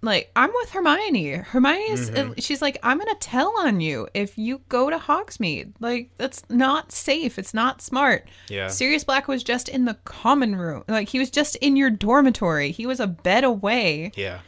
like 0.01 0.31
I'm 0.35 0.49
with 0.53 0.71
Hermione. 0.71 1.33
Hermione's 1.33 2.09
Mm-hmm. 2.09 2.33
she's 2.39 2.61
like, 2.61 2.77
I'm 2.83 2.97
gonna 2.97 3.15
tell 3.15 3.53
on 3.59 3.81
you 3.81 4.07
if 4.13 4.37
you 4.37 4.61
go 4.69 4.89
to 4.89 4.97
Hogsmeade. 4.97 5.73
Like 5.79 6.09
that's 6.17 6.43
not 6.49 6.91
safe. 6.91 7.37
It's 7.37 7.53
not 7.53 7.81
smart. 7.81 8.27
Yeah. 8.49 8.67
Sirius 8.67 9.03
Black 9.03 9.27
was 9.27 9.43
just 9.43 9.69
in 9.69 9.85
the 9.85 9.93
common 10.05 10.55
room. 10.55 10.83
Like 10.87 11.09
he 11.09 11.19
was 11.19 11.29
just 11.29 11.55
in 11.57 11.75
your 11.75 11.89
dormitory. 11.89 12.71
He 12.71 12.85
was 12.87 12.99
a 12.99 13.07
bed 13.07 13.43
away. 13.43 14.11
Yeah. 14.15 14.39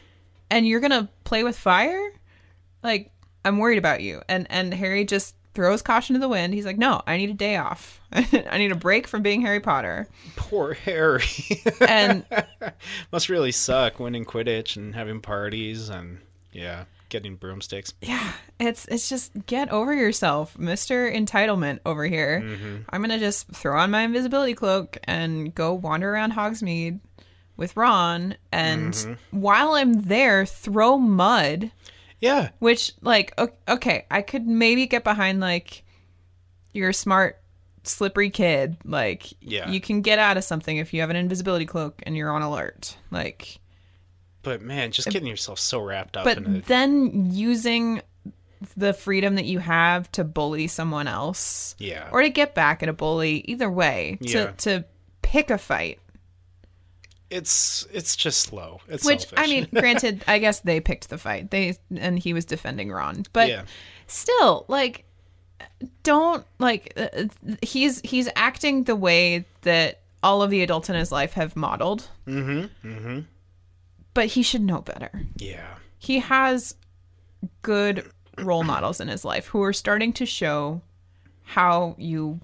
and 0.49 0.67
you're 0.67 0.79
gonna 0.79 1.09
play 1.23 1.43
with 1.43 1.57
fire 1.57 2.11
like 2.83 3.11
i'm 3.45 3.57
worried 3.57 3.77
about 3.77 4.01
you 4.01 4.21
and 4.29 4.45
and 4.49 4.73
harry 4.73 5.03
just 5.05 5.35
throws 5.53 5.81
caution 5.81 6.13
to 6.13 6.19
the 6.19 6.29
wind. 6.29 6.53
He's 6.53 6.65
like 6.65 6.77
no 6.77 7.01
i 7.07 7.17
need 7.17 7.29
a 7.29 7.33
day 7.33 7.57
off. 7.57 8.01
I 8.11 8.57
need 8.57 8.71
a 8.71 8.75
break 8.75 9.07
from 9.07 9.21
being 9.21 9.41
harry 9.41 9.59
potter. 9.59 10.07
Poor 10.35 10.73
Harry. 10.73 11.23
and 11.87 12.25
Must 13.11 13.29
really 13.29 13.51
suck 13.51 13.99
winning 13.99 14.25
Quidditch 14.25 14.75
and 14.75 14.95
having 14.95 15.19
parties 15.21 15.89
and 15.89 16.19
yeah, 16.51 16.85
getting 17.09 17.35
broomsticks. 17.35 17.93
yeah 18.01 18.33
it's 18.59 18.87
it's 18.87 19.09
just 19.09 19.31
get 19.45 19.69
over 19.71 19.93
yourself 19.93 20.55
mr 20.57 21.13
entitlement 21.13 21.79
over 21.85 22.05
here. 22.05 22.41
Mm-hmm. 22.41 22.75
I'm 22.89 23.01
gonna 23.01 23.19
just 23.19 23.47
throw 23.49 23.79
on 23.79 23.91
my 23.91 24.01
invisibility 24.03 24.53
cloak 24.53 24.97
and 25.05 25.53
go 25.53 25.73
wander 25.73 26.11
around 26.13 26.33
hogsmeade 26.33 26.99
with 27.55 27.77
ron 27.77 28.35
and 28.51 28.93
mm-hmm. 28.93 29.13
while 29.39 29.73
i'm 29.73 29.93
there 29.93 30.45
throw 30.45 30.97
mud 30.97 31.71
Yeah, 32.23 32.49
Which, 32.59 32.93
like, 33.01 33.37
okay, 33.67 34.05
I 34.09 34.21
could 34.21 34.47
maybe 34.47 34.87
get 34.87 35.03
behind, 35.03 35.41
like, 35.41 35.83
you're 36.71 36.89
a 36.89 36.93
smart, 36.93 37.41
slippery 37.83 38.29
kid. 38.29 38.77
Like, 38.85 39.25
Yeah. 39.41 39.69
you 39.69 39.81
can 39.81 40.01
get 40.01 40.19
out 40.19 40.37
of 40.37 40.45
something 40.45 40.77
if 40.77 40.93
you 40.93 41.01
have 41.01 41.09
an 41.09 41.17
invisibility 41.17 41.65
cloak 41.65 42.01
and 42.05 42.15
you're 42.15 42.31
on 42.31 42.41
alert. 42.41 42.95
Like, 43.11 43.59
but 44.41 44.61
man, 44.61 44.91
just 44.93 45.09
getting 45.09 45.27
yourself 45.27 45.59
so 45.59 45.81
wrapped 45.81 46.15
up 46.15 46.23
but 46.23 46.37
in 46.37 46.55
it. 46.57 46.65
then 46.67 47.29
using 47.33 48.01
the 48.77 48.93
freedom 48.93 49.35
that 49.35 49.43
you 49.45 49.59
have 49.59 50.09
to 50.13 50.23
bully 50.23 50.67
someone 50.67 51.07
else 51.07 51.75
Yeah. 51.77 52.07
or 52.13 52.21
to 52.21 52.29
get 52.29 52.55
back 52.55 52.81
at 52.81 52.87
a 52.87 52.93
bully, 52.93 53.39
either 53.49 53.69
way, 53.69 54.17
to, 54.27 54.29
Yeah. 54.29 54.51
to 54.59 54.85
pick 55.21 55.49
a 55.49 55.57
fight. 55.57 55.99
It's 57.33 57.87
it's 57.91 58.15
just 58.15 58.41
slow. 58.41 58.81
It's 58.87 59.05
Which, 59.05 59.21
selfish. 59.21 59.39
I 59.39 59.47
mean, 59.47 59.67
granted, 59.73 60.23
I 60.27 60.37
guess 60.37 60.59
they 60.59 60.79
picked 60.79 61.09
the 61.09 61.17
fight. 61.17 61.51
They, 61.51 61.75
and 61.95 62.19
he 62.19 62.33
was 62.33 62.45
defending 62.45 62.91
Ron. 62.91 63.25
But, 63.33 63.49
yeah, 63.49 63.63
still 64.07 64.65
like 64.67 65.05
don't 66.03 66.45
like 66.59 66.93
uh, 66.97 67.25
he's 67.61 68.01
he's 68.01 68.29
acting 68.35 68.83
the 68.83 68.95
way 68.95 69.45
that 69.61 70.01
all 70.21 70.41
of 70.41 70.49
the 70.49 70.61
adults 70.61 70.89
in 70.89 70.95
his 70.95 71.11
life 71.11 71.33
have 71.33 71.55
modeled 71.55 72.07
mm-hmm, 72.25 72.87
mm-hmm. 72.87 73.19
but 74.13 74.27
he 74.27 74.43
should 74.43 74.61
know 74.61 74.81
better 74.81 75.11
Yeah, 75.37 75.75
he 75.97 76.19
has 76.19 76.75
good 77.61 78.09
role 78.37 78.63
models 78.63 78.99
in 78.99 79.07
his 79.07 79.25
life 79.25 79.47
who 79.47 79.61
are 79.63 79.73
starting 79.73 80.13
to 80.13 80.25
show 80.25 80.81
how 81.43 81.95
you 81.97 82.39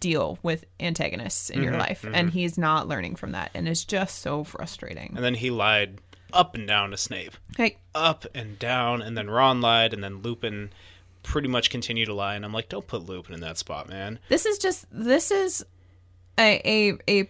deal 0.00 0.38
with 0.42 0.64
antagonists 0.80 1.50
in 1.50 1.62
your 1.62 1.72
mm-hmm, 1.72 1.80
life. 1.80 2.02
Mm-hmm. 2.02 2.14
and 2.14 2.30
he's 2.30 2.56
not 2.58 2.88
learning 2.88 3.16
from 3.16 3.32
that. 3.32 3.50
And 3.54 3.68
it's 3.68 3.84
just 3.84 4.20
so 4.20 4.44
frustrating. 4.44 5.12
And 5.16 5.24
then 5.24 5.34
he 5.34 5.50
lied 5.50 5.98
up 6.32 6.54
and 6.54 6.66
down 6.66 6.90
to 6.90 6.96
Snape, 6.96 7.34
like 7.58 7.78
up 7.94 8.24
and 8.34 8.58
down, 8.58 9.02
and 9.02 9.16
then 9.16 9.28
Ron 9.28 9.60
lied, 9.60 9.92
and 9.92 10.02
then 10.02 10.22
Lupin 10.22 10.70
pretty 11.22 11.48
much 11.48 11.70
continued 11.70 12.06
to 12.06 12.14
lie. 12.14 12.34
And 12.34 12.44
I'm 12.44 12.52
like, 12.52 12.68
don't 12.68 12.86
put 12.86 13.04
Lupin 13.06 13.34
in 13.34 13.40
that 13.40 13.58
spot, 13.58 13.88
man. 13.88 14.18
this 14.28 14.46
is 14.46 14.58
just 14.58 14.86
this 14.90 15.30
is 15.30 15.64
a 16.38 16.60
a, 16.64 16.98
a 17.22 17.28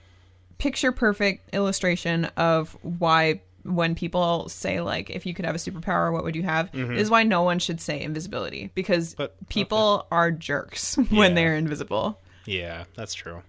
picture 0.58 0.92
perfect 0.92 1.52
illustration 1.54 2.26
of 2.36 2.76
why 2.82 3.40
when 3.64 3.94
people 3.96 4.48
say 4.48 4.80
like 4.80 5.10
if 5.10 5.26
you 5.26 5.34
could 5.34 5.44
have 5.44 5.54
a 5.54 5.58
superpower 5.58 6.12
what 6.12 6.22
would 6.24 6.36
you 6.36 6.42
have? 6.44 6.70
This 6.72 7.02
is 7.02 7.10
why 7.10 7.24
no 7.24 7.42
one 7.42 7.58
should 7.58 7.80
say 7.80 8.00
invisibility. 8.00 8.70
Because 8.74 9.14
But- 9.14 9.34
people 9.48 10.06
are 10.12 10.30
jerks 10.30 10.96
Yeah. 11.10 11.18
when 11.18 11.34
they're 11.34 11.56
invisible 11.56 12.20
Yeah, 12.46 12.84
that's 12.94 13.14
true. 13.14 13.42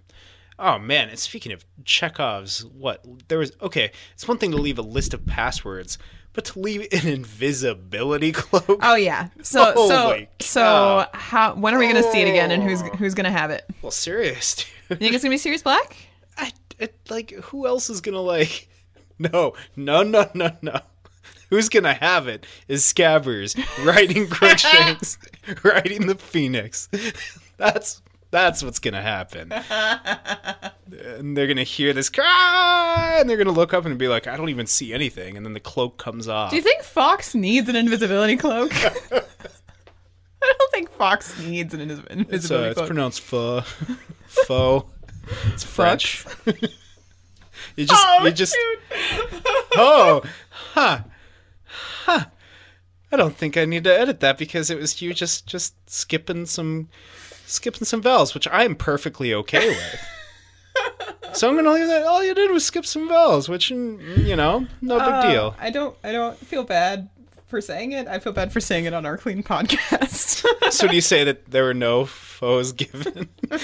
Oh 0.58 0.78
man, 0.78 1.08
and 1.08 1.18
speaking 1.18 1.52
of 1.52 1.64
Chekhov's, 1.84 2.64
what 2.64 3.04
there 3.28 3.38
was 3.38 3.52
okay. 3.60 3.90
It's 4.14 4.28
one 4.28 4.38
thing 4.38 4.52
to 4.52 4.56
leave 4.56 4.78
a 4.78 4.82
list 4.82 5.12
of 5.12 5.26
passwords, 5.26 5.98
but 6.32 6.44
to 6.46 6.60
leave 6.60 6.86
an 6.92 7.08
invisibility 7.08 8.30
cloak. 8.32 8.78
oh 8.82 8.94
yeah 8.94 9.28
so 9.42 9.72
Oh 9.76 9.88
so 9.88 10.26
so 10.40 11.06
how 11.12 11.54
when 11.54 11.74
are 11.74 11.78
we 11.78 11.88
gonna 11.88 12.02
see 12.12 12.20
it 12.20 12.28
again 12.28 12.50
and 12.52 12.62
who's 12.62 12.82
Oh. 12.82 12.86
who's 12.96 13.14
gonna 13.14 13.30
have 13.32 13.50
it 13.50 13.64
Well, 13.82 13.90
Sirius, 13.90 14.54
Dude. 14.88 14.90
you 14.90 14.96
think 14.96 15.14
it's 15.14 15.24
gonna 15.24 15.34
be 15.34 15.38
Sirius 15.38 15.62
Black 15.62 15.96
I, 16.36 16.52
it, 16.78 16.96
like, 17.10 17.30
who 17.32 17.66
else 17.66 17.88
is 17.90 18.00
gonna 18.00 18.20
like 18.20 18.68
No, 19.18 19.54
no, 19.76 20.02
no, 20.02 20.28
no, 20.34 20.50
no. 20.62 20.80
Who's 21.50 21.68
gonna 21.68 21.94
have 21.94 22.26
it 22.26 22.46
is 22.68 22.82
Scabbers 22.84 23.56
riding 23.84 24.26
Crookshanks, 24.28 25.18
riding 25.62 26.06
the 26.08 26.16
Phoenix. 26.16 26.88
That's 27.56 28.02
that's 28.34 28.64
what's 28.64 28.80
gonna 28.80 29.00
happen. 29.00 29.52
and 29.52 31.36
they're 31.36 31.46
gonna 31.46 31.62
hear 31.62 31.92
this 31.92 32.10
cry, 32.10 33.18
and 33.20 33.30
they're 33.30 33.36
gonna 33.36 33.52
look 33.52 33.72
up 33.72 33.84
and 33.86 33.96
be 33.96 34.08
like, 34.08 34.26
"I 34.26 34.36
don't 34.36 34.48
even 34.48 34.66
see 34.66 34.92
anything." 34.92 35.36
And 35.36 35.46
then 35.46 35.52
the 35.52 35.60
cloak 35.60 35.98
comes 35.98 36.26
off. 36.26 36.50
Do 36.50 36.56
you 36.56 36.62
think 36.62 36.82
Fawkes 36.82 37.36
needs 37.36 37.68
an 37.68 37.76
invisibility 37.76 38.36
cloak? 38.36 38.72
I 40.42 40.52
don't 40.58 40.72
think 40.72 40.90
Fawkes 40.90 41.38
needs 41.38 41.72
an 41.74 41.80
invis- 41.80 42.06
it's, 42.10 42.10
uh, 42.10 42.14
invisibility 42.16 42.70
it's 42.72 42.82
pronounced 42.82 43.20
pho, 43.20 43.60
faux. 44.26 44.90
It's 45.52 45.62
French. 45.62 46.26
you 47.76 47.86
just, 47.86 48.04
oh, 48.06 48.24
you 48.24 48.30
just, 48.32 48.56
oh, 49.76 50.22
huh, 50.50 50.98
huh. 52.04 52.24
I 53.12 53.16
don't 53.16 53.36
think 53.36 53.56
I 53.56 53.64
need 53.64 53.84
to 53.84 53.96
edit 53.96 54.18
that 54.20 54.38
because 54.38 54.70
it 54.70 54.78
was 54.78 55.00
you 55.00 55.14
just, 55.14 55.46
just 55.46 55.74
skipping 55.88 56.46
some, 56.46 56.88
skipping 57.46 57.84
some 57.84 58.02
vowels, 58.02 58.34
which 58.34 58.46
I 58.48 58.64
am 58.64 58.74
perfectly 58.74 59.32
okay 59.34 59.68
with. 59.68 60.00
so 61.36 61.48
I'm 61.48 61.56
gonna 61.56 61.70
leave 61.72 61.86
that. 61.86 62.02
All 62.04 62.22
you 62.24 62.34
did 62.34 62.50
was 62.50 62.64
skip 62.64 62.84
some 62.86 63.08
vowels, 63.08 63.48
which 63.48 63.70
mm, 63.70 64.24
you 64.26 64.36
know, 64.36 64.66
no 64.80 64.98
big 64.98 65.08
Uh, 65.08 65.30
deal. 65.32 65.56
I 65.58 65.70
don't. 65.70 65.96
I 66.04 66.12
don't 66.12 66.36
feel 66.38 66.64
bad 66.64 67.08
for 67.46 67.60
saying 67.60 67.92
it. 67.92 68.08
I 68.08 68.18
feel 68.18 68.32
bad 68.32 68.52
for 68.52 68.60
saying 68.60 68.84
it 68.86 68.94
on 68.94 69.06
our 69.06 69.16
clean 69.18 69.42
podcast. 69.42 70.44
So 70.70 70.88
do 70.88 70.94
you 70.96 71.02
say 71.02 71.22
that 71.24 71.50
there 71.50 71.62
were 71.64 71.74
no 71.74 72.04
foes 72.06 72.72
given? 72.72 73.28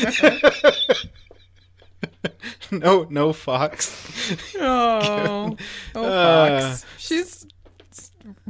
no, 2.70 3.07
no 3.11 3.33
fox. 3.33 4.37
oh, 4.57 5.57
oh, 5.95 6.05
Uh, 6.05 6.61
Fawkes. 6.61 6.87
She's. 6.99 7.47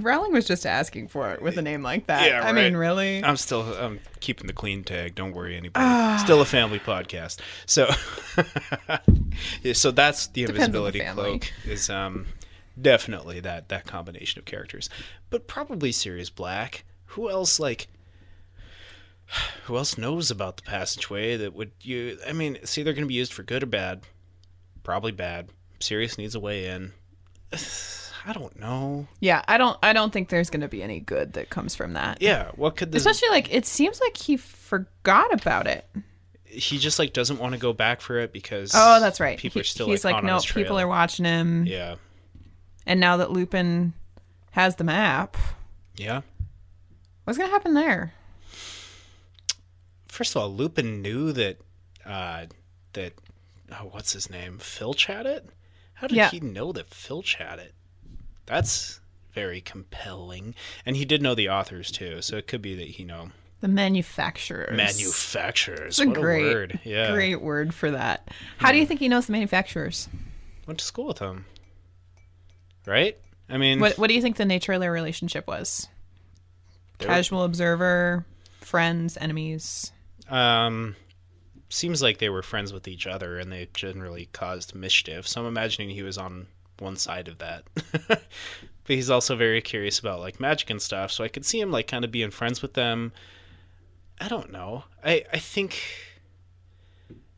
Rowling 0.05 0.33
was 0.33 0.47
just 0.47 0.67
asking 0.67 1.09
for 1.09 1.31
it 1.33 1.43
with 1.43 1.57
a 1.57 1.63
name 1.63 1.83
like 1.83 2.07
that. 2.07 2.27
Yeah, 2.27 2.43
I 2.43 2.53
mean, 2.53 2.77
really? 2.77 3.23
I'm 3.23 3.37
still 3.37 3.63
I'm 3.75 4.01
keeping 4.21 4.47
the 4.47 4.53
clean 4.53 4.85
tag. 4.85 5.15
Don't 5.15 5.33
worry, 5.33 5.57
anybody. 5.57 5.85
Ah. 5.85 6.21
still 6.23 6.41
a 6.41 6.45
family 6.45 6.79
podcast. 6.79 7.41
So, 7.67 7.89
yeah, 9.63 9.73
so 9.73 9.91
that's 9.91 10.27
the 10.29 10.47
on 10.47 10.47
the 10.47 10.53
invisibility 10.55 11.01
cloak 11.01 11.53
is 11.65 11.91
um 11.91 12.27
definitely 12.81 13.41
that 13.41 13.69
that 13.69 13.87
combination 13.87 14.39
of 14.39 14.45
characters, 14.45 14.89
but 15.31 15.47
probably 15.47 15.93
Sirius 15.93 16.31
Black. 16.31 16.85
Who 17.07 17.29
else 17.29 17.59
like? 17.59 17.89
Who 19.65 19.77
else 19.77 19.99
knows 19.99 20.31
about 20.31 20.57
the 20.57 20.63
passageway 20.63 21.37
that 21.37 21.55
would 21.55 21.73
you? 21.81 22.19
I 22.27 22.33
mean, 22.33 22.57
it's 22.57 22.77
either 22.79 22.93
going 22.93 23.05
to 23.05 23.09
be 23.09 23.15
used 23.15 23.33
for 23.33 23.43
good 23.43 23.63
or 23.63 23.67
bad. 23.67 24.03
Probably 24.83 25.13
bad. 25.13 25.51
Sirius 25.81 26.19
needs 26.19 26.35
a 26.35 26.41
way 26.41 26.67
in. 26.67 26.93
I 28.27 28.33
don't 28.33 28.59
know. 28.61 29.07
Yeah, 29.21 29.43
I 29.49 29.57
don't. 29.59 29.79
I 29.83 29.93
don't 29.93 30.13
think 30.13 30.29
there's 30.29 30.51
going 30.51 30.61
to 30.61 30.69
be 30.69 30.83
any 30.83 31.01
good 31.01 31.33
that 31.35 31.49
comes 31.51 31.75
from 31.75 31.95
that. 31.95 32.21
Yeah, 32.21 32.51
what 32.57 32.77
could 32.77 32.93
the 32.93 32.99
Especially 32.99 33.29
like 33.31 33.53
it 33.53 33.65
seems 33.67 34.01
like 34.01 34.17
he 34.17 34.37
forgot 34.37 35.33
about 35.33 35.67
it. 35.67 35.87
he 36.45 36.79
just 36.79 36.99
like 36.99 37.13
doesn't 37.13 37.39
want 37.39 37.55
to 37.55 37.59
go 37.61 37.73
back 37.73 38.01
for 38.01 38.19
it 38.19 38.33
because 38.33 38.73
Oh, 38.75 39.01
that's 39.01 39.21
right. 39.21 39.39
people 39.39 39.55
He- 39.55 39.61
are 39.61 39.65
still 39.65 39.87
he's 39.89 40.05
like, 40.05 40.15
like, 40.17 40.25
no, 40.25 40.41
people 40.41 40.79
are 40.79 40.89
watching 40.89 41.25
him. 41.25 41.65
yeah 41.67 41.95
And 42.87 42.99
now 43.01 43.17
that 43.19 43.31
Lupin 43.31 43.93
has 44.51 44.77
the 44.77 44.85
map, 44.85 45.37
yeah 45.97 46.23
what's 47.25 47.39
going 47.39 47.49
to 47.49 47.53
happen 47.53 47.75
there? 47.75 48.13
first 50.09 50.35
of 50.35 50.43
all 50.43 50.53
lupin 50.53 51.01
knew 51.03 51.33
that 51.33 51.59
uh 52.05 52.47
that 52.95 53.13
oh 53.73 53.89
what's 53.93 54.13
his 54.13 54.29
name 54.29 54.59
filch 54.59 55.07
had 55.07 55.25
it 55.27 55.49
how 55.95 56.07
did 56.09 56.17
Yeah. 56.17 56.31
he 56.31 56.41
know 56.41 56.73
that 56.73 56.93
filch 56.93 57.35
had 57.37 57.59
it 57.61 57.75
that's 58.51 59.01
very 59.33 59.61
compelling 59.61 60.55
and 60.85 60.97
he 60.97 61.05
did 61.05 61.23
know 61.23 61.35
the 61.35 61.49
authors 61.49 61.91
too 61.91 62.21
so 62.21 62.37
it 62.37 62.47
could 62.49 62.61
be 62.61 62.75
that 62.75 62.99
you 62.99 63.05
know 63.05 63.31
The 63.61 63.69
manufacturers. 63.69 64.77
manufacturers 64.77 65.99
It's 65.99 66.01
a 66.01 66.07
what 66.09 66.17
great, 66.21 66.43
a 66.47 66.53
word 66.55 66.81
yeah 66.85 67.13
great 67.13 67.41
word 67.41 67.73
for 67.73 67.91
that. 67.93 68.29
How 68.59 68.73
do 68.73 68.79
you 68.79 68.87
think 68.87 68.99
he 69.01 69.09
knows 69.09 69.27
the 69.27 69.33
manufacturers? 69.33 70.09
went 70.67 70.79
to 70.81 70.85
school 70.85 71.07
with 71.07 71.19
him 71.21 71.45
right 72.87 73.17
i 73.49 73.57
mean 73.57 73.79
What 73.81 73.99
What 73.99 74.09
do 74.09 74.15
you 74.15 74.23
think 74.23 74.37
the 74.37 74.45
nature 74.45 74.73
of 74.73 74.81
their 74.81 74.93
relationship 74.93 75.47
was? 75.47 75.89
Casual 76.99 77.45
observer, 77.45 78.27
friends, 78.61 79.17
enemies. 79.17 79.91
Um, 80.29 80.97
seems 81.71 82.03
like 82.03 82.19
they 82.19 82.29
were 82.29 82.43
friends 82.43 82.75
with 82.75 82.87
each 82.87 83.07
other 83.07 83.39
and 83.39 83.51
they 83.51 83.69
generally 83.73 84.29
caused 84.33 84.75
mischief. 84.75 85.27
So 85.27 85.41
I'm 85.41 85.47
imagining 85.47 85.89
he 85.91 86.03
was 86.03 86.19
on 86.19 86.47
one 86.81 86.97
side 86.97 87.29
of 87.29 87.39
that. 87.39 87.65
but 88.09 88.23
he's 88.87 89.11
also 89.11 89.37
very 89.37 89.61
curious 89.61 89.99
about 89.99 90.21
like 90.21 90.41
magic 90.41 90.71
and 90.71 90.81
stuff. 90.83 91.11
So 91.13 91.25
I 91.25 91.29
could 91.29 91.45
see 91.45 91.61
him 91.61 91.71
like 91.71 91.87
kind 91.87 92.05
of 92.05 92.11
being 92.11 92.31
friends 92.31 92.63
with 92.63 92.75
them. 92.75 93.13
I 94.21 94.29
don't 94.29 94.53
know. 94.53 94.85
I 95.05 95.25
I 95.33 95.39
think 95.39 95.81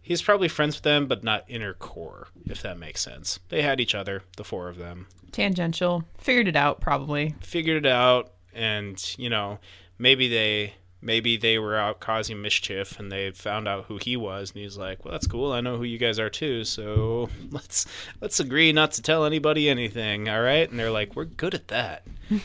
he's 0.00 0.22
probably 0.22 0.48
friends 0.48 0.76
with 0.76 0.82
them, 0.82 1.06
but 1.06 1.22
not 1.22 1.44
inner 1.48 1.74
core, 1.74 2.28
if 2.46 2.62
that 2.62 2.78
makes 2.78 3.00
sense. 3.00 3.38
They 3.48 3.62
had 3.62 3.80
each 3.80 3.94
other, 3.94 4.22
the 4.36 4.44
four 4.44 4.68
of 4.68 4.78
them 4.78 5.06
Tangential. 5.30 6.04
Figured 6.18 6.48
it 6.48 6.56
out, 6.56 6.80
probably. 6.80 7.34
figured 7.40 7.86
it 7.86 7.90
out 7.90 8.32
and 8.54 9.14
you 9.18 9.30
know 9.30 9.58
maybe 9.98 10.28
they 10.28 10.74
maybe 11.02 11.36
they 11.36 11.58
were 11.58 11.76
out 11.76 11.98
causing 12.00 12.40
mischief 12.40 12.98
and 12.98 13.10
they 13.10 13.30
found 13.32 13.66
out 13.66 13.86
who 13.86 13.98
he 13.98 14.16
was 14.16 14.52
and 14.52 14.62
he's 14.62 14.76
like 14.78 15.04
well 15.04 15.12
that's 15.12 15.26
cool. 15.26 15.52
I 15.52 15.60
know 15.60 15.76
who 15.76 15.84
you 15.84 15.98
guys 15.98 16.18
are 16.18 16.30
too. 16.30 16.64
So 16.64 17.28
let's 17.50 17.84
let's 18.20 18.40
agree 18.40 18.72
not 18.72 18.92
to 18.92 19.02
tell 19.02 19.24
anybody 19.24 19.68
anything. 19.68 20.28
All 20.28 20.40
right. 20.40 20.70
And 20.70 20.78
they're 20.78 20.90
like 20.90 21.14
we're 21.16 21.24
good 21.24 21.54
at 21.54 21.68
that. 21.68 22.04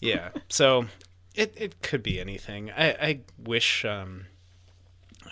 Yeah. 0.00 0.28
So 0.48 0.86
it, 1.34 1.52
it 1.56 1.82
could 1.82 2.04
be 2.04 2.20
anything. 2.20 2.70
I 2.70 2.90
i 2.92 3.20
wish 3.36 3.84
um 3.84 4.26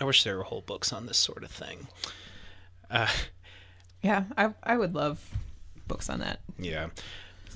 i 0.00 0.04
wish 0.04 0.24
there 0.24 0.36
were 0.36 0.42
whole 0.42 0.60
books 0.60 0.92
on 0.92 1.06
this 1.06 1.18
sort 1.18 1.44
of 1.44 1.52
thing. 1.52 1.86
Uh 2.90 3.06
Yeah, 4.02 4.24
I 4.36 4.54
I 4.64 4.76
would 4.76 4.92
love 4.94 5.30
books 5.86 6.10
on 6.10 6.18
that. 6.18 6.40
Yeah. 6.58 6.88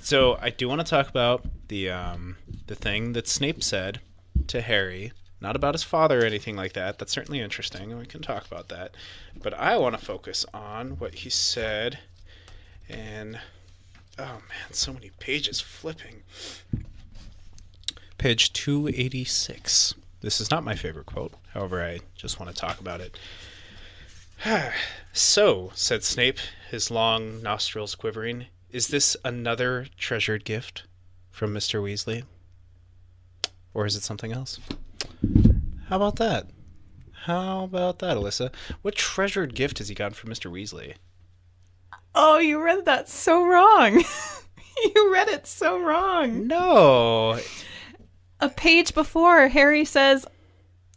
So 0.02 0.38
I 0.40 0.50
do 0.50 0.68
want 0.68 0.80
to 0.80 0.86
talk 0.86 1.08
about 1.08 1.44
the 1.66 1.90
um 1.90 2.36
the 2.68 2.76
thing 2.76 3.12
that 3.14 3.26
Snape 3.26 3.64
said 3.64 4.00
to 4.48 4.60
Harry, 4.60 5.12
not 5.40 5.56
about 5.56 5.74
his 5.74 5.82
father 5.82 6.22
or 6.22 6.26
anything 6.26 6.56
like 6.56 6.74
that. 6.74 6.98
That's 6.98 7.12
certainly 7.12 7.40
interesting, 7.40 7.90
and 7.90 7.98
we 7.98 8.06
can 8.06 8.22
talk 8.22 8.46
about 8.46 8.68
that. 8.68 8.94
But 9.42 9.54
I 9.54 9.76
want 9.78 9.98
to 9.98 10.04
focus 10.04 10.44
on 10.52 10.98
what 10.98 11.14
he 11.14 11.30
said 11.30 11.98
and 12.88 13.38
oh 14.18 14.24
man, 14.48 14.72
so 14.72 14.92
many 14.92 15.10
pages 15.18 15.60
flipping. 15.60 16.22
Page 18.18 18.52
286. 18.52 19.94
This 20.20 20.40
is 20.40 20.50
not 20.50 20.64
my 20.64 20.74
favorite 20.74 21.06
quote. 21.06 21.32
However, 21.54 21.82
I 21.82 22.00
just 22.14 22.38
want 22.38 22.54
to 22.54 22.60
talk 22.60 22.80
about 22.80 23.00
it. 23.00 23.18
So, 25.12 25.72
said 25.74 26.04
Snape, 26.04 26.38
his 26.70 26.88
long 26.88 27.42
nostrils 27.42 27.96
quivering, 27.96 28.46
is 28.70 28.86
this 28.86 29.16
another 29.24 29.88
treasured 29.98 30.44
gift 30.44 30.84
from 31.32 31.52
Mr. 31.52 31.82
Weasley? 31.82 32.22
Or 33.74 33.86
is 33.86 33.96
it 33.96 34.02
something 34.02 34.32
else? 34.32 34.58
How 35.88 35.96
about 35.96 36.16
that? 36.16 36.48
How 37.24 37.64
about 37.64 37.98
that, 37.98 38.16
Alyssa? 38.16 38.52
What 38.82 38.94
treasured 38.94 39.54
gift 39.54 39.78
has 39.78 39.88
he 39.88 39.94
gotten 39.94 40.14
from 40.14 40.30
Mr. 40.30 40.50
Weasley? 40.50 40.94
Oh, 42.14 42.38
you 42.38 42.62
read 42.62 42.86
that 42.86 43.08
so 43.08 43.44
wrong. 43.44 44.02
you 44.94 45.12
read 45.12 45.28
it 45.28 45.46
so 45.46 45.78
wrong. 45.78 46.46
No. 46.46 47.38
A 48.40 48.48
page 48.48 48.94
before, 48.94 49.48
Harry 49.48 49.84
says, 49.84 50.26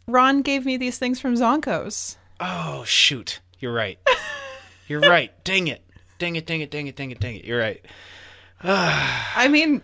Ron 0.06 0.42
gave 0.42 0.64
me 0.64 0.76
these 0.76 0.98
things 0.98 1.20
from 1.20 1.34
Zonko's. 1.34 2.16
Oh, 2.40 2.84
shoot. 2.84 3.40
You're 3.58 3.72
right. 3.72 3.98
You're 4.88 5.00
right. 5.00 5.32
Dang 5.44 5.68
it. 5.68 5.82
Dang 6.18 6.36
it, 6.36 6.46
dang 6.46 6.60
it, 6.60 6.70
dang 6.70 6.86
it, 6.86 6.96
dang 6.96 7.10
it, 7.10 7.20
dang 7.20 7.36
it. 7.36 7.44
You're 7.44 7.58
right. 7.58 7.84
I 8.62 9.48
mean, 9.48 9.82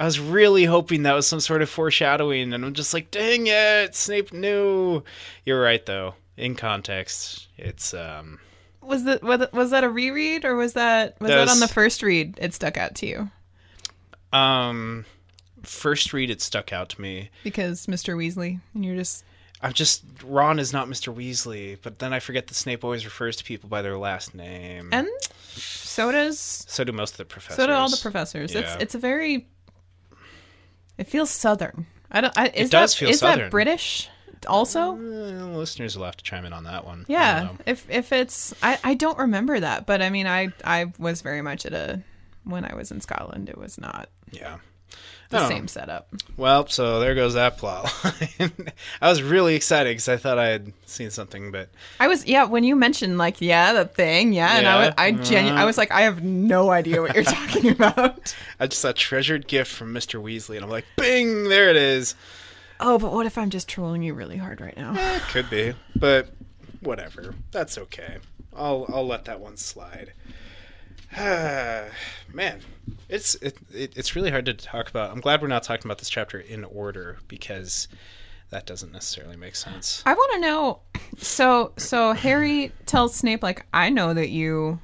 I 0.00 0.04
was 0.06 0.18
really 0.18 0.64
hoping 0.64 1.02
that 1.02 1.12
was 1.12 1.26
some 1.26 1.40
sort 1.40 1.60
of 1.60 1.68
foreshadowing, 1.68 2.54
and 2.54 2.64
I'm 2.64 2.72
just 2.72 2.94
like, 2.94 3.10
dang 3.10 3.46
it, 3.46 3.94
Snape 3.94 4.32
knew. 4.32 5.02
You're 5.44 5.60
right, 5.60 5.84
though. 5.84 6.14
In 6.38 6.54
context, 6.54 7.48
it's 7.58 7.92
um, 7.92 8.40
was 8.80 9.04
that 9.04 9.22
was 9.52 9.70
that- 9.72 9.84
a 9.84 9.90
reread 9.90 10.46
or 10.46 10.56
was 10.56 10.72
that 10.72 11.20
was 11.20 11.28
That 11.28 11.36
that, 11.36 11.40
was- 11.42 11.50
on 11.52 11.60
the 11.60 11.68
first 11.68 12.02
read? 12.02 12.38
It 12.40 12.54
stuck 12.54 12.78
out 12.78 12.94
to 12.96 13.06
you 13.06 13.30
um, 14.32 15.04
first 15.62 16.12
read 16.12 16.30
it 16.30 16.40
stuck 16.40 16.72
out 16.72 16.88
to 16.90 17.00
me. 17.00 17.30
because 17.44 17.86
Mr. 17.86 18.16
Weasley, 18.16 18.60
and 18.74 18.84
you're 18.84 18.96
just 18.96 19.24
I'm 19.62 19.72
just 19.74 20.02
Ron 20.24 20.58
is 20.58 20.72
not 20.72 20.88
Mr. 20.88 21.14
Weasley, 21.14 21.76
but 21.82 21.98
then 21.98 22.14
I 22.14 22.20
forget 22.20 22.46
that 22.46 22.54
Snape 22.54 22.84
always 22.84 23.04
refers 23.04 23.36
to 23.36 23.44
people 23.44 23.68
by 23.68 23.82
their 23.82 23.98
last 23.98 24.34
name. 24.34 24.88
and 24.92 25.08
so 25.50 26.10
does 26.10 26.38
so 26.38 26.84
do 26.84 26.92
most 26.92 27.12
of 27.12 27.18
the 27.18 27.24
professors. 27.26 27.56
so 27.56 27.66
do 27.66 27.72
all 27.72 27.90
the 27.90 27.98
professors. 28.00 28.54
Yeah. 28.54 28.60
It's 28.60 28.82
it's 28.82 28.94
a 28.94 28.98
very 28.98 29.46
it 31.00 31.06
feels 31.08 31.30
southern. 31.30 31.86
I 32.10 32.20
don't. 32.20 32.36
I, 32.36 32.48
is 32.48 32.70
does 32.70 32.92
that, 32.92 32.98
feel 32.98 33.08
is 33.08 33.18
southern. 33.20 33.46
that 33.46 33.50
British? 33.50 34.08
also? 34.46 34.92
Uh, 34.92 35.56
listeners 35.56 35.96
will 35.96 36.04
have 36.06 36.16
to 36.16 36.24
chime 36.24 36.44
in 36.44 36.52
on 36.52 36.64
that 36.64 36.84
one. 36.84 37.04
Yeah. 37.08 37.50
If 37.66 37.88
if 37.90 38.12
it's 38.12 38.54
I 38.62 38.78
I 38.84 38.94
don't 38.94 39.18
remember 39.18 39.60
that, 39.60 39.86
but 39.86 40.02
I 40.02 40.10
mean 40.10 40.26
I 40.26 40.48
I 40.64 40.92
was 40.98 41.22
very 41.22 41.42
much 41.42 41.66
at 41.66 41.72
a 41.72 42.02
when 42.44 42.64
I 42.64 42.74
was 42.74 42.90
in 42.90 43.00
Scotland 43.00 43.48
it 43.48 43.58
was 43.58 43.78
not 43.78 44.08
Yeah. 44.30 44.58
The 45.30 45.38
I 45.38 45.48
same 45.48 45.68
setup. 45.68 46.08
Well, 46.36 46.66
so 46.66 47.00
there 47.00 47.14
goes 47.14 47.34
that 47.34 47.56
plot 47.56 47.92
line. 48.04 48.52
I 49.00 49.08
was 49.08 49.22
really 49.22 49.54
excited 49.54 49.90
because 49.90 50.08
I 50.08 50.16
thought 50.16 50.38
I 50.38 50.48
had 50.48 50.72
seen 50.86 51.10
something, 51.10 51.50
but 51.50 51.68
I 51.98 52.08
was 52.08 52.26
yeah, 52.26 52.44
when 52.44 52.64
you 52.64 52.76
mentioned 52.76 53.16
like 53.16 53.40
yeah, 53.40 53.72
the 53.72 53.84
thing, 53.84 54.32
yeah, 54.32 54.58
and 54.58 54.66
I 54.66 54.86
was 54.86 54.94
I 54.98 55.12
genu- 55.12 55.52
I 55.52 55.64
was 55.64 55.78
like 55.78 55.90
I 55.90 56.02
have 56.02 56.22
no 56.22 56.70
idea 56.70 57.00
what 57.00 57.14
you're 57.14 57.24
talking 57.24 57.70
about. 57.70 58.34
I 58.58 58.66
just 58.66 58.82
saw 58.82 58.92
treasured 58.92 59.48
gift 59.48 59.72
from 59.72 59.94
Mr. 59.94 60.22
Weasley, 60.22 60.56
and 60.56 60.64
I'm 60.64 60.70
like, 60.70 60.84
bing, 60.96 61.48
there 61.48 61.70
it 61.70 61.76
is. 61.76 62.14
Oh, 62.80 62.98
but 62.98 63.12
what 63.12 63.26
if 63.26 63.38
I'm 63.38 63.50
just 63.50 63.68
trolling 63.68 64.02
you 64.02 64.14
really 64.14 64.36
hard 64.38 64.60
right 64.60 64.76
now? 64.76 64.94
Eh, 64.98 65.18
could 65.30 65.48
be, 65.48 65.74
but 65.94 66.30
whatever. 66.80 67.34
That's 67.52 67.78
okay. 67.78 68.18
I'll 68.56 68.86
I'll 68.88 69.06
let 69.06 69.26
that 69.26 69.40
one 69.40 69.56
slide. 69.56 70.12
Man, 72.32 72.60
it's 73.08 73.34
it, 73.36 73.56
it 73.72 73.96
it's 73.96 74.14
really 74.14 74.30
hard 74.30 74.46
to 74.46 74.54
talk 74.54 74.88
about. 74.88 75.10
I'm 75.10 75.20
glad 75.20 75.42
we're 75.42 75.48
not 75.48 75.62
talking 75.62 75.86
about 75.86 75.98
this 75.98 76.08
chapter 76.08 76.38
in 76.38 76.64
order 76.64 77.18
because 77.26 77.88
that 78.50 78.66
doesn't 78.66 78.92
necessarily 78.92 79.36
make 79.36 79.56
sense. 79.56 80.02
I 80.06 80.14
want 80.14 80.32
to 80.34 80.40
know. 80.40 80.80
So 81.18 81.72
so 81.76 82.12
Harry 82.12 82.72
tells 82.86 83.14
Snape 83.14 83.42
like 83.42 83.66
I 83.74 83.90
know 83.90 84.14
that 84.14 84.28
you 84.30 84.78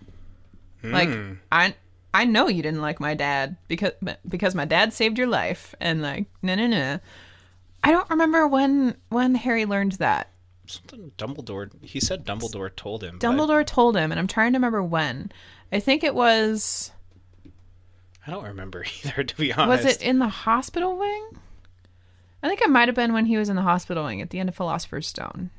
like 0.83 1.09
Hmm. 1.09 1.35
I 1.53 1.75
I 2.13 2.25
know 2.25 2.49
you 2.49 2.63
didn't 2.63 2.83
like 2.83 2.99
my 2.99 3.15
dad 3.15 3.57
because 3.69 3.93
because 4.29 4.55
my 4.55 4.65
dad 4.65 4.93
saved 4.93 5.19
your 5.19 5.27
life 5.29 5.75
and 5.81 6.03
like 6.03 6.27
no 6.43 6.55
no 6.55 6.67
no. 6.67 6.99
I 7.85 7.93
don't 7.93 8.11
remember 8.11 8.49
when 8.49 8.97
when 9.11 9.37
Harry 9.37 9.65
learned 9.65 9.93
that. 9.93 10.31
Something 10.67 11.13
Dumbledore. 11.17 11.71
He 11.83 12.01
said 12.01 12.25
Dumbledore 12.25 12.75
told 12.75 13.03
him. 13.03 13.19
but 13.19 13.27
Dumbledore 13.27 13.67
told 13.67 13.97
him, 13.97 14.11
and 14.11 14.19
I'm 14.19 14.27
trying 14.27 14.53
to 14.53 14.59
remember 14.59 14.83
when. 14.83 15.31
I 15.73 15.81
think 15.81 16.05
it 16.05 16.15
was 16.15 16.93
I 18.27 18.31
don't 18.31 18.45
remember 18.45 18.85
either, 19.05 19.25
to 19.25 19.37
be 19.37 19.53
honest. 19.53 19.85
was 19.85 19.95
it 19.97 20.03
in 20.03 20.19
the 20.19 20.29
hospital 20.29 20.97
wing? 20.97 21.29
I 22.43 22.49
think 22.49 22.61
it 22.61 22.71
might 22.71 22.89
have 22.89 22.95
been 22.95 23.13
when 23.13 23.27
he 23.27 23.37
was 23.37 23.49
in 23.49 23.57
the 23.57 23.63
hospital 23.63 24.05
wing 24.05 24.21
at 24.21 24.31
the 24.31 24.39
end 24.39 24.49
of 24.49 24.55
Philosopher's 24.55 25.07
Stone. 25.07 25.51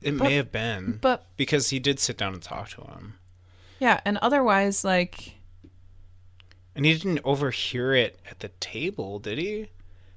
It 0.00 0.14
may 0.14 0.34
have 0.34 0.50
been, 0.50 0.98
But 1.00 1.26
because 1.36 1.70
he 1.70 1.78
did 1.78 2.00
sit 2.00 2.16
down 2.18 2.34
and 2.34 2.42
talk 2.42 2.70
to 2.70 2.80
him, 2.82 3.18
yeah, 3.78 4.00
and 4.04 4.18
otherwise 4.18 4.84
like 4.84 5.34
and 6.74 6.84
he 6.84 6.94
didn't 6.94 7.20
overhear 7.24 7.94
it 7.94 8.18
at 8.28 8.40
the 8.40 8.48
table, 8.60 9.18
did 9.18 9.38
he? 9.38 9.68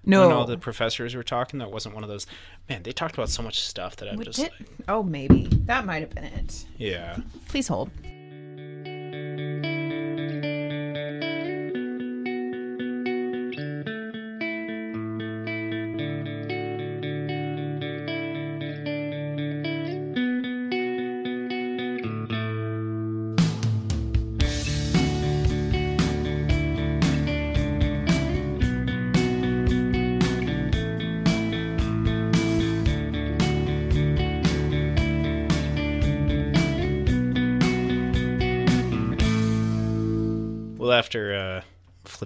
No. 0.05 0.27
When 0.27 0.35
all 0.35 0.45
the 0.45 0.57
professors 0.57 1.15
were 1.15 1.23
talking, 1.23 1.59
that 1.59 1.71
wasn't 1.71 1.95
one 1.95 2.03
of 2.03 2.09
those. 2.09 2.27
Man, 2.69 2.83
they 2.83 2.91
talked 2.91 3.15
about 3.15 3.29
so 3.29 3.41
much 3.43 3.61
stuff 3.61 3.95
that 3.97 4.09
I'm 4.09 4.21
just 4.21 4.39
like, 4.39 4.51
oh, 4.87 5.03
maybe 5.03 5.47
that 5.65 5.85
might 5.85 6.01
have 6.01 6.13
been 6.13 6.25
it. 6.25 6.65
yeah. 6.77 7.17
Please 7.47 7.67
hold. 7.67 7.89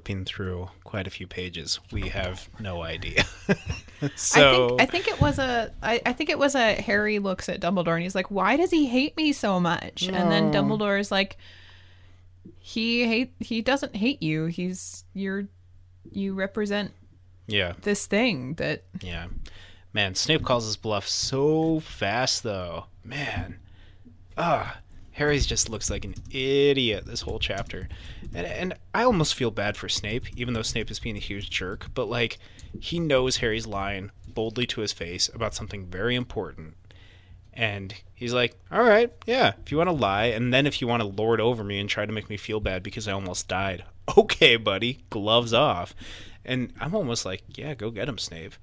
Flipping 0.10 0.26
through 0.26 0.70
quite 0.84 1.06
a 1.06 1.10
few 1.10 1.28
pages, 1.28 1.80
we 1.92 2.10
have 2.10 2.50
no 2.60 2.82
idea. 2.82 3.24
so 4.16 4.78
I 4.80 4.86
think 4.86 4.90
I 4.90 4.92
think 4.92 5.08
it 5.08 5.22
was 5.22 5.40
a 5.40 5.72
I, 5.84 6.02
I 6.06 6.14
think 6.14 6.30
it 6.30 6.40
was 6.40 6.56
a 6.56 6.74
Harry 6.74 7.20
looks 7.20 7.48
at 7.48 7.62
Dumbledore 7.62 7.94
and 7.94 8.04
he's 8.04 8.16
like, 8.16 8.32
Why 8.32 8.58
does 8.58 8.72
he 8.72 8.88
hate 8.88 9.16
me 9.16 9.34
so 9.34 9.60
much? 9.60 10.08
And 10.08 10.32
then 10.32 10.52
Dumbledore 10.52 11.00
is 11.00 11.12
like 11.12 11.38
he 12.58 13.06
hate 13.08 13.34
he 13.40 13.62
doesn't 13.62 13.96
hate 13.96 14.24
you. 14.24 14.46
He's 14.46 15.06
you're 15.14 15.48
you 16.12 16.34
represent 16.34 16.92
yeah, 17.48 17.74
this 17.82 18.08
thing 18.08 18.56
that 18.56 18.84
yeah. 19.02 19.28
Man, 19.92 20.14
Snape 20.14 20.44
calls 20.44 20.66
his 20.66 20.78
bluff 20.78 21.08
so 21.08 21.80
fast, 21.80 22.44
though. 22.44 22.86
Man, 23.04 23.60
ah, 24.38 24.78
Harry's 25.20 25.46
just 25.46 25.70
looks 25.70 25.90
like 25.90 26.06
an 26.06 26.16
idiot 26.32 27.06
this 27.06 27.20
whole 27.20 27.40
chapter, 27.40 27.90
and 28.34 28.48
and 28.48 28.74
I 28.96 29.04
almost 29.04 29.36
feel 29.36 29.52
bad 29.52 29.76
for 29.76 29.90
Snape, 29.90 30.34
even 30.38 30.54
though 30.54 30.62
Snape 30.62 30.90
is 30.90 31.00
being 31.00 31.18
a 31.18 31.20
huge 31.20 31.50
jerk. 31.50 31.88
But 31.94 32.08
like, 32.08 32.40
he 32.80 33.02
knows 33.02 33.36
Harry's 33.38 33.68
lying 33.68 34.12
boldly 34.30 34.66
to 34.68 34.80
his 34.80 34.94
face 34.94 35.30
about 35.34 35.54
something 35.54 35.88
very 35.88 36.16
important, 36.16 36.76
and 37.52 37.94
he's 38.16 38.32
like, 38.34 38.58
"All 38.72 38.82
right, 38.82 39.12
yeah, 39.26 39.56
if 39.62 39.74
you 39.74 39.78
want 39.78 39.90
to 39.90 39.94
lie, 39.94 40.28
and 40.28 40.54
then 40.54 40.66
if 40.66 40.80
you 40.80 40.88
want 40.88 41.02
to 41.02 41.10
lord 41.10 41.42
over 41.42 41.66
me 41.66 41.82
and 41.82 41.90
try 41.90 42.06
to 42.06 42.14
make 42.14 42.30
me 42.30 42.38
feel 42.38 42.62
bad 42.62 42.82
because 42.82 43.06
I 43.06 43.12
almost 43.12 43.50
died, 43.50 43.84
okay, 44.18 44.56
buddy, 44.56 45.00
gloves 45.10 45.54
off." 45.54 45.94
And 46.46 46.72
I'm 46.80 46.96
almost 46.96 47.26
like, 47.26 47.44
"Yeah, 47.58 47.74
go 47.74 47.92
get 47.92 48.08
him, 48.08 48.18
Snape." 48.18 48.54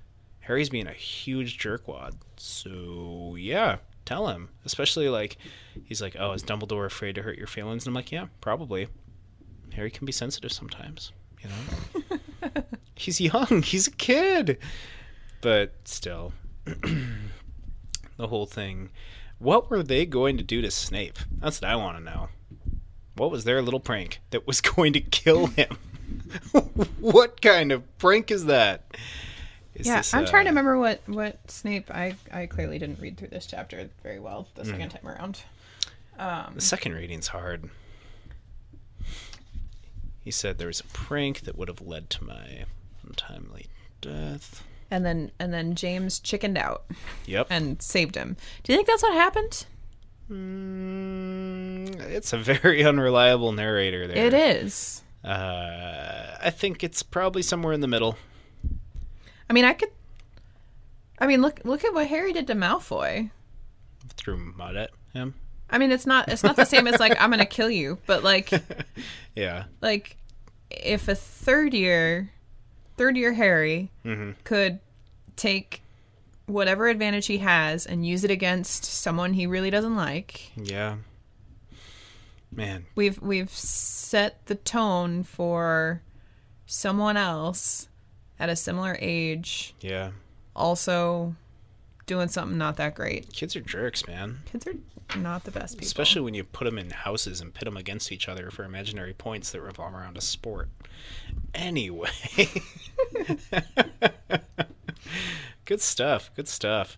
Harry's 0.40 0.70
being 0.70 0.86
a 0.86 0.94
huge 0.94 1.59
jerkwad. 1.59 2.14
So 2.38 3.36
yeah, 3.38 3.76
tell 4.07 4.28
him. 4.28 4.48
Especially 4.64 5.09
like 5.09 5.36
he's 5.84 6.00
like, 6.00 6.16
Oh, 6.18 6.32
is 6.32 6.42
Dumbledore 6.42 6.86
afraid 6.86 7.14
to 7.16 7.22
hurt 7.22 7.36
your 7.36 7.46
feelings? 7.46 7.84
And 7.84 7.90
I'm 7.90 7.94
like, 7.94 8.12
Yeah, 8.12 8.26
probably. 8.40 8.88
Harry 9.74 9.90
can 9.90 10.07
be 10.07 10.12
sensitive 10.12 10.52
sometimes, 10.52 11.12
you 11.42 11.50
know? 11.50 12.62
he's 12.94 13.20
young, 13.20 13.62
he's 13.62 13.88
a 13.88 13.92
kid. 13.92 14.59
But 15.42 15.74
still. 15.84 16.32
the 18.16 18.28
whole 18.28 18.46
thing. 18.46 18.90
What 19.38 19.70
were 19.70 19.82
they 19.82 20.07
going 20.07 20.38
to 20.38 20.42
do 20.42 20.62
to 20.62 20.70
Snape? 20.70 21.18
That's 21.38 21.61
what 21.61 21.70
I 21.70 21.76
want 21.76 21.98
to 21.98 22.02
know. 22.02 22.28
What 23.16 23.30
was 23.30 23.44
their 23.44 23.61
little 23.62 23.80
prank 23.80 24.20
that 24.30 24.46
was 24.46 24.61
going 24.76 24.92
to 24.94 25.00
kill 25.00 25.46
him? 25.48 25.78
what 27.00 27.40
kind 27.42 27.72
of 27.72 27.98
prank 27.98 28.30
is 28.30 28.46
that? 28.46 28.96
Is 29.76 29.86
Yeah, 29.86 29.98
this, 29.98 30.14
I'm 30.14 30.24
trying 30.26 30.44
to 30.44 30.50
uh, 30.50 30.52
remember 30.52 30.78
what 30.78 31.00
what 31.06 31.50
Snape 31.50 31.90
I 31.90 32.14
I 32.32 32.46
clearly 32.46 32.78
didn't 32.78 32.98
read 33.00 33.16
through 33.16 33.28
this 33.28 33.46
chapter 33.46 33.88
very 34.02 34.18
well 34.18 34.48
the 34.54 34.62
Hmm. 34.64 34.70
second 34.70 34.88
time 34.90 35.06
around. 35.08 35.40
The 36.54 36.60
second 36.60 36.94
reading's 36.94 37.28
hard. 37.28 37.68
He 40.24 40.30
said 40.30 40.58
there 40.58 40.66
was 40.68 40.80
a 40.80 40.84
prank 40.84 41.42
that 41.42 41.56
would 41.56 41.68
have 41.68 41.80
led 41.80 42.10
to 42.10 42.24
my 42.24 42.64
untimely 43.06 43.66
death. 44.00 44.64
And 44.90 45.04
then 45.04 45.30
and 45.38 45.52
then 45.52 45.74
James 45.74 46.18
chickened 46.18 46.56
out 46.58 46.84
Yep. 47.26 47.48
and 47.50 47.80
saved 47.82 48.14
him. 48.16 48.36
Do 48.62 48.72
you 48.72 48.78
think 48.78 48.88
that's 48.88 49.02
what 49.02 49.12
happened? 49.14 49.66
Mm, 50.30 52.00
it's 52.00 52.32
a 52.32 52.38
very 52.38 52.82
unreliable 52.86 53.52
narrator 53.52 54.06
there. 54.08 54.16
It 54.26 54.34
is. 54.34 55.02
Uh, 55.24 56.36
I 56.40 56.50
think 56.50 56.82
it's 56.84 57.02
probably 57.02 57.42
somewhere 57.42 57.72
in 57.72 57.80
the 57.80 57.88
middle. 57.88 58.16
I 59.49 59.53
mean, 59.53 59.64
I 59.64 59.72
could. 59.74 59.90
I 61.18 61.26
mean, 61.26 61.40
look 61.42 61.61
look 61.64 61.84
at 61.84 61.94
what 61.94 62.07
Harry 62.09 62.32
did 62.32 62.47
to 62.49 62.55
Malfoy. 62.55 63.30
Threw 64.16 64.36
mud 64.36 64.76
at 64.76 64.90
him. 65.12 65.34
I 65.70 65.78
mean, 65.78 65.90
it's 65.90 66.07
not 66.07 66.28
it's 66.28 66.42
not 66.42 66.57
the 66.57 66.64
same 66.64 66.86
as 66.86 67.01
like 67.01 67.20
I'm 67.20 67.30
gonna 67.30 67.47
kill 67.47 67.70
you, 67.70 67.99
but 68.07 68.22
like 68.22 68.51
Yeah. 69.34 69.64
like 69.80 70.16
if 70.70 71.09
a 71.09 71.14
third 71.14 71.74
year 71.74 72.30
third 72.97 73.16
year 73.16 73.32
Harry 73.34 73.90
hmm 74.03 74.32
could 74.44 74.78
take 75.36 75.82
whatever 76.47 76.86
advantage 76.88 77.26
he 77.26 77.38
has 77.38 77.86
and 77.86 78.07
use 78.07 78.22
it 78.24 78.30
against 78.30 78.84
someone 78.84 79.32
he 79.32 79.47
really 79.47 79.70
doesn't 79.70 79.97
like, 79.97 80.51
Yeah. 80.57 80.97
Man. 82.53 82.86
we've 82.94 83.20
we've 83.20 83.51
set 83.51 84.47
the 84.47 84.55
tone 84.55 85.22
for 85.24 86.03
someone 86.64 87.16
else 87.16 87.88
at 88.39 88.49
a 88.49 88.57
similar 88.57 88.97
age 89.01 89.74
Yeah. 89.80 90.11
also 90.55 91.34
doing 92.07 92.28
something 92.28 92.57
not 92.59 92.76
that 92.76 92.95
great. 92.95 93.32
Kids 93.32 93.57
are 93.57 93.61
jerks, 93.61 94.07
man. 94.07 94.41
Kids 94.47 94.66
are 94.66 95.18
not 95.18 95.43
the 95.45 95.51
best 95.51 95.74
people. 95.76 95.87
Especially 95.87 96.20
when 96.22 96.34
you 96.34 96.45
put 96.45 96.64
them 96.64 96.78
in 96.78 96.91
houses 96.91 97.41
and 97.41 97.53
pit 97.53 97.64
them 97.64 97.76
against 97.76 98.12
each 98.12 98.28
other 98.28 98.51
for 98.51 98.64
imaginary 98.64 99.12
points 99.12 99.51
that 99.53 99.61
revolve 99.61 99.95
around 99.95 100.16
a 100.16 100.20
sport. 100.20 100.68
Anyway. 101.55 102.09
good 105.64 105.80
stuff. 105.80 106.30
Good 106.37 106.49
stuff. 106.49 106.97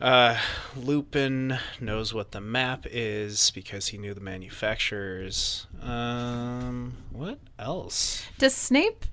Uh, 0.00 0.38
Lupin 0.76 1.58
knows 1.80 2.12
what 2.12 2.32
the 2.32 2.40
map 2.40 2.86
is 2.90 3.50
because 3.52 3.88
he 3.88 3.98
knew 3.98 4.14
the 4.14 4.20
manufacturers. 4.20 5.66
Um, 5.80 6.96
what 7.10 7.38
else? 7.58 8.24
Does 8.38 8.54
Snape 8.54 9.04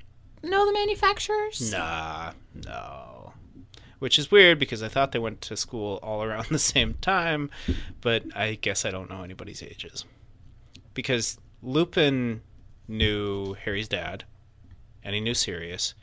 know 0.43 0.65
the 0.65 0.73
manufacturers? 0.73 1.71
Nah, 1.71 2.31
no. 2.53 3.33
which 3.99 4.17
is 4.17 4.31
weird 4.31 4.59
because 4.59 4.81
I 4.81 4.87
thought 4.87 5.11
they 5.11 5.19
went 5.19 5.41
to 5.41 5.57
school 5.57 5.99
all 6.01 6.23
around 6.23 6.47
the 6.49 6.59
same 6.59 6.95
time, 7.01 7.49
but 8.01 8.23
I 8.35 8.55
guess 8.55 8.85
I 8.85 8.91
don't 8.91 9.09
know 9.09 9.23
anybody's 9.23 9.61
ages. 9.63 10.05
Because 10.93 11.37
Lupin 11.61 12.41
knew 12.87 13.53
Harry's 13.53 13.87
dad, 13.87 14.23
and 15.03 15.13
he 15.15 15.21
knew 15.21 15.33
Sirius, 15.33 15.93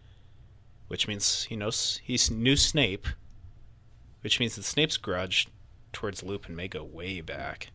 which 0.89 1.09
means 1.09 1.45
he 1.45 1.57
knows 1.57 2.01
he 2.05 2.19
knew 2.31 2.57
Snape, 2.57 3.07
which 4.23 4.39
means 4.41 4.57
that 4.57 4.65
Snape's 4.65 4.97
grudge 4.97 5.49
towards 5.93 6.23
Lupin 6.23 6.55
may 6.55 6.69
go 6.69 6.85
way 6.85 7.21
back. 7.21 7.69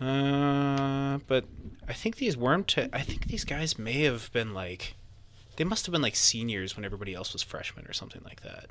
Uh, 0.00 1.18
but 1.28 1.44
I 1.86 1.92
think 1.92 2.16
these 2.16 2.36
worm 2.36 2.64
t- 2.64 2.88
I 2.92 3.02
think 3.02 3.26
these 3.26 3.44
guys 3.44 3.78
may 3.78 4.02
have 4.02 4.32
been 4.32 4.52
like 4.52 4.94
they 5.56 5.64
must 5.64 5.86
have 5.86 5.92
been 5.92 6.02
like 6.02 6.16
seniors 6.16 6.76
when 6.76 6.84
everybody 6.84 7.14
else 7.14 7.32
was 7.32 7.42
freshmen 7.42 7.86
or 7.86 7.92
something 7.92 8.22
like 8.24 8.42
that. 8.42 8.66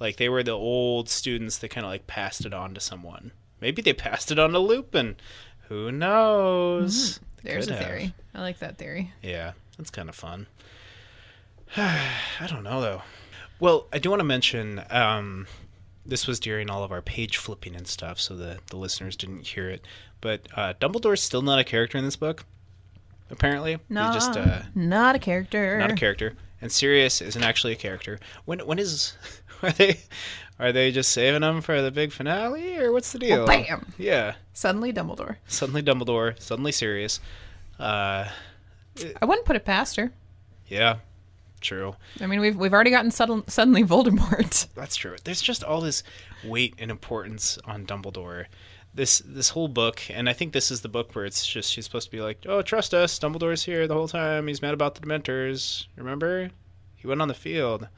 Like 0.00 0.16
they 0.16 0.28
were 0.28 0.42
the 0.42 0.52
old 0.52 1.08
students 1.08 1.58
that 1.58 1.68
kind 1.68 1.84
of 1.84 1.90
like 1.90 2.06
passed 2.06 2.44
it 2.44 2.52
on 2.54 2.74
to 2.74 2.80
someone. 2.80 3.32
Maybe 3.60 3.82
they 3.82 3.92
passed 3.92 4.30
it 4.30 4.38
on 4.38 4.50
to 4.52 4.58
Lupin. 4.58 5.16
Who 5.68 5.90
knows? 5.92 7.20
They 7.42 7.50
There's 7.50 7.66
could 7.66 7.74
a 7.74 7.78
have. 7.78 7.86
theory. 7.86 8.14
I 8.34 8.40
like 8.40 8.58
that 8.58 8.76
theory. 8.78 9.12
Yeah, 9.22 9.52
that's 9.78 9.90
kind 9.90 10.08
of 10.08 10.14
fun. 10.14 10.46
I 11.76 12.46
don't 12.48 12.64
know 12.64 12.80
though. 12.80 13.02
Well, 13.60 13.86
I 13.92 13.98
do 13.98 14.10
want 14.10 14.20
to 14.20 14.24
mention 14.24 14.82
um, 14.90 15.46
this 16.04 16.26
was 16.26 16.40
during 16.40 16.68
all 16.70 16.84
of 16.84 16.92
our 16.92 17.02
page 17.02 17.36
flipping 17.36 17.74
and 17.76 17.86
stuff, 17.86 18.20
so 18.20 18.34
the 18.36 18.58
the 18.70 18.76
listeners 18.76 19.16
didn't 19.16 19.46
hear 19.46 19.70
it. 19.70 19.84
But 20.20 20.48
uh, 20.56 20.74
Dumbledore's 20.80 21.22
still 21.22 21.42
not 21.42 21.58
a 21.58 21.64
character 21.64 21.98
in 21.98 22.04
this 22.04 22.16
book. 22.16 22.44
Apparently, 23.30 23.78
No, 23.88 24.04
he's 24.06 24.14
just 24.14 24.36
uh, 24.36 24.62
not 24.74 25.14
a 25.16 25.18
character. 25.18 25.78
not 25.78 25.90
a 25.90 25.94
character. 25.94 26.34
And 26.60 26.70
Sirius 26.70 27.20
isn't 27.20 27.42
actually 27.42 27.72
a 27.72 27.76
character. 27.76 28.18
When 28.44 28.60
when 28.60 28.78
is 28.78 29.16
are 29.62 29.70
they 29.72 30.00
are 30.58 30.72
they 30.72 30.92
just 30.92 31.10
saving 31.12 31.42
him 31.42 31.60
for 31.60 31.82
the 31.82 31.90
big 31.90 32.12
finale 32.12 32.76
or 32.78 32.92
what's 32.92 33.12
the 33.12 33.18
deal? 33.18 33.46
bam! 33.46 33.92
Yeah. 33.98 34.34
Suddenly 34.52 34.92
Dumbledore. 34.92 35.36
Suddenly 35.46 35.82
Dumbledore, 35.82 36.40
suddenly 36.40 36.72
Sirius. 36.72 37.20
Uh 37.78 38.28
I 39.20 39.24
wouldn't 39.24 39.46
put 39.46 39.56
it 39.56 39.64
past 39.64 39.96
her. 39.96 40.12
yeah. 40.68 40.96
True. 41.60 41.96
I 42.20 42.26
mean, 42.26 42.40
we've 42.42 42.56
we've 42.56 42.74
already 42.74 42.90
gotten 42.90 43.10
sudden, 43.10 43.42
suddenly 43.48 43.82
Voldemort. 43.84 44.68
That's 44.74 44.96
true. 44.96 45.16
There's 45.24 45.40
just 45.40 45.64
all 45.64 45.80
this 45.80 46.02
weight 46.44 46.74
and 46.78 46.90
importance 46.90 47.58
on 47.64 47.86
Dumbledore. 47.86 48.44
This 48.94 49.18
this 49.26 49.48
whole 49.48 49.66
book, 49.66 50.02
and 50.08 50.28
I 50.28 50.32
think 50.32 50.52
this 50.52 50.70
is 50.70 50.82
the 50.82 50.88
book 50.88 51.14
where 51.16 51.24
it's 51.24 51.44
just 51.46 51.70
she's 51.72 51.84
supposed 51.84 52.06
to 52.06 52.12
be 52.16 52.20
like, 52.22 52.38
"Oh, 52.46 52.62
trust 52.62 52.94
us. 52.94 53.18
Dumbledore's 53.18 53.64
here 53.64 53.88
the 53.88 53.94
whole 53.94 54.06
time. 54.06 54.46
He's 54.46 54.62
mad 54.62 54.72
about 54.74 54.94
the 54.94 55.00
Dementors. 55.00 55.86
Remember? 55.96 56.50
He 56.94 57.06
went 57.08 57.20
on 57.20 57.26
the 57.28 57.34
field 57.34 57.88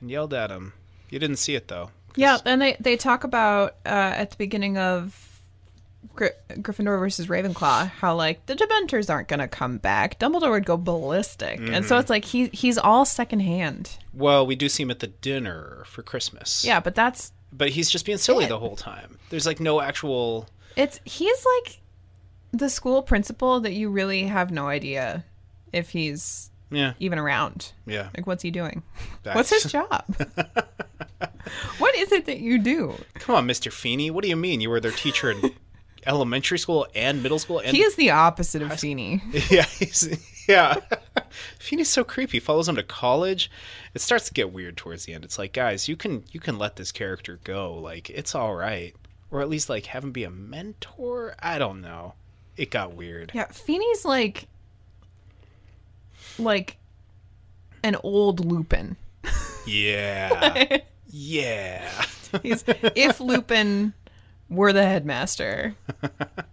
and 0.00 0.10
yelled 0.10 0.34
at 0.34 0.50
him. 0.50 0.74
You 1.08 1.18
didn't 1.18 1.36
see 1.36 1.54
it 1.54 1.68
though." 1.68 1.90
Yeah, 2.16 2.36
and 2.44 2.60
they 2.60 2.76
they 2.78 2.96
talk 2.98 3.24
about 3.24 3.76
uh, 3.86 3.88
at 3.88 4.30
the 4.32 4.36
beginning 4.36 4.76
of 4.76 5.40
Gry- 6.14 6.32
Gryffindor 6.50 6.98
versus 6.98 7.28
Ravenclaw 7.28 7.88
how 7.88 8.14
like 8.14 8.44
the 8.44 8.54
Dementors 8.54 9.08
aren't 9.08 9.28
gonna 9.28 9.48
come 9.48 9.78
back. 9.78 10.18
Dumbledore 10.20 10.50
would 10.50 10.66
go 10.66 10.76
ballistic, 10.76 11.60
and 11.60 11.68
Mm-hmm. 11.70 11.86
so 11.86 11.96
it's 11.96 12.10
like 12.10 12.26
he 12.26 12.48
he's 12.48 12.76
all 12.76 13.06
secondhand. 13.06 13.96
Well, 14.12 14.44
we 14.46 14.54
do 14.56 14.68
see 14.68 14.82
him 14.82 14.90
at 14.90 14.98
the 15.00 15.06
dinner 15.06 15.84
for 15.86 16.02
Christmas. 16.02 16.62
Yeah, 16.62 16.80
but 16.80 16.94
that's 16.94 17.32
But 17.52 17.70
he's 17.70 17.90
just 17.90 18.06
being 18.06 18.18
silly 18.18 18.46
It. 18.46 18.48
the 18.48 18.58
whole 18.58 18.76
time. 18.76 19.18
There's 19.30 19.46
like 19.46 19.60
no 19.60 19.80
actual. 19.80 20.48
it's 20.76 21.00
he's 21.04 21.44
like 21.58 21.80
the 22.52 22.68
school 22.70 23.02
principal 23.02 23.60
that 23.60 23.72
you 23.72 23.88
really 23.90 24.24
have 24.24 24.50
no 24.50 24.68
idea 24.68 25.24
if 25.72 25.90
he's 25.90 26.50
Yeah. 26.70 26.92
even 26.98 27.18
around. 27.18 27.72
Yeah. 27.86 28.08
Like, 28.16 28.26
what's 28.26 28.42
he 28.42 28.50
doing? 28.50 28.82
That's- 29.22 29.36
What's 29.50 29.62
his 29.62 29.72
job? 29.72 30.04
what 31.78 31.94
is 31.96 32.12
it 32.12 32.26
that 32.26 32.38
you 32.40 32.58
do? 32.58 32.94
Come 33.14 33.34
on, 33.34 33.46
Mr. 33.46 33.72
Feeny. 33.72 34.10
What 34.10 34.22
do 34.22 34.28
you 34.28 34.36
mean? 34.36 34.60
You 34.60 34.70
were 34.70 34.80
their 34.80 34.90
teacher 34.92 35.30
in 35.30 35.52
elementary 36.06 36.58
school 36.58 36.86
and 36.94 37.22
middle 37.22 37.38
school? 37.38 37.58
And 37.60 37.76
He 37.76 37.82
is 37.82 37.94
the 37.96 38.10
opposite 38.10 38.62
of 38.62 38.78
Feeny. 38.78 39.22
Yeah, 39.50 39.64
he's, 39.64 40.02
yeah. 40.48 40.76
Feeny's 41.58 41.88
so 41.88 42.04
creepy. 42.04 42.40
Follows 42.40 42.68
him 42.68 42.76
to 42.76 42.82
college. 42.82 43.50
It 43.94 44.00
starts 44.00 44.26
to 44.26 44.34
get 44.34 44.52
weird 44.52 44.76
towards 44.76 45.04
the 45.04 45.14
end. 45.14 45.24
It's 45.24 45.38
like, 45.38 45.52
guys, 45.52 45.88
you 45.88 45.96
can 45.96 46.24
you 46.32 46.40
can 46.40 46.58
let 46.58 46.76
this 46.76 46.92
character 46.92 47.40
go. 47.44 47.74
Like, 47.74 48.10
it's 48.10 48.34
all 48.34 48.54
right, 48.54 48.94
or 49.30 49.40
at 49.40 49.48
least 49.48 49.68
like 49.68 49.86
have 49.86 50.04
him 50.04 50.12
be 50.12 50.24
a 50.24 50.30
mentor. 50.30 51.34
I 51.40 51.58
don't 51.58 51.80
know. 51.80 52.14
It 52.56 52.70
got 52.70 52.94
weird. 52.94 53.32
Yeah, 53.34 53.46
Feeny's 53.46 54.04
like 54.04 54.46
like 56.38 56.78
an 57.82 57.96
old 58.02 58.44
Lupin. 58.44 58.96
Yeah, 59.66 60.78
yeah. 61.08 61.88
He's 62.42 62.64
if 62.66 63.20
Lupin 63.20 63.92
were 64.48 64.72
the 64.72 64.84
headmaster. 64.84 65.74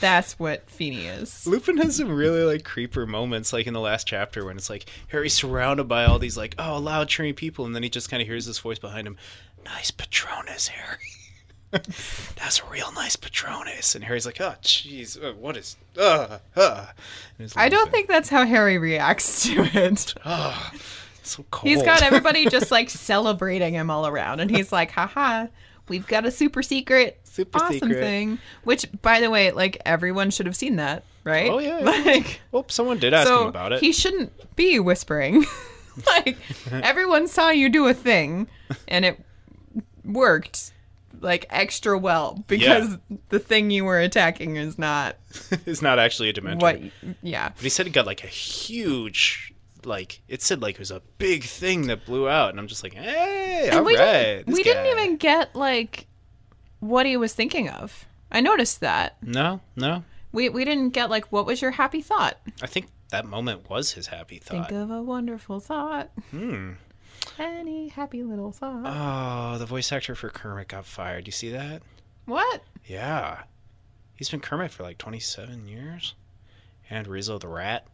That's 0.00 0.38
what 0.38 0.68
Feeny 0.70 1.06
is. 1.06 1.46
Lupin 1.46 1.76
has 1.76 1.96
some 1.96 2.10
really 2.10 2.42
like 2.42 2.64
creeper 2.64 3.06
moments, 3.06 3.52
like 3.52 3.66
in 3.66 3.74
the 3.74 3.80
last 3.80 4.06
chapter 4.06 4.44
when 4.44 4.56
it's 4.56 4.70
like 4.70 4.86
Harry's 5.08 5.34
surrounded 5.34 5.84
by 5.84 6.04
all 6.04 6.18
these 6.18 6.36
like 6.36 6.54
oh 6.58 6.78
loud 6.78 7.08
cheering 7.08 7.34
people, 7.34 7.66
and 7.66 7.74
then 7.74 7.82
he 7.82 7.90
just 7.90 8.10
kind 8.10 8.20
of 8.20 8.26
hears 8.26 8.46
this 8.46 8.58
voice 8.58 8.78
behind 8.78 9.06
him, 9.06 9.16
"Nice 9.64 9.90
Patronus, 9.90 10.68
Harry." 10.68 10.98
That's 11.70 12.60
a 12.60 12.70
real 12.70 12.90
nice 12.92 13.14
Patronus, 13.14 13.94
and 13.94 14.02
Harry's 14.02 14.26
like, 14.26 14.40
"Oh, 14.40 14.54
jeez, 14.62 15.22
uh, 15.22 15.34
what 15.34 15.56
is? 15.56 15.76
Uh, 15.96 16.38
uh. 16.56 16.86
I 17.54 17.68
don't 17.68 17.92
think 17.92 18.08
that's 18.08 18.28
how 18.28 18.44
Harry 18.44 18.76
reacts 18.76 19.44
to 19.44 19.62
it. 19.72 20.14
Oh, 20.24 20.70
so 21.22 21.44
cold. 21.52 21.70
He's 21.70 21.82
got 21.82 22.02
everybody 22.02 22.46
just 22.46 22.70
like 22.72 22.90
celebrating 22.90 23.74
him 23.74 23.88
all 23.88 24.06
around, 24.06 24.40
and 24.40 24.50
he's 24.50 24.72
like, 24.72 24.90
haha, 24.90 25.46
we've 25.90 26.06
got 26.06 26.24
a 26.24 26.30
super 26.30 26.62
secret, 26.62 27.20
Super 27.24 27.58
awesome 27.62 27.74
secret. 27.90 27.98
thing. 28.00 28.38
Which, 28.64 28.86
by 29.02 29.20
the 29.20 29.28
way, 29.28 29.50
like 29.50 29.76
everyone 29.84 30.30
should 30.30 30.46
have 30.46 30.56
seen 30.56 30.76
that, 30.76 31.04
right? 31.24 31.50
Oh, 31.50 31.58
yeah. 31.58 31.78
Like, 31.80 32.40
Well, 32.50 32.64
someone 32.68 32.98
did 32.98 33.12
ask 33.12 33.28
so 33.28 33.42
him 33.42 33.48
about 33.48 33.72
it. 33.72 33.80
he 33.80 33.92
shouldn't 33.92 34.32
be 34.56 34.78
whispering. 34.80 35.44
like, 36.06 36.38
everyone 36.72 37.26
saw 37.28 37.50
you 37.50 37.68
do 37.68 37.86
a 37.88 37.92
thing, 37.94 38.46
and 38.88 39.04
it 39.04 39.20
worked 40.04 40.72
like 41.20 41.44
extra 41.50 41.98
well 41.98 42.42
because 42.46 42.96
the 43.28 43.38
thing 43.38 43.70
you 43.70 43.84
were 43.84 44.00
attacking 44.00 44.56
is 44.56 44.78
not 44.78 45.16
It's 45.66 45.82
not 45.82 45.98
actually 45.98 46.30
a 46.30 46.32
Dementor. 46.32 46.62
what. 46.62 46.80
Yeah. 47.22 47.50
But 47.50 47.62
he 47.62 47.68
said 47.68 47.84
he 47.86 47.92
got 47.92 48.06
like 48.06 48.24
a 48.24 48.28
huge, 48.28 49.52
like 49.86 50.22
it 50.28 50.42
said 50.42 50.62
like 50.62 50.74
it 50.74 50.78
was 50.80 50.90
a 50.90 51.02
big 51.18 51.44
thing 51.44 51.86
that 51.88 52.04
blew 52.06 52.28
out, 52.28 52.50
and 52.50 52.58
I'm 52.58 52.66
just 52.66 52.82
like, 52.82 52.94
hey, 52.94 53.70
all 53.72 53.84
we 53.84 53.96
right. 53.96 54.44
didn't, 54.44 54.52
we 54.54 54.62
didn't 54.62 54.86
even 54.86 55.16
get 55.16 55.54
like 55.54 56.06
what 56.80 57.06
he 57.06 57.16
was 57.16 57.34
thinking 57.34 57.68
of. 57.68 58.06
I 58.30 58.40
noticed 58.40 58.80
that. 58.80 59.16
No, 59.22 59.60
no. 59.76 60.04
We 60.32 60.48
we 60.48 60.64
didn't 60.64 60.90
get 60.90 61.10
like 61.10 61.30
what 61.32 61.46
was 61.46 61.60
your 61.60 61.72
happy 61.72 62.00
thought? 62.02 62.38
I 62.62 62.66
think 62.66 62.86
that 63.10 63.26
moment 63.26 63.68
was 63.68 63.92
his 63.92 64.06
happy 64.08 64.38
thought. 64.38 64.68
Think 64.68 64.80
of 64.82 64.90
a 64.90 65.02
wonderful 65.02 65.60
thought. 65.60 66.10
Hmm. 66.30 66.72
Any 67.38 67.88
happy 67.88 68.22
little 68.22 68.52
thought. 68.52 68.82
Oh, 68.84 69.58
the 69.58 69.66
voice 69.66 69.90
actor 69.92 70.14
for 70.14 70.28
Kermit 70.30 70.68
got 70.68 70.84
fired. 70.86 71.26
You 71.26 71.32
see 71.32 71.50
that? 71.50 71.82
what? 72.26 72.62
Yeah. 72.86 73.42
He's 74.14 74.28
been 74.28 74.40
Kermit 74.40 74.70
for 74.70 74.82
like 74.82 74.98
27 74.98 75.66
years. 75.66 76.14
And 76.88 77.06
Rizzo 77.08 77.38
the 77.38 77.48
Rat. 77.48 77.86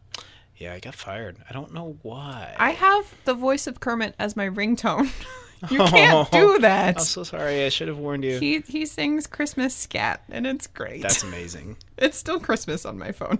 Yeah, 0.57 0.73
I 0.73 0.79
got 0.79 0.95
fired. 0.95 1.37
I 1.49 1.53
don't 1.53 1.73
know 1.73 1.97
why. 2.01 2.55
I 2.57 2.71
have 2.71 3.13
the 3.25 3.35
voice 3.35 3.67
of 3.67 3.79
Kermit 3.79 4.15
as 4.17 4.35
my 4.35 4.49
ringtone. 4.49 5.11
you 5.69 5.79
can't 5.85 6.31
do 6.31 6.59
that. 6.59 6.97
I'm 6.97 7.03
so 7.03 7.23
sorry. 7.23 7.63
I 7.63 7.69
should 7.69 7.87
have 7.87 7.97
warned 7.97 8.23
you. 8.23 8.39
He 8.39 8.61
he 8.67 8.85
sings 8.85 9.27
Christmas 9.27 9.75
scat 9.75 10.23
and 10.29 10.47
it's 10.47 10.67
great. 10.67 11.01
That's 11.01 11.23
amazing. 11.31 11.77
It's 11.97 12.17
still 12.17 12.39
Christmas 12.39 12.85
on 12.85 12.97
my 12.97 13.11
phone. 13.11 13.39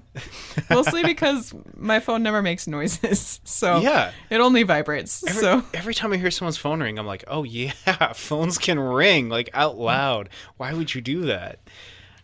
Mostly 0.70 1.04
because 1.04 1.54
my 1.76 2.00
phone 2.00 2.24
never 2.24 2.42
makes 2.42 2.68
noises. 2.68 3.40
So 3.44 3.80
Yeah. 3.80 4.12
it 4.30 4.40
only 4.40 4.64
vibrates. 4.64 5.24
Every, 5.28 5.42
so 5.42 5.64
every 5.74 5.94
time 5.94 6.14
I 6.14 6.18
hear 6.18 6.32
someone's 6.32 6.58
phone 6.58 6.82
ring, 6.82 6.98
I'm 7.00 7.08
like, 7.08 7.24
oh 7.28 7.44
yeah, 7.44 8.14
phones 8.14 8.58
can 8.58 8.80
ring 8.80 9.30
like 9.30 9.50
out 9.54 9.76
mm. 9.76 9.80
loud. 9.80 10.30
Why 10.58 10.74
would 10.74 10.94
you 10.94 11.02
do 11.02 11.26
that? 11.26 11.60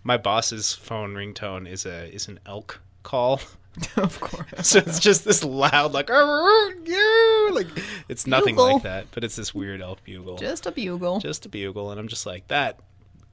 My 0.03 0.17
boss's 0.17 0.73
phone 0.73 1.13
ringtone 1.13 1.67
is 1.67 1.85
a 1.85 2.13
is 2.13 2.27
an 2.27 2.39
elk 2.45 2.81
call. 3.03 3.41
of 3.97 4.19
course. 4.19 4.67
So 4.67 4.79
it's 4.79 4.99
just 4.99 5.25
this 5.25 5.43
loud 5.43 5.93
like 5.93 6.09
"Arr, 6.09 6.71
like 7.51 7.67
it's 8.07 8.27
nothing 8.27 8.55
Bugle. 8.55 8.73
like 8.73 8.83
that, 8.83 9.07
but 9.11 9.23
it's 9.23 9.35
this 9.35 9.53
weird 9.53 9.81
elk 9.81 10.03
bugle. 10.03 10.37
Just 10.37 10.65
a 10.65 10.71
bugle. 10.71 11.19
Just 11.19 11.45
a 11.45 11.49
bugle 11.49 11.89
and 11.91 11.99
I'm 11.99 12.07
just 12.07 12.25
like 12.25 12.47
that 12.49 12.79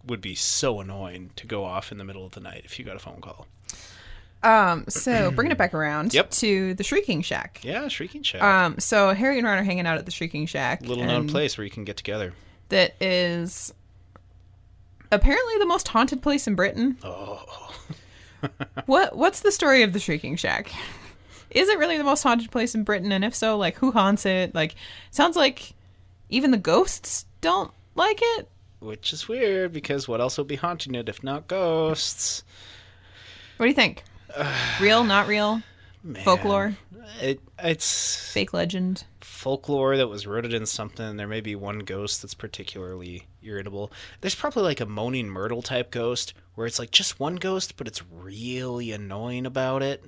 would 0.07 0.21
be 0.23 0.35
so 0.35 0.81
annoying 0.81 1.31
to 1.37 1.47
go 1.47 1.65
off 1.65 1.93
in 1.93 1.99
the 1.99 2.05
middle 2.05 2.25
of 2.25 2.33
the 2.33 2.41
night 2.41 2.63
if 2.65 2.79
you 2.79 2.85
got 2.85 2.97
a 2.97 3.01
phone 3.01 3.21
call. 3.21 3.47
Um, 4.43 4.87
so 4.89 5.31
bringing 5.35 5.53
it 5.53 5.59
back 5.59 5.75
around 5.75 6.15
Yep. 6.15 6.31
to 6.31 6.73
the 6.75 6.83
Shrieking 6.83 7.21
Shack. 7.21 7.61
Yeah, 7.63 7.89
shrieking 7.89 8.23
shack. 8.23 8.43
Um, 8.43 8.79
so 8.79 9.13
Harry 9.13 9.37
and 9.37 9.47
Ron 9.47 9.59
are 9.59 9.63
hanging 9.63 9.87
out 9.87 9.99
at 9.99 10.07
the 10.07 10.11
Shrieking 10.11 10.47
Shack. 10.47 10.81
Little 10.81 11.05
known 11.05 11.29
place 11.29 11.59
where 11.59 11.67
you 11.67 11.71
can 11.71 11.85
get 11.85 11.99
together. 11.99 12.33
That 12.71 12.95
is 13.03 13.75
apparently 15.13 15.59
the 15.59 15.67
most 15.67 15.89
haunted 15.89 16.23
place 16.23 16.47
in 16.47 16.55
Britain. 16.55 16.97
Oh. 17.05 17.45
What 18.87 19.17
What's 19.17 19.41
the 19.41 19.53
story 19.53 19.83
of 19.83 19.93
the 19.93 20.01
Shrieking 20.01 20.37
Shack? 20.37 20.73
Is 21.51 21.69
it 21.69 21.79
really 21.79 21.99
the 21.99 22.05
most 22.05 22.23
haunted 22.23 22.51
place 22.51 22.75
in 22.75 22.85
Britain? 22.85 23.13
And 23.13 23.25
if 23.25 23.35
so, 23.35 23.57
like 23.57 23.77
who 23.77 23.93
haunts 23.93 24.25
it? 24.27 24.55
Like, 24.55 24.75
sounds 25.11 25.37
like 25.37 25.73
even 26.29 26.51
the 26.51 26.59
ghosts 26.59 27.27
don't 27.41 27.73
like 27.95 28.21
it. 28.21 28.49
Which 28.81 29.13
is 29.13 29.29
weird 29.29 29.73
because 29.73 30.09
what 30.09 30.21
else 30.21 30.39
would 30.39 30.47
be 30.47 30.57
haunting 30.57 30.95
it 30.95 31.09
if 31.09 31.23
not 31.23 31.49
ghosts? 31.49 32.45
What 33.57 33.67
do 33.67 33.69
you 33.69 33.75
think? 33.75 34.05
real, 34.81 35.05
not 35.05 35.27
real? 35.27 35.63
Man, 36.03 36.23
Folklore? 36.25 36.77
It 37.21 37.41
it's 37.59 38.31
Fake 38.33 38.53
legend? 38.53 39.05
folklore 39.41 39.97
that 39.97 40.09
was 40.09 40.27
rooted 40.27 40.53
in 40.53 40.67
something. 40.67 41.17
There 41.17 41.27
may 41.27 41.41
be 41.41 41.55
one 41.55 41.79
ghost 41.79 42.21
that's 42.21 42.35
particularly 42.35 43.27
irritable. 43.43 43.91
There's 44.21 44.35
probably 44.35 44.65
like 44.65 44.81
a 44.81 44.87
moaning 44.87 45.31
myrtle 45.31 45.63
type 45.63 45.91
ghost 45.91 46.35
where 46.61 46.67
it's 46.67 46.79
like 46.79 46.91
just 46.91 47.19
one 47.19 47.37
ghost, 47.37 47.79
but 47.79 47.87
it's 47.87 48.03
really 48.13 48.93
annoying 48.93 49.47
about 49.47 49.83
it. 49.83 50.05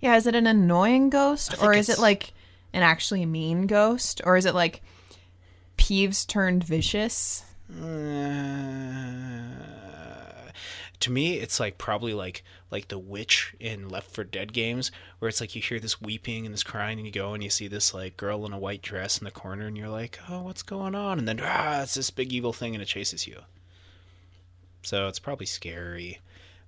Yeah, 0.00 0.16
is 0.16 0.26
it 0.26 0.34
an 0.34 0.48
annoying 0.48 1.08
ghost 1.08 1.54
or 1.62 1.72
is 1.72 1.88
it 1.88 2.00
like 2.00 2.32
an 2.72 2.82
actually 2.82 3.24
mean 3.26 3.68
ghost 3.68 4.20
or 4.24 4.36
is 4.36 4.44
it 4.44 4.56
like 4.56 4.82
Peeves 5.78 6.26
turned 6.26 6.64
vicious? 6.64 7.44
Uh, 7.70 7.84
to 10.98 11.12
me, 11.12 11.34
it's 11.34 11.60
like 11.60 11.78
probably 11.78 12.12
like 12.12 12.42
like 12.72 12.88
the 12.88 12.98
witch 12.98 13.54
in 13.60 13.88
Left 13.88 14.10
4 14.10 14.24
Dead 14.24 14.52
games, 14.52 14.90
where 15.20 15.28
it's 15.28 15.40
like 15.40 15.54
you 15.54 15.62
hear 15.62 15.78
this 15.78 16.00
weeping 16.00 16.44
and 16.44 16.52
this 16.52 16.64
crying, 16.64 16.98
and 16.98 17.06
you 17.06 17.12
go 17.12 17.34
and 17.34 17.44
you 17.44 17.50
see 17.50 17.68
this 17.68 17.94
like 17.94 18.16
girl 18.16 18.44
in 18.46 18.52
a 18.52 18.58
white 18.58 18.82
dress 18.82 19.18
in 19.18 19.26
the 19.26 19.30
corner, 19.30 19.68
and 19.68 19.78
you're 19.78 19.88
like, 19.88 20.18
oh, 20.28 20.42
what's 20.42 20.64
going 20.64 20.96
on? 20.96 21.20
And 21.20 21.28
then 21.28 21.38
ah, 21.40 21.82
it's 21.82 21.94
this 21.94 22.10
big 22.10 22.32
evil 22.32 22.52
thing, 22.52 22.74
and 22.74 22.82
it 22.82 22.86
chases 22.86 23.28
you. 23.28 23.42
So 24.82 25.08
it's 25.08 25.18
probably 25.18 25.46
scary, 25.46 26.20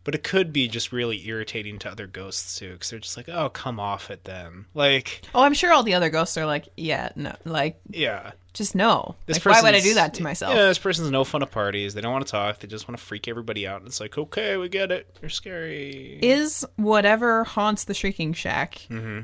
but 0.05 0.15
it 0.15 0.23
could 0.23 0.53
be 0.53 0.69
just 0.69 0.93
really 0.93 1.27
irritating 1.27 1.79
to 1.81 1.91
other 1.91 2.07
ghosts 2.07 2.59
too, 2.59 2.73
because 2.75 2.91
they're 2.91 2.99
just 2.99 3.17
like, 3.17 3.29
oh, 3.29 3.49
come 3.49 3.79
off 3.81 4.11
it 4.11 4.25
then. 4.25 4.67
Like, 4.75 5.23
Oh, 5.35 5.43
I'm 5.43 5.55
sure 5.55 5.73
all 5.73 5.83
the 5.83 5.95
other 5.95 6.11
ghosts 6.11 6.37
are 6.37 6.47
like, 6.47 6.69
yeah, 6.77 7.11
no, 7.17 7.35
like 7.45 7.81
yeah, 7.89 8.33
just 8.53 8.75
no. 8.75 9.15
This 9.27 9.37
Like, 9.45 9.55
why 9.57 9.63
would 9.63 9.75
I 9.75 9.81
do 9.81 9.95
that 9.95 10.13
to 10.15 10.23
myself? 10.23 10.55
Yeah, 10.55 10.67
this 10.67 10.79
person's 10.79 11.11
no 11.11 11.25
fun 11.25 11.43
at 11.43 11.51
parties. 11.51 11.95
They 11.95 12.01
don't 12.03 12.13
want 12.13 12.27
to 12.27 12.31
talk. 12.31 12.59
They 12.59 12.69
just 12.69 12.87
want 12.87 12.99
to 12.99 13.05
freak 13.05 13.27
everybody 13.29 13.67
out. 13.67 13.79
And 13.81 13.87
it's 13.89 13.99
like, 14.01 14.19
okay, 14.19 14.57
we 14.59 14.69
get 14.69 14.93
it. 14.93 15.07
You're 15.23 15.31
scary. 15.31 16.19
Is 16.23 16.67
whatever 16.77 17.45
haunts 17.45 17.85
the 17.85 17.95
Shrieking 17.95 18.35
Shack 18.35 18.87
Mm-hmm. 18.91 19.21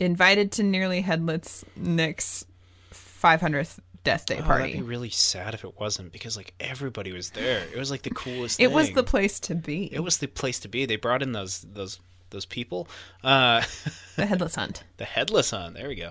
invited 0.00 0.52
to 0.52 0.62
nearly 0.62 1.00
headless 1.00 1.64
Nick's 1.76 2.44
500th 2.92 3.78
death 4.08 4.24
day 4.24 4.40
Oh, 4.42 4.48
that'd 4.48 4.72
be 4.72 4.80
really 4.80 5.10
sad 5.10 5.52
if 5.52 5.64
it 5.64 5.78
wasn't 5.78 6.12
because 6.12 6.34
like 6.34 6.54
everybody 6.58 7.12
was 7.12 7.28
there. 7.30 7.62
It 7.70 7.78
was 7.78 7.90
like 7.90 8.00
the 8.00 8.10
coolest. 8.10 8.58
it 8.58 8.72
was 8.72 8.90
the 8.92 9.02
place 9.02 9.38
to 9.40 9.54
be. 9.54 9.92
It 9.92 10.00
was 10.00 10.16
the 10.16 10.28
place 10.28 10.58
to 10.60 10.68
be. 10.68 10.86
They 10.86 10.96
brought 10.96 11.22
in 11.22 11.32
those 11.32 11.60
those 11.60 12.00
those 12.30 12.46
people. 12.46 12.88
Uh, 13.22 13.62
the 14.16 14.24
headless 14.24 14.54
hunt. 14.54 14.82
the 14.96 15.04
headless 15.04 15.50
hunt. 15.50 15.74
There 15.74 15.88
we 15.88 15.94
go. 15.94 16.08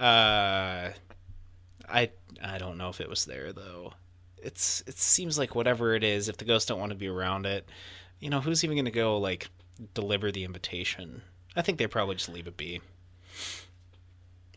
Uh, 0.00 0.92
I 1.88 2.10
I 2.40 2.58
don't 2.58 2.78
know 2.78 2.88
if 2.88 3.00
it 3.00 3.08
was 3.08 3.24
there 3.24 3.52
though. 3.52 3.94
It's 4.38 4.84
it 4.86 4.96
seems 4.96 5.36
like 5.36 5.56
whatever 5.56 5.96
it 5.96 6.04
is, 6.04 6.28
if 6.28 6.36
the 6.36 6.44
ghosts 6.44 6.68
don't 6.68 6.78
want 6.78 6.92
to 6.92 6.98
be 6.98 7.08
around 7.08 7.46
it, 7.46 7.68
you 8.20 8.30
know, 8.30 8.40
who's 8.40 8.62
even 8.62 8.76
going 8.76 8.84
to 8.84 8.92
go 8.92 9.18
like 9.18 9.48
deliver 9.94 10.30
the 10.30 10.44
invitation? 10.44 11.22
I 11.56 11.62
think 11.62 11.78
they 11.78 11.88
probably 11.88 12.14
just 12.14 12.28
leave 12.28 12.46
it 12.46 12.56
be. 12.56 12.80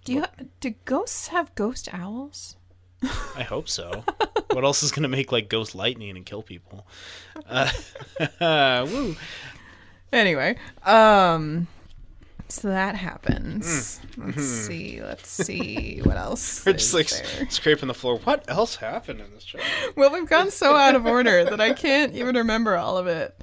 Do 0.05 0.13
you 0.13 0.25
do 0.59 0.75
ghosts 0.85 1.29
have 1.29 1.55
ghost 1.55 1.89
owls? 1.91 2.55
I 3.35 3.43
hope 3.43 3.69
so. 3.69 4.03
what 4.51 4.63
else 4.63 4.83
is 4.83 4.91
going 4.91 5.03
to 5.03 5.09
make 5.09 5.31
like 5.31 5.49
ghost 5.49 5.75
lightning 5.75 6.15
and 6.15 6.25
kill 6.25 6.43
people? 6.43 6.85
Uh, 7.47 7.69
woo. 8.89 9.15
Anyway, 10.11 10.55
um 10.83 11.67
so 12.53 12.67
that 12.67 12.93
happens. 12.93 13.99
Let's 14.15 14.43
see. 14.43 15.01
Let's 15.01 15.27
see 15.45 16.01
what 16.03 16.17
else. 16.17 16.59
Mm. 16.61 16.65
We're 16.67 16.73
just 16.73 16.93
like 16.93 17.09
there. 17.09 17.49
scraping 17.49 17.87
the 17.87 17.95
floor. 17.95 18.19
What 18.19 18.47
else 18.47 18.75
happened 18.75 19.21
in 19.21 19.33
this 19.33 19.43
show? 19.43 19.57
Well, 19.95 20.13
we've 20.13 20.29
gone 20.29 20.51
so 20.51 20.75
out 20.75 20.95
of 20.95 21.07
order 21.07 21.43
that 21.45 21.59
I 21.59 21.73
can't 21.73 22.13
even 22.13 22.35
remember 22.35 22.77
all 22.77 22.97
of 22.97 23.07
it. 23.07 23.35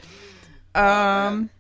Um 0.77 1.51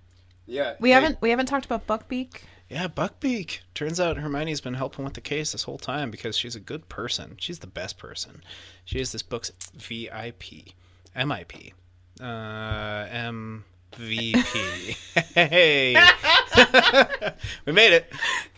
Yeah, 0.46 0.74
we 0.78 0.90
haven't 0.90 1.20
we 1.20 1.30
haven't 1.30 1.46
talked 1.46 1.64
about 1.66 1.88
Buckbeak. 1.88 2.42
Yeah, 2.71 2.87
Buckbeak. 2.87 3.62
Turns 3.75 3.99
out 3.99 4.16
Hermione's 4.16 4.61
been 4.61 4.75
helping 4.75 5.05
with 5.05 5.14
the 5.14 5.21
case 5.21 5.51
this 5.51 5.64
whole 5.64 5.77
time 5.77 6.12
because 6.12 6.39
she's 6.39 6.55
a 6.55 6.61
good 6.61 6.89
person. 6.89 7.35
She's 7.41 7.59
the 7.59 7.66
best 7.66 7.99
person. 7.99 8.45
She 8.85 9.01
is 9.01 9.11
this 9.11 9.23
book's 9.23 9.51
VIP, 9.75 10.75
MIP, 11.16 11.73
uh, 12.21 13.07
MVP. 13.09 14.97
hey, 15.35 15.97
we 17.66 17.73
made 17.73 17.93
it. 17.93 18.12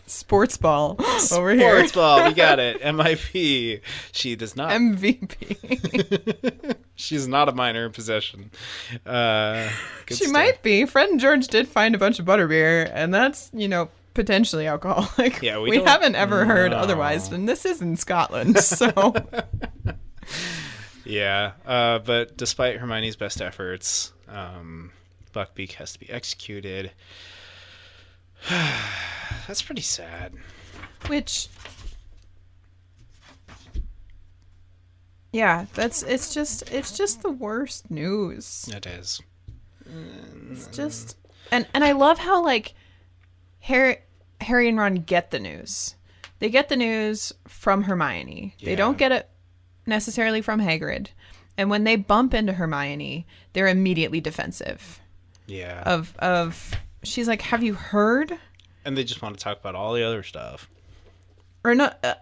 Sports 0.05 0.57
ball 0.57 0.95
over 1.31 1.55
here. 1.55 1.77
Sports 1.77 1.93
ball, 1.93 2.27
we 2.27 2.35
got 2.35 2.59
it. 2.59 2.81
MIP. 2.83 3.81
She 4.11 4.35
does 4.35 4.55
not. 4.55 4.69
MVP. 4.69 6.75
She's 6.93 7.27
not 7.27 7.49
a 7.49 7.51
minor 7.51 7.87
in 7.87 7.93
possession. 7.93 8.51
Uh, 9.07 9.69
she 10.07 10.15
stuff. 10.15 10.31
might 10.31 10.61
be. 10.61 10.85
Fred 10.85 11.09
and 11.09 11.19
George 11.19 11.47
did 11.47 11.67
find 11.67 11.95
a 11.95 11.97
bunch 11.97 12.19
of 12.19 12.27
butterbeer, 12.27 12.91
and 12.93 13.11
that's, 13.11 13.49
you 13.55 13.67
know, 13.67 13.89
potentially 14.13 14.67
alcoholic. 14.67 15.41
Yeah, 15.41 15.59
we 15.59 15.71
we, 15.71 15.77
haven't 15.83 16.15
ever 16.15 16.45
heard 16.45 16.73
otherwise, 16.73 17.31
and 17.31 17.47
this 17.47 17.65
is 17.65 17.81
in 17.81 17.95
Scotland, 17.95 18.59
so 18.59 18.91
Yeah, 21.05 21.53
uh, 21.65 21.99
but 21.99 22.37
despite 22.37 22.77
Hermione's 22.77 23.15
best 23.15 23.41
efforts, 23.41 24.13
um, 24.27 24.91
Buckbeak 25.33 25.73
has 25.73 25.93
to 25.93 25.99
be 25.99 26.09
executed. 26.09 26.91
That's 29.47 29.61
pretty 29.61 29.81
sad. 29.81 30.33
which 31.07 31.49
Yeah, 35.31 35.65
that's 35.73 36.03
it's 36.03 36.31
just 36.33 36.71
it's 36.71 36.95
just 36.95 37.23
the 37.23 37.31
worst 37.31 37.89
news. 37.89 38.69
It 38.71 38.85
is. 38.85 39.19
It's 40.51 40.67
just 40.67 41.17
and 41.51 41.65
and 41.73 41.83
I 41.83 41.93
love 41.93 42.19
how 42.19 42.43
like 42.43 42.75
Harry 43.63 43.97
Harry 44.41 44.67
and 44.67 44.77
Ron 44.77 44.95
get 44.95 45.31
the 45.31 45.39
news. 45.39 45.95
They 46.39 46.49
get 46.49 46.67
the 46.69 46.75
news 46.75 47.31
from 47.47 47.83
Hermione. 47.83 48.55
They 48.61 48.75
don't 48.75 48.97
get 48.97 49.11
it 49.13 49.29
necessarily 49.85 50.41
from 50.41 50.59
Hagrid. 50.59 51.07
And 51.57 51.69
when 51.69 51.83
they 51.85 51.95
bump 51.95 52.33
into 52.33 52.51
Hermione, 52.53 53.25
they're 53.53 53.67
immediately 53.67 54.19
defensive 54.19 54.99
Yeah. 55.47 55.81
of 55.85 56.17
of 56.17 56.73
she's 57.03 57.27
like, 57.27 57.41
"Have 57.43 57.63
you 57.63 57.73
heard?" 57.75 58.37
and 58.83 58.97
they 58.97 59.05
just 59.05 59.21
want 59.21 59.37
to 59.37 59.41
talk 59.43 59.59
about 59.61 59.75
all 59.75 59.93
the 59.93 60.03
other 60.03 60.23
stuff. 60.23 60.69
Or 61.63 61.73
not 61.73 61.97
uh, 62.03 62.15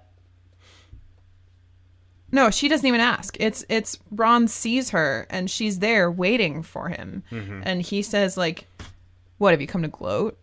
No, 2.31 2.51
she 2.51 2.67
doesn't 2.67 2.85
even 2.87 3.01
ask. 3.01 3.35
It's 3.39 3.65
it's 3.67 3.97
Ron 4.11 4.47
sees 4.47 4.91
her 4.91 5.25
and 5.31 5.49
she's 5.49 5.79
there 5.79 6.11
waiting 6.11 6.61
for 6.61 6.89
him. 6.89 7.23
Mm-hmm. 7.31 7.61
And 7.65 7.81
he 7.81 8.03
says 8.03 8.37
like, 8.37 8.67
"What 9.39 9.51
have 9.51 9.61
you 9.61 9.67
come 9.67 9.81
to 9.81 9.87
gloat?" 9.87 10.37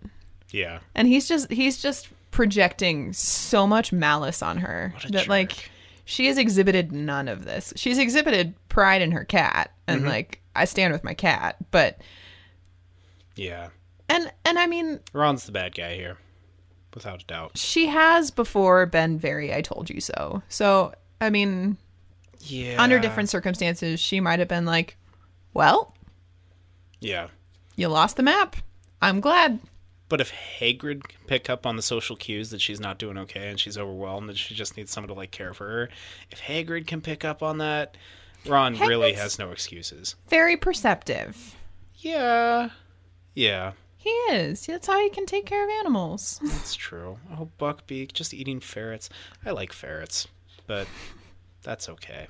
Yeah. 0.51 0.81
and 0.95 1.07
he's 1.09 1.29
just 1.29 1.51
he's 1.53 1.81
just 1.83 2.09
projecting 2.31 3.13
so 3.13 3.67
much 3.67 3.93
malice 3.93 4.43
on 4.43 4.59
her 4.59 4.95
that 5.03 5.13
jerk. 5.13 5.29
like 5.29 5.71
she 6.05 6.27
has 6.27 6.39
exhibited 6.39 6.93
none 6.93 7.27
of 7.29 7.45
this 7.45 7.73
she's 7.77 7.99
exhibited 7.99 8.55
pride 8.69 9.03
in 9.03 9.13
her 9.13 9.25
cat 9.25 9.73
and 9.87 10.01
Mm-hmm. 10.01 10.09
like 10.11 10.41
i 10.55 10.65
stand 10.65 10.93
with 10.93 11.05
my 11.05 11.15
cat 11.15 11.57
but 11.71 12.01
Yeah. 13.37 13.69
and 14.09 14.31
and 14.45 14.59
i 14.59 14.67
mean 14.67 15.01
Ron's 15.13 15.45
the 15.45 15.53
bad 15.53 15.75
guy 15.75 15.95
here, 15.97 16.19
without 16.95 17.23
a 17.23 17.27
doubt. 17.27 17.57
she 17.59 17.87
has 17.87 18.31
before 18.31 18.87
been 18.87 19.19
very 19.19 19.55
i 19.55 19.61
told 19.61 19.91
you 19.91 20.01
so 20.01 20.43
so 20.49 20.93
i 21.21 21.31
mean 21.31 21.77
Yeah. 22.41 22.83
under 22.83 22.99
different 22.99 23.29
circumstances 23.29 24.01
she 24.01 24.21
might 24.21 24.39
have 24.39 24.49
been 24.49 24.65
like 24.67 24.97
well 25.55 25.95
Yeah. 27.01 27.29
you 27.77 27.89
lost 27.89 28.17
the 28.17 28.23
map 28.23 28.57
i'm 29.03 29.21
glad 29.21 29.61
But 30.09 30.21
if 30.23 30.33
Hagrid 30.61 31.03
can 31.05 31.19
pick 31.27 31.51
up 31.51 31.67
on 31.67 31.77
the 31.77 31.83
social 31.83 32.17
cues 32.17 32.51
that 32.51 32.61
she's 32.61 32.81
not 32.81 32.99
doing 32.99 33.19
okay 33.19 33.49
and 33.49 33.61
she's 33.61 33.77
overwhelmed 33.77 34.31
and 34.31 34.39
she 34.39 34.55
just 34.55 34.77
needs 34.77 34.91
someone 34.91 35.09
to 35.09 35.15
like 35.15 35.31
care 35.31 35.53
for 35.53 35.67
her, 35.69 35.89
if 36.31 36.41
Hagrid 36.41 36.87
can 36.87 37.01
pick 37.03 37.25
up 37.25 37.43
on 37.43 37.59
that, 37.59 37.97
Ron 38.47 38.79
really 38.79 39.13
has 39.15 39.39
no 39.39 39.51
excuses. 39.51 40.15
very 40.29 40.57
perceptive 40.57 41.57
Yeah. 41.97 42.71
Yeah. 43.35 43.73
he 43.99 44.11
is 44.11 44.65
that's 44.67 44.87
how 44.87 44.99
he 45.01 45.11
can 45.11 45.27
take 45.27 45.45
care 45.45 45.65
of 45.65 45.71
animals 45.81 46.41
That's 46.45 46.75
true. 46.75 47.19
Oh, 47.33 47.51
Buckbeak, 47.61 48.13
just 48.13 48.33
eating 48.33 48.61
ferrets. 48.61 49.11
I 49.45 49.51
like 49.51 49.73
ferrets, 49.73 50.27
but 50.67 50.87
that's 51.63 51.89
okay. 51.89 52.29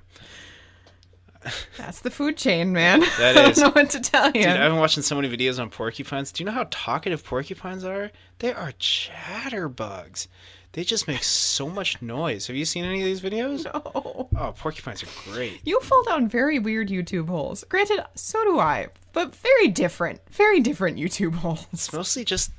That's 1.76 2.00
the 2.00 2.10
food 2.10 2.36
chain 2.36 2.72
man 2.72 3.00
That 3.00 3.36
i 3.36 3.42
don't 3.52 3.56
know 3.58 3.70
what 3.70 3.90
to 3.90 4.00
tell 4.00 4.26
you 4.26 4.32
Dude, 4.42 4.46
I've 4.46 4.70
been 4.70 4.78
watching 4.80 5.02
so 5.02 5.14
many 5.16 5.28
videos 5.34 5.60
on 5.60 5.70
porcupines. 5.70 6.32
Do 6.32 6.42
you 6.42 6.46
know 6.46 6.52
how 6.52 6.66
talkative 6.70 7.24
porcupines 7.24 7.84
are? 7.84 8.10
They 8.40 8.52
are 8.52 8.72
chatterbugs. 8.72 10.26
They 10.72 10.84
just 10.84 11.08
make 11.08 11.24
so 11.24 11.68
much 11.68 12.00
noise. 12.02 12.46
Have 12.48 12.56
you 12.56 12.64
seen 12.64 12.84
any 12.84 13.00
of 13.00 13.06
these 13.06 13.20
videos? 13.20 13.64
no 13.94 14.28
Oh, 14.36 14.52
porcupines 14.56 15.02
are 15.02 15.08
great. 15.32 15.60
You 15.64 15.80
fall 15.80 16.02
down 16.04 16.28
very 16.28 16.58
weird 16.58 16.88
YouTube 16.88 17.28
holes. 17.28 17.64
Granted, 17.68 18.04
so 18.14 18.42
do 18.44 18.58
I, 18.58 18.88
but 19.12 19.34
very 19.34 19.68
different, 19.68 20.20
very 20.30 20.60
different 20.60 20.98
YouTube 20.98 21.34
holes. 21.36 21.66
It's 21.72 21.92
mostly 21.92 22.24
just 22.24 22.52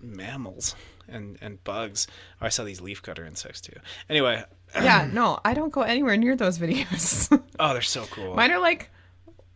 mammals 0.00 0.74
and 1.08 1.36
and 1.40 1.62
bugs. 1.64 2.06
Oh, 2.40 2.46
I 2.46 2.48
saw 2.50 2.64
these 2.64 2.80
leafcutter 2.80 3.26
insects 3.26 3.60
too. 3.60 3.76
Anyway, 4.08 4.44
Yeah, 4.74 5.08
no, 5.12 5.38
I 5.44 5.54
don't 5.54 5.72
go 5.72 5.82
anywhere 5.82 6.16
near 6.16 6.36
those 6.36 6.58
videos. 6.58 7.28
oh, 7.58 7.72
they're 7.72 7.82
so 7.82 8.04
cool. 8.10 8.34
Mine 8.34 8.50
are 8.52 8.58
like 8.58 8.90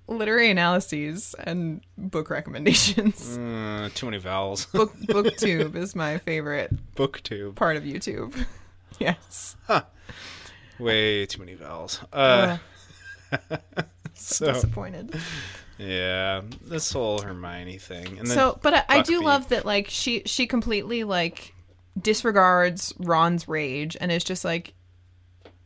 literary 0.08 0.50
analyses 0.50 1.34
and 1.38 1.80
book 1.96 2.28
recommendations. 2.30 3.36
Uh, 3.38 3.88
too 3.94 4.06
many 4.06 4.18
vowels. 4.18 4.66
Book 4.66 4.94
booktube 5.06 5.74
is 5.76 5.94
my 5.94 6.18
favorite 6.18 6.70
Booktube. 6.96 7.54
part 7.54 7.76
of 7.76 7.84
YouTube. 7.84 8.34
yes. 8.98 9.56
Way 10.78 11.26
too 11.26 11.40
many 11.40 11.54
vowels. 11.54 12.00
Uh, 12.12 12.58
so 14.14 14.52
Disappointed. 14.52 15.14
yeah, 15.78 16.42
this 16.62 16.92
whole 16.92 17.20
Hermione 17.20 17.78
thing, 17.78 18.06
and 18.18 18.26
then 18.26 18.26
So, 18.26 18.58
but 18.62 18.74
I, 18.74 18.84
I 18.88 19.02
do 19.02 19.20
Buckbeak. 19.20 19.24
love 19.24 19.48
that 19.50 19.64
like 19.64 19.88
she 19.88 20.22
she 20.26 20.46
completely 20.46 21.04
like 21.04 21.54
disregards 22.00 22.92
Ron's 22.98 23.46
rage 23.48 23.96
and 24.00 24.10
is 24.12 24.24
just 24.24 24.44
like 24.44 24.74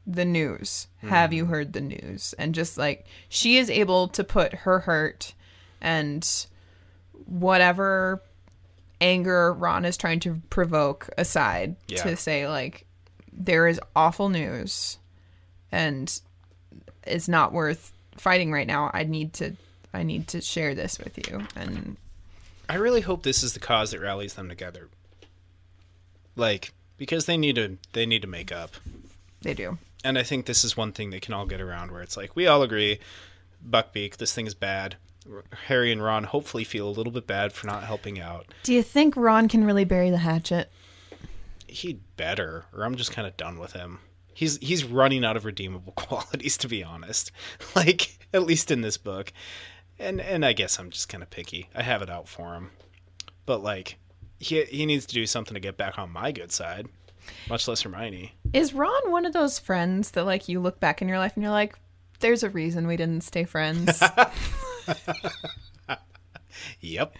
the 0.07 0.25
news. 0.25 0.87
Hmm. 1.01 1.09
Have 1.09 1.33
you 1.33 1.47
heard 1.47 1.73
the 1.73 1.81
news? 1.81 2.35
And 2.39 2.55
just 2.55 2.79
like 2.79 3.07
she 3.29 3.57
is 3.59 3.69
able 3.71 4.09
to 4.09 4.23
put 4.25 4.53
her 4.55 4.81
hurt 4.81 5.35
and 5.81 6.47
whatever 7.27 8.23
anger 9.01 9.53
Ron 9.53 9.85
is 9.85 9.97
trying 9.97 10.21
to 10.21 10.41
provoke 10.51 11.09
aside 11.19 11.77
Yeah. 11.89 12.03
to 12.05 12.17
say 12.17 12.49
like 12.49 12.87
there 13.33 13.67
is 13.67 13.81
awful 13.95 14.29
news 14.29 14.99
and 15.71 16.21
it's 17.05 17.29
not 17.29 17.53
worth 17.53 17.93
fighting 18.17 18.53
right 18.53 18.67
now. 18.67 18.91
I 18.95 19.05
need 19.05 19.33
to 19.35 19.53
I 19.93 20.03
need 20.03 20.29
to 20.29 20.41
share 20.41 20.75
this 20.75 20.99
with 20.99 21.19
you 21.29 21.43
and 21.57 21.97
I 22.69 22.77
really 22.77 23.01
hope 23.01 23.23
this 23.23 23.43
is 23.43 23.53
the 23.55 23.61
cause 23.61 23.91
that 23.91 24.01
rallies 24.01 24.35
them 24.35 24.49
together. 24.49 24.89
Like 26.37 26.73
because 26.97 27.27
they 27.27 27.37
need 27.37 27.57
to 27.57 27.77
they 27.93 28.07
need 28.07 28.23
to 28.23 28.29
make 28.29 28.51
up. 28.53 28.71
they 29.43 29.53
do. 29.55 29.79
And 30.07 30.17
I 30.17 30.23
think 30.23 30.47
this 30.47 30.63
is 30.63 30.77
one 30.77 30.93
thing 30.93 31.11
they 31.11 31.19
can 31.19 31.35
all 31.35 31.47
get 31.47 31.61
around 31.61 31.91
where 31.91 32.01
it's 32.01 32.17
like 32.17 32.37
we 32.37 32.47
all 32.47 32.63
agree 32.63 33.01
Buckbeak 33.69 34.19
this 34.19 34.33
thing 34.33 34.47
is 34.47 34.55
bad. 34.55 34.97
Harry 35.67 35.91
and 35.91 36.01
Ron 36.01 36.23
hopefully 36.23 36.63
feel 36.63 36.89
a 36.89 36.91
little 36.91 37.13
bit 37.13 37.27
bad 37.27 37.53
for 37.53 37.67
not 37.67 37.83
helping 37.83 38.21
out. 38.21 38.47
Do 38.63 38.73
you 38.73 38.85
think 38.85 39.17
Ron 39.17 39.49
can 39.49 39.65
really 39.65 39.85
bury 39.85 40.11
the 40.11 40.19
hatchet? 40.19 40.71
He'd 41.67 42.01
better 42.17 42.67
or 42.73 42.85
I'm 42.85 42.95
just 42.95 43.11
kind 43.11 43.27
of 43.27 43.37
done 43.37 43.59
with 43.59 43.73
him. 43.73 43.99
He's 44.33 44.59
he's 44.59 44.85
running 44.85 45.25
out 45.25 45.37
of 45.37 45.45
redeemable 45.45 45.93
qualities 45.97 46.57
to 46.59 46.69
be 46.69 46.85
honest. 46.85 47.33
Like 47.75 48.17
at 48.33 48.45
least 48.45 48.71
in 48.71 48.83
this 48.83 48.97
book. 48.97 49.33
And 49.99 50.21
and 50.21 50.45
I 50.45 50.53
guess 50.53 50.79
I'm 50.79 50.91
just 50.91 51.09
kind 51.09 51.25
of 51.25 51.31
picky. 51.31 51.69
I 51.75 51.83
have 51.83 52.01
it 52.01 52.11
out 52.11 52.29
for 52.29 52.55
him. 52.55 52.71
But 53.45 53.61
like 53.61 53.99
he 54.39 54.63
he 54.67 54.87
needs 54.87 55.05
to 55.07 55.15
do 55.15 55.27
something 55.27 55.55
to 55.55 55.61
get 55.61 55.77
back 55.77 55.99
on 55.99 56.13
my 56.13 56.31
good 56.31 56.53
side. 56.53 56.87
Much 57.49 57.67
less 57.69 57.83
Hermione. 57.83 58.33
Is 58.53 58.73
Ron 58.73 59.11
one 59.11 59.25
of 59.27 59.33
those 59.33 59.59
friends 59.59 60.13
that 60.13 60.25
like 60.25 60.49
you 60.49 60.61
look 60.61 60.81
back 60.81 61.01
in 61.03 61.09
your 61.09 61.19
life 61.19 61.35
and 61.35 61.43
you're 61.43 61.53
like, 61.53 61.75
there's 62.21 62.43
a 62.43 62.51
reason 62.51 62.87
we 62.87 62.97
didn't 62.97 63.23
stay 63.23 63.45
friends. 63.45 64.03
Yep. 66.81 67.17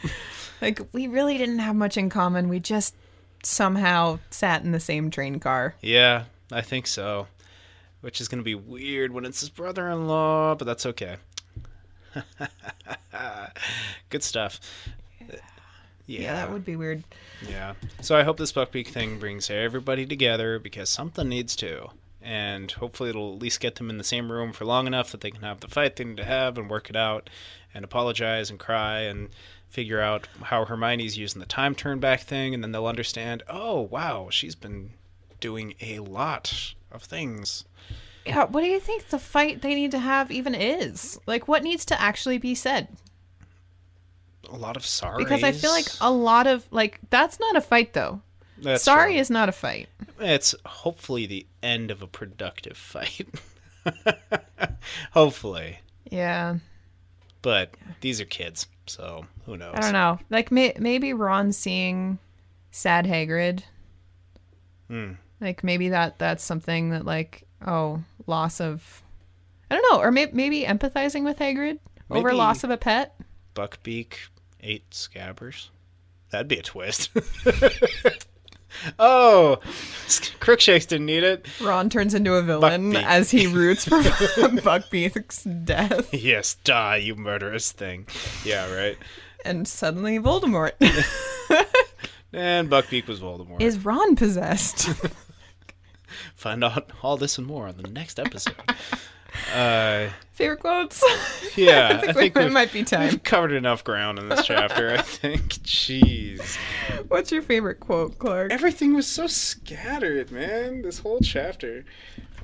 like 0.61 0.81
we 0.93 1.07
really 1.09 1.39
didn't 1.39 1.59
have 1.59 1.77
much 1.77 1.97
in 1.97 2.09
common. 2.09 2.49
We 2.49 2.61
just 2.61 2.95
somehow 3.43 4.19
sat 4.31 4.63
in 4.63 4.73
the 4.73 4.81
same 4.81 5.11
train 5.11 5.41
car. 5.41 5.75
Yeah, 5.81 6.25
I 6.53 6.63
think 6.63 6.87
so. 6.87 7.27
Which 8.01 8.21
is 8.21 8.29
going 8.29 8.39
to 8.41 8.45
be 8.45 8.55
weird 8.55 9.13
when 9.13 9.25
it's 9.25 9.41
his 9.41 9.51
brother 9.51 9.89
in 9.91 10.07
law, 10.07 10.55
but 10.55 10.65
that's 10.65 10.87
okay. 10.87 11.17
Good 14.11 14.23
stuff. 14.23 14.61
Yeah. 16.07 16.21
Yeah, 16.21 16.33
that 16.35 16.53
would 16.53 16.65
be 16.65 16.77
weird. 16.77 17.05
Yeah. 17.49 17.75
So 18.01 18.17
I 18.17 18.23
hope 18.23 18.37
this 18.37 18.53
Buckbeak 18.53 18.89
thing 18.89 19.19
brings 19.19 19.51
everybody 19.51 20.07
together 20.07 20.59
because 20.59 20.89
something 20.89 21.29
needs 21.29 21.57
to. 21.57 21.89
And 22.23 22.71
hopefully 22.73 23.11
it'll 23.11 23.35
at 23.35 23.43
least 23.43 23.61
get 23.61 23.77
them 23.77 23.91
in 23.91 23.99
the 23.99 24.05
same 24.05 24.33
room 24.33 24.53
for 24.53 24.65
long 24.65 24.87
enough 24.87 25.13
that 25.13 25.21
they 25.21 25.31
can 25.31 25.43
have 25.43 25.61
the 25.61 25.69
fight 25.69 25.97
they 25.97 26.05
need 26.05 26.17
to 26.17 26.25
have 26.25 26.59
and 26.59 26.69
work 26.69 26.91
it 26.91 26.97
out 26.97 27.31
and 27.73 27.85
apologize 27.85 28.51
and 28.51 28.59
cry 28.59 29.01
and 29.01 29.29
figure 29.69 30.01
out 30.01 30.27
how 30.45 30.65
Hermione's 30.65 31.19
using 31.19 31.41
the 31.41 31.47
time 31.47 31.75
turn 31.75 32.01
back 32.01 32.21
thing 32.21 32.55
and 32.55 32.63
then 32.65 32.73
they'll 32.73 32.87
understand, 32.87 33.43
oh 33.49 33.83
wow, 33.83 34.29
she's 34.31 34.55
been 34.55 34.91
doing 35.41 35.75
a 35.81 35.99
lot 36.01 36.75
of 36.91 37.03
things. 37.03 37.65
Yeah, 38.25 38.45
what 38.47 38.63
do 38.63 38.67
you 38.67 38.81
think 38.81 39.09
the 39.09 39.19
fight 39.19 39.63
they 39.63 39.75
need 39.75 39.93
to 39.93 39.99
have 39.99 40.33
even 40.33 40.55
is? 40.55 41.21
Like 41.27 41.47
what 41.47 41.63
needs 41.63 41.85
to 41.87 42.01
actually 42.01 42.39
be 42.39 42.55
said? 42.55 42.89
A 44.57 44.59
lot 44.59 44.77
of 44.79 44.87
sorry. 44.87 45.23
Because 45.23 45.43
I 45.45 45.53
feel 45.53 45.71
like 45.71 45.85
a 46.01 46.11
lot 46.11 46.47
of 46.47 46.67
like 46.71 46.99
that's 47.11 47.39
not 47.39 47.57
a 47.57 47.61
fight 47.61 47.93
though. 47.93 48.23
That's 48.59 48.83
Sorry 48.83 49.13
true. 49.13 49.21
is 49.21 49.29
not 49.29 49.51
a 49.51 49.53
fight. 49.53 49.87
It's 50.19 50.55
hopefully 50.65 51.27
the 51.27 51.47
end 51.63 51.91
of 51.91 52.01
a 52.01 52.07
productive 52.07 52.79
fight. 52.79 53.29
hopefully. 55.13 55.81
Yeah. 56.11 56.57
But 57.43 57.75
these 58.01 58.19
are 58.19 58.25
kids, 58.25 58.67
so 58.87 59.27
who 59.45 59.59
knows? 59.59 59.75
I 59.75 59.81
don't 59.81 59.93
know. 59.93 60.19
Like 60.31 60.51
may- 60.51 60.75
maybe 60.79 61.13
Ron 61.13 61.53
seeing 61.53 62.19
sad 62.71 63.05
Hagrid. 63.05 63.63
Hmm. 64.89 65.13
Like 65.39 65.63
maybe 65.63 65.91
that 65.91 66.19
that's 66.19 66.43
something 66.43 66.91
that 66.91 67.05
like 67.05 67.43
oh 67.67 68.03
loss 68.27 68.59
of 68.63 69.03
I 69.71 69.75
don't 69.75 69.93
know 69.93 70.01
or 70.01 70.11
may- 70.11 70.31
maybe 70.33 70.63
empathizing 70.65 71.25
with 71.25 71.39
Hagrid 71.39 71.79
over 72.11 72.33
loss 72.33 72.65
of 72.65 72.71
a 72.71 72.79
pet. 72.79 73.21
Buckbeak 73.55 74.15
ate 74.67 74.91
scabbers. 74.91 75.69
That'd 76.31 76.49
be 76.49 76.59
a 76.59 76.63
twist. 76.63 77.11
oh, 78.99 79.59
Crookshanks 80.41 80.87
didn't 80.87 81.07
need 81.07 81.23
it. 81.23 81.47
Ron 81.63 81.89
turns 81.89 82.15
into 82.15 82.35
a 82.35 82.43
villain 82.43 82.93
Buckbeak. 82.93 83.05
as 83.05 83.31
he 83.31 83.47
roots 83.47 83.85
for 83.85 83.99
Buckbeak's 84.03 85.45
death, 85.45 86.13
Yes, 86.13 86.55
die, 86.65 86.97
you 86.97 87.15
murderous 87.15 87.73
thing. 87.73 88.07
Yeah, 88.45 88.73
right. 88.75 88.99
and 89.45 89.67
suddenly 89.67 90.19
Voldemort 90.19 90.73
And 92.33 92.69
Buckbeak 92.69 93.07
was 93.07 93.21
Voldemort. 93.21 93.63
is 93.63 93.83
Ron 93.85 94.17
possessed. 94.17 94.91
Find 96.35 96.63
out 96.65 96.91
all 97.03 97.17
this 97.17 97.39
and 97.39 97.47
more 97.47 97.67
on 97.69 97.77
the 97.79 97.89
next 97.89 98.19
episode. 98.19 98.55
Uh, 99.55 100.09
Favorite 100.33 100.61
quotes? 100.61 101.03
yeah, 101.57 102.01
I 102.09 102.13
think, 102.13 102.35
we- 102.35 102.43
it 102.43 102.45
we've- 102.47 102.55
might 102.55 102.73
be 102.73 102.83
time. 102.85 103.09
We've 103.09 103.23
covered 103.23 103.53
enough 103.53 103.83
ground 103.85 104.19
in 104.19 104.29
this 104.29 104.45
chapter, 104.45 104.91
I 104.91 104.99
think. 105.03 105.43
Jeez. 105.65 106.57
What's 107.09 107.33
your 107.33 107.43
favorite 107.43 107.81
quote, 107.81 108.19
Clark? 108.19 108.53
Everything 108.53 108.95
was 108.95 109.07
so 109.07 109.27
scattered, 109.27 110.31
man, 110.31 110.83
this 110.83 110.99
whole 110.99 111.21
chapter. 111.23 111.85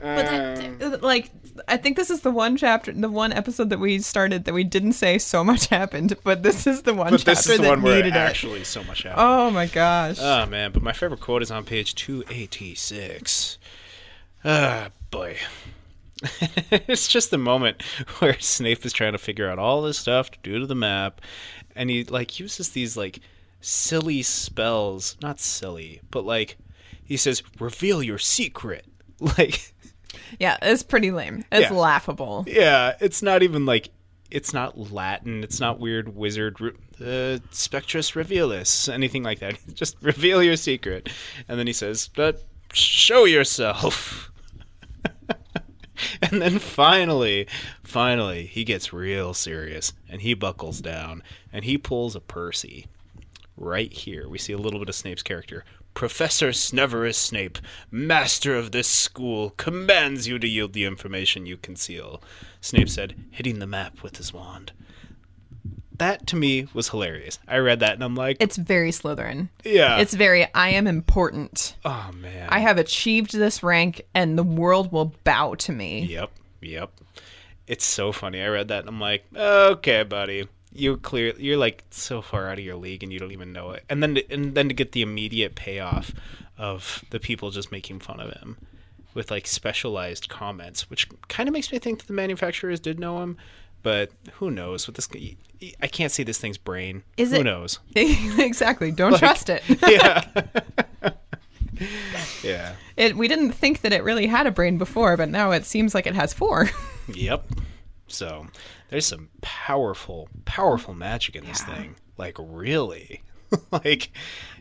But 0.00 0.26
Um, 0.26 0.78
that, 0.78 1.02
like, 1.02 1.30
I 1.68 1.76
think 1.76 1.96
this 1.96 2.08
is 2.10 2.22
the 2.22 2.30
one 2.32 2.56
chapter, 2.56 2.90
the 2.92 3.10
one 3.10 3.30
episode 3.32 3.68
that 3.70 3.78
we 3.78 3.98
started 4.00 4.46
that 4.46 4.54
we 4.54 4.64
didn't 4.64 4.94
say 4.94 5.18
so 5.18 5.44
much 5.44 5.66
happened, 5.68 6.16
but 6.24 6.42
this 6.42 6.66
is 6.66 6.82
the 6.82 6.94
one 6.94 7.10
but 7.10 7.18
chapter 7.18 7.30
this 7.32 7.46
is 7.50 7.56
the 7.58 7.62
that 7.64 7.68
one 7.68 7.82
where 7.82 7.96
needed 7.96 8.14
it. 8.14 8.16
actually 8.16 8.64
so 8.64 8.82
much 8.84 9.02
happened. 9.02 9.20
Oh 9.24 9.50
my 9.50 9.66
gosh. 9.66 10.16
Oh 10.18 10.46
man, 10.46 10.72
but 10.72 10.82
my 10.82 10.92
favorite 10.94 11.20
quote 11.20 11.42
is 11.42 11.50
on 11.50 11.64
page 11.64 11.94
286. 11.94 13.58
Ah, 14.44 14.88
boy. 15.10 15.36
it's 16.70 17.08
just 17.08 17.30
the 17.30 17.38
moment 17.38 17.82
where 18.18 18.38
Snape 18.40 18.84
is 18.86 18.92
trying 18.92 19.12
to 19.12 19.18
figure 19.18 19.48
out 19.50 19.58
all 19.58 19.82
this 19.82 19.98
stuff 19.98 20.30
to 20.30 20.38
do 20.42 20.58
to 20.60 20.66
the 20.66 20.74
map 20.74 21.20
and 21.74 21.90
he 21.90 22.04
like 22.04 22.38
uses 22.38 22.70
these 22.70 22.96
like 22.96 23.20
silly 23.60 24.22
spells, 24.22 25.16
not 25.22 25.40
silly, 25.40 26.00
but 26.10 26.24
like 26.24 26.56
he 27.04 27.16
says 27.16 27.42
reveal 27.58 28.02
your 28.02 28.18
secret. 28.18 28.86
Like 29.38 29.72
yeah, 30.40 30.56
it's 30.62 30.82
pretty 30.82 31.10
lame. 31.12 31.44
It's 31.52 31.70
Yeah. 31.70 31.76
laughable. 31.76 32.44
yeah, 32.48 32.96
it's 33.00 33.22
not 33.22 33.42
even 33.44 33.64
like 33.66 33.90
it's 34.32 34.52
not 34.52 34.76
Latin. 34.92 35.44
It's 35.44 35.60
not 35.60 35.78
weird 35.78 36.16
wizard 36.16 36.56
uh, 37.00 37.38
spectrus 37.50 38.16
revealis, 38.16 38.88
anything 38.88 39.22
like 39.22 39.38
that. 39.40 39.58
Just 39.74 39.96
reveal 40.02 40.42
your 40.42 40.56
secret, 40.56 41.08
and 41.48 41.56
then 41.58 41.66
he 41.68 41.72
says, 41.72 42.08
"But 42.16 42.42
show 42.72 43.24
yourself." 43.26 44.30
and 46.22 46.42
then 46.42 46.58
finally, 46.58 47.46
finally, 47.82 48.46
he 48.46 48.64
gets 48.64 48.92
real 48.92 49.34
serious, 49.34 49.92
and 50.08 50.22
he 50.22 50.34
buckles 50.34 50.80
down, 50.80 51.22
and 51.52 51.64
he 51.64 51.78
pulls 51.78 52.16
a 52.16 52.20
Percy. 52.20 52.86
Right 53.56 53.92
here, 53.92 54.28
we 54.28 54.38
see 54.38 54.52
a 54.52 54.58
little 54.58 54.80
bit 54.80 54.88
of 54.88 54.94
Snape's 54.94 55.22
character. 55.22 55.64
Professor 55.94 56.52
Severus 56.52 57.18
Snape, 57.18 57.58
master 57.90 58.56
of 58.56 58.72
this 58.72 58.88
school, 58.88 59.50
commands 59.50 60.26
you 60.26 60.38
to 60.38 60.48
yield 60.48 60.72
the 60.72 60.84
information 60.84 61.44
you 61.44 61.58
conceal. 61.58 62.22
Snape 62.60 62.88
said, 62.88 63.14
hitting 63.30 63.58
the 63.58 63.66
map 63.66 64.02
with 64.02 64.16
his 64.16 64.32
wand. 64.32 64.72
That 65.98 66.26
to 66.28 66.36
me 66.36 66.68
was 66.74 66.88
hilarious. 66.88 67.38
I 67.46 67.58
read 67.58 67.80
that 67.80 67.94
and 67.94 68.02
I'm 68.02 68.14
like, 68.14 68.36
It's 68.40 68.56
very 68.56 68.90
Slytherin. 68.90 69.48
yeah. 69.64 69.98
It's 69.98 70.14
very, 70.14 70.46
I 70.54 70.70
am 70.70 70.86
important. 70.86 71.76
oh 71.84 72.10
man. 72.14 72.48
I 72.50 72.60
have 72.60 72.78
achieved 72.78 73.32
this 73.32 73.62
rank 73.62 74.02
and 74.14 74.36
the 74.38 74.42
world 74.42 74.90
will 74.92 75.14
bow 75.24 75.54
to 75.56 75.72
me. 75.72 76.02
Yep, 76.04 76.30
yep. 76.60 76.90
It's 77.66 77.84
so 77.84 78.10
funny. 78.12 78.42
I 78.42 78.48
read 78.48 78.68
that 78.68 78.80
and 78.80 78.88
I'm 78.88 79.00
like, 79.00 79.24
okay, 79.34 80.02
buddy. 80.02 80.48
you're 80.72 80.96
clear 80.96 81.34
you're 81.38 81.56
like 81.58 81.84
so 81.90 82.22
far 82.22 82.48
out 82.48 82.58
of 82.58 82.64
your 82.64 82.76
league 82.76 83.02
and 83.02 83.12
you 83.12 83.18
don't 83.18 83.32
even 83.32 83.52
know 83.52 83.72
it 83.72 83.84
and 83.90 84.02
then 84.02 84.14
to, 84.14 84.32
and 84.32 84.54
then 84.54 84.68
to 84.68 84.74
get 84.74 84.92
the 84.92 85.02
immediate 85.02 85.54
payoff 85.54 86.12
of 86.56 87.04
the 87.10 87.20
people 87.20 87.50
just 87.50 87.70
making 87.70 88.00
fun 88.00 88.18
of 88.18 88.32
him 88.32 88.56
with 89.12 89.30
like 89.30 89.46
specialized 89.46 90.30
comments 90.30 90.88
which 90.88 91.06
kind 91.28 91.46
of 91.46 91.52
makes 91.52 91.70
me 91.70 91.78
think 91.78 91.98
that 91.98 92.06
the 92.06 92.12
manufacturers 92.14 92.80
did 92.80 92.98
know 92.98 93.22
him 93.22 93.36
but 93.82 94.10
who 94.34 94.50
knows 94.50 94.86
with 94.86 94.96
this 94.96 95.08
i 95.80 95.86
can't 95.86 96.10
see 96.12 96.22
this 96.22 96.38
thing's 96.38 96.58
brain 96.58 97.02
Is 97.16 97.30
who 97.30 97.36
it- 97.40 97.44
knows 97.44 97.78
exactly. 97.94 98.90
Don't 98.90 99.16
trust 99.18 99.48
it. 99.50 99.62
yeah 99.88 100.24
yeah 102.42 102.74
it. 102.96 103.16
We 103.16 103.28
didn't 103.28 103.52
think 103.52 103.80
that 103.82 103.92
it 103.92 104.04
really 104.04 104.26
had 104.26 104.46
a 104.46 104.50
brain 104.50 104.78
before, 104.78 105.16
but 105.16 105.28
now 105.28 105.50
it 105.52 105.64
seems 105.64 105.94
like 105.94 106.06
it 106.06 106.14
has 106.14 106.32
four. 106.32 106.70
yep 107.12 107.44
so 108.06 108.46
there's 108.90 109.06
some 109.06 109.30
powerful 109.40 110.28
powerful 110.44 110.94
magic 110.94 111.34
in 111.34 111.44
this 111.46 111.62
Yeah. 111.66 111.74
thing 111.74 111.96
like 112.18 112.36
really 112.38 113.22
like 113.70 114.10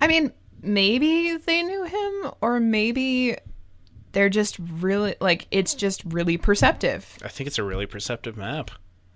I 0.02 0.08
mean, 0.08 0.32
maybe 0.62 1.38
they 1.38 1.64
knew 1.64 1.84
him, 1.84 2.32
or 2.42 2.60
maybe 2.60 3.38
they're 4.14 4.30
just 4.30 4.58
really 4.60 5.16
like 5.22 5.48
it's 5.52 5.74
just 5.76 6.02
really 6.06 6.38
perceptive. 6.38 7.18
I 7.24 7.28
think 7.30 7.48
it's 7.48 7.58
a 7.60 7.64
really 7.64 7.86
perceptive 7.86 8.36
map. 8.38 8.72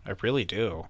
I 0.05 0.13
really 0.21 0.45
do. 0.45 0.87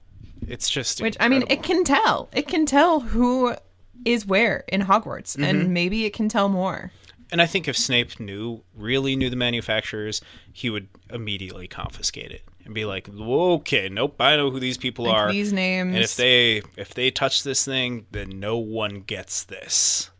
It's 0.47 0.69
just 0.69 1.01
Which 1.01 1.17
I 1.19 1.27
mean, 1.29 1.43
it 1.49 1.63
can 1.63 1.83
tell. 1.83 2.29
It 2.33 2.47
can 2.47 2.65
tell 2.65 2.99
who 2.99 3.55
is 4.03 4.25
where 4.25 4.63
in 4.67 4.81
Hogwarts, 4.81 5.35
Mm-hmm. 5.37 5.43
and 5.43 5.73
maybe 5.73 6.05
it 6.05 6.13
can 6.13 6.29
tell 6.29 6.49
more. 6.49 6.91
and 7.31 7.41
I 7.41 7.45
think 7.47 7.67
if 7.67 7.75
Snape 7.77 8.19
knew, 8.19 8.61
really 8.75 9.15
knew 9.15 9.29
the 9.29 9.35
manufacturers, 9.35 10.21
he 10.53 10.69
would 10.69 10.87
immediately 11.09 11.67
confiscate 11.67 12.31
it 12.31 12.43
and 12.65 12.73
be 12.75 12.85
like, 12.85 13.09
"Okay, 13.09 13.89
nope, 13.89 14.15
I 14.19 14.35
know 14.35 14.51
who 14.51 14.59
these 14.59 14.77
people 14.77 15.05
Like 15.05 15.15
are, 15.15 15.31
these 15.31 15.51
names. 15.53 15.95
and 15.95 16.03
if 16.03 16.15
they 16.15 16.61
if 16.77 16.93
they 16.93 17.09
touch 17.11 17.43
this 17.43 17.65
thing, 17.65 18.05
then 18.11 18.39
no 18.39 18.57
one 18.57 18.99
gets 19.01 19.43
this." 19.43 20.11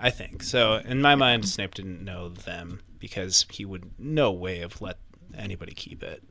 I 0.00 0.10
think 0.10 0.42
so. 0.44 0.76
In 0.76 1.02
my 1.02 1.16
mind, 1.16 1.48
Snape 1.48 1.74
didn't 1.74 2.04
know 2.04 2.28
them 2.28 2.80
because 3.00 3.44
he 3.50 3.64
would 3.64 3.90
no 3.98 4.30
way 4.32 4.60
have 4.60 4.80
let 4.80 4.98
anybody 5.36 5.72
keep 5.74 6.02
it. 6.04 6.22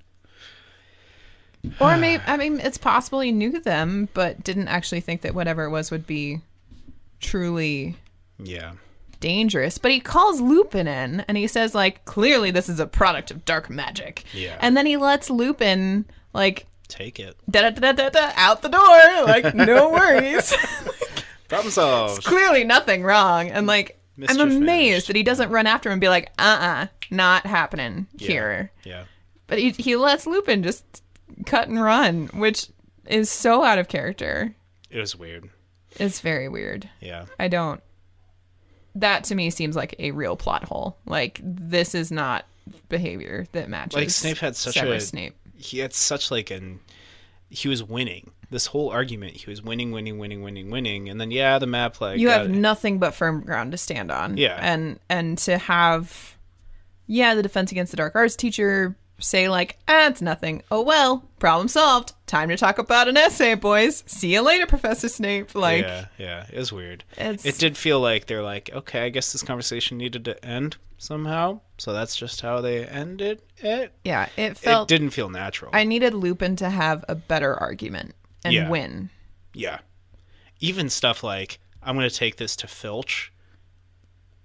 Or 1.79 1.97
maybe 1.97 2.23
I 2.27 2.37
mean 2.37 2.59
it's 2.59 2.77
possible 2.77 3.19
he 3.19 3.31
knew 3.31 3.59
them 3.59 4.09
but 4.13 4.43
didn't 4.43 4.67
actually 4.67 5.01
think 5.01 5.21
that 5.21 5.33
whatever 5.35 5.63
it 5.65 5.69
was 5.69 5.91
would 5.91 6.05
be 6.07 6.41
truly 7.19 7.95
Yeah, 8.41 8.73
dangerous. 9.19 9.77
But 9.77 9.91
he 9.91 9.99
calls 9.99 10.41
Lupin 10.41 10.87
in 10.87 11.21
and 11.27 11.37
he 11.37 11.47
says 11.47 11.73
like 11.75 12.05
clearly 12.05 12.51
this 12.51 12.69
is 12.69 12.79
a 12.79 12.87
product 12.87 13.31
of 13.31 13.45
dark 13.45 13.69
magic. 13.69 14.23
Yeah. 14.33 14.57
And 14.61 14.75
then 14.77 14.85
he 14.85 14.97
lets 14.97 15.29
Lupin 15.29 16.05
like 16.33 16.65
take 16.87 17.19
it. 17.19 17.35
da 17.49 17.69
da 17.69 17.69
da 17.71 17.91
da 17.91 18.09
da 18.09 18.31
out 18.35 18.61
the 18.61 18.69
door 18.69 18.79
like 19.25 19.53
no 19.55 19.89
worries. 19.91 20.53
Problem 21.47 21.71
solved. 21.71 22.17
It's 22.19 22.27
clearly 22.27 22.63
nothing 22.63 23.03
wrong 23.03 23.49
and 23.49 23.67
like 23.67 23.93
Mischief 24.19 24.39
I'm 24.41 24.51
amazed 24.51 25.07
that 25.07 25.15
he 25.15 25.21
doesn't 25.23 25.49
run 25.51 25.67
after 25.67 25.89
him 25.89 25.93
and 25.93 26.01
be 26.01 26.09
like 26.09 26.31
uh-uh 26.39 26.87
not 27.11 27.45
happening 27.45 28.07
Yeah. 28.17 28.27
here. 28.27 28.71
Yeah. 28.83 29.03
But 29.47 29.59
he 29.59 29.71
he 29.71 29.95
lets 29.95 30.27
Lupin 30.27 30.61
just 30.63 30.83
cut 31.45 31.67
and 31.67 31.81
run, 31.81 32.27
which 32.33 32.67
is 33.05 33.29
so 33.29 33.63
out 33.63 33.79
of 33.79 33.87
character. 33.87 34.55
It 34.89 34.99
was 34.99 35.15
weird. 35.15 35.49
It's 35.99 36.19
very 36.19 36.49
weird. 36.49 36.89
Yeah. 37.01 37.25
I 37.39 37.47
don't. 37.47 37.81
That 38.95 39.23
to 39.25 39.35
me 39.35 39.49
seems 39.49 39.75
like 39.75 39.95
a 39.99 40.11
real 40.11 40.35
plot 40.35 40.63
hole. 40.63 40.97
Like 41.05 41.39
this 41.43 41.93
is 41.93 42.11
not 42.11 42.45
behavior 42.89 43.45
that 43.51 43.69
matches. 43.69 43.95
Like, 43.95 44.09
Snape 44.09 44.37
had 44.37 44.55
such 44.55 44.73
Severus 44.75 45.03
a- 45.03 45.07
Snape. 45.07 45.35
he 45.55 45.79
had 45.79 45.93
such 45.93 46.31
like 46.31 46.51
an 46.51 46.79
he 47.49 47.69
was 47.69 47.81
winning 47.83 48.31
this 48.49 48.65
whole 48.67 48.89
argument 48.89 49.35
he 49.37 49.49
was 49.49 49.61
winning 49.61 49.91
winning 49.91 50.17
winning 50.17 50.41
winning 50.41 50.69
winning 50.69 51.07
and 51.09 51.19
then 51.19 51.31
yeah 51.31 51.57
the 51.59 51.67
map 51.67 51.99
like 52.01 52.19
You 52.19 52.29
have 52.29 52.49
nothing 52.49 52.97
but 52.99 53.13
firm 53.13 53.41
ground 53.41 53.71
to 53.71 53.77
stand 53.77 54.09
on. 54.11 54.35
Yeah. 54.37 54.57
and 54.61 54.99
and 55.09 55.37
to 55.39 55.57
have, 55.57 56.35
yeah, 57.07 57.35
the 57.35 57.43
defense 57.43 57.71
against 57.71 57.91
the 57.91 57.97
dark 57.97 58.15
arts 58.15 58.35
teacher 58.35 58.95
say 59.19 59.49
like, 59.49 59.77
ah, 59.87 60.07
it's 60.07 60.21
nothing. 60.21 60.61
Oh 60.71 60.81
well, 60.81 61.29
problem 61.39 61.67
solved. 61.67 62.13
Time 62.27 62.49
to 62.49 62.57
talk 62.57 62.77
about 62.77 63.07
an 63.07 63.15
essay, 63.17 63.55
boys. 63.55 64.03
See 64.05 64.33
you 64.33 64.41
later, 64.41 64.65
Professor 64.65 65.07
Snape. 65.09 65.55
Like, 65.55 65.83
yeah 65.85 66.05
yeah 66.17 66.45
it 66.51 66.57
was 66.57 66.71
weird 66.73 67.03
It's- 67.17 67.45
it 67.45 67.57
did 67.57 67.77
feel 67.77 67.99
like 67.99 68.25
they're 68.27 68.41
like 68.43 68.69
okay 68.73 69.05
i 69.05 69.09
guess 69.09 69.31
this 69.31 69.43
conversation 69.43 69.97
needed 69.97 70.25
to 70.25 70.45
end 70.45 70.77
somehow 70.97 71.61
so 71.77 71.93
that's 71.93 72.15
just 72.15 72.41
how 72.41 72.59
they 72.61 72.83
ended 72.85 73.41
it 73.57 73.93
yeah, 74.03 74.27
it 74.35 74.57
felt. 74.57 74.89
it 74.91 74.93
didn't 74.95 75.11
feel 75.11 75.29
natural 75.29 75.69
I 75.73 75.83
needed 75.83 76.13
Lupin 76.13 76.55
to 76.57 76.69
have 76.69 77.05
a 77.07 77.13
better 77.15 77.55
argument 77.55 78.15
and 78.43 78.53
Yeah. 78.53 78.69
win. 78.69 79.09
yeah 79.53 79.79
even 80.59 80.89
stuff 80.89 81.23
like 81.23 81.59
i'm 81.83 81.95
gonna 81.95 82.09
take 82.09 82.37
this 82.37 82.55
to 82.57 82.67
filch 82.67 83.31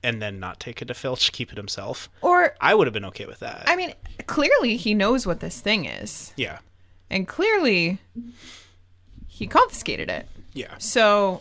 and 0.02 0.20
then 0.22 0.40
not 0.40 0.58
take 0.60 0.82
it 0.82 0.86
to 0.86 0.94
filch 0.94 1.32
keep 1.32 1.50
it 1.52 1.56
himself 1.56 2.08
Or 2.20 2.54
i 2.60 2.74
would 2.74 2.86
have 2.86 2.94
been 2.94 3.04
okay 3.06 3.26
with 3.26 3.40
that 3.40 3.64
I 3.66 3.76
mean, 3.76 3.94
clearly 4.26 4.76
he 4.76 4.94
knows 4.94 5.26
what 5.26 5.40
this 5.40 5.60
thing 5.60 5.84
is, 5.84 6.32
yeah 6.36 6.58
and 7.10 7.26
clearly 7.28 7.98
he 9.28 9.46
confiscated 9.46 10.08
it. 10.08 10.26
yeah 10.54 10.74
So 10.78 11.40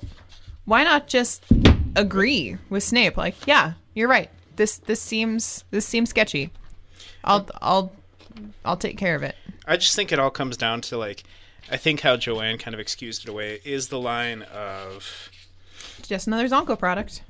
why 0.66 0.84
not 0.84 1.08
just 1.08 1.44
agree 1.96 2.58
with 2.70 2.84
Snape? 2.84 3.18
Like, 3.18 3.36
yeah, 3.48 3.74
you're 3.96 4.08
right. 4.08 4.30
This 4.56 4.78
this 4.78 5.02
seems 5.02 5.64
this 5.72 5.86
seems 5.86 6.10
sketchy. 6.10 6.52
I'll 7.24 7.48
I'll 7.62 7.92
I'll 8.64 8.78
take 8.78 8.98
care 8.98 9.16
of 9.16 9.24
it. 9.24 9.36
I 9.66 9.78
just 9.78 9.96
think 9.96 10.12
it 10.12 10.20
all 10.20 10.30
comes 10.30 10.56
down 10.58 10.82
to 10.82 10.98
like, 10.98 11.24
I 11.72 11.78
think 11.78 12.02
how 12.02 12.16
Joanne 12.18 12.58
kind 12.58 12.74
of 12.74 12.80
excused 12.80 13.24
it 13.24 13.30
away 13.30 13.60
is 13.66 13.88
the 13.90 14.00
line 14.00 14.44
of, 14.44 15.30
Just 16.04 16.28
another 16.28 16.48
Zonko 16.48 16.78
product. 16.78 17.24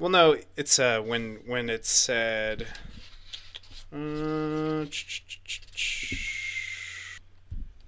Well, 0.00 0.08
no, 0.08 0.36
it's 0.56 0.78
uh 0.78 1.00
when 1.00 1.40
when 1.46 1.68
it 1.68 1.84
said, 1.84 2.66
uh, 3.92 4.86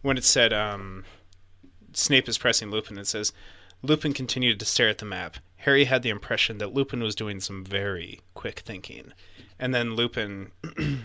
when 0.03 0.19
it 0.19 0.25
said 0.25 0.53
um, 0.53 1.05
Snape 1.95 2.29
is 2.29 2.37
pressing 2.37 2.71
Lupin, 2.71 2.99
it 2.99 3.07
says 3.07 3.33
Lupin 3.83 4.13
continued 4.13 4.61
to 4.61 4.67
stare 4.67 4.91
at 4.91 4.99
the 4.99 5.07
map. 5.07 5.39
Harry 5.57 5.85
had 5.85 6.03
the 6.03 6.11
impression 6.11 6.59
that 6.59 6.75
Lupin 6.75 7.03
was 7.03 7.15
doing 7.15 7.41
some 7.41 7.65
very 7.65 8.21
quick 8.35 8.61
thinking, 8.61 9.13
and 9.59 9.75
then 9.75 9.95
Lupin. 9.95 10.53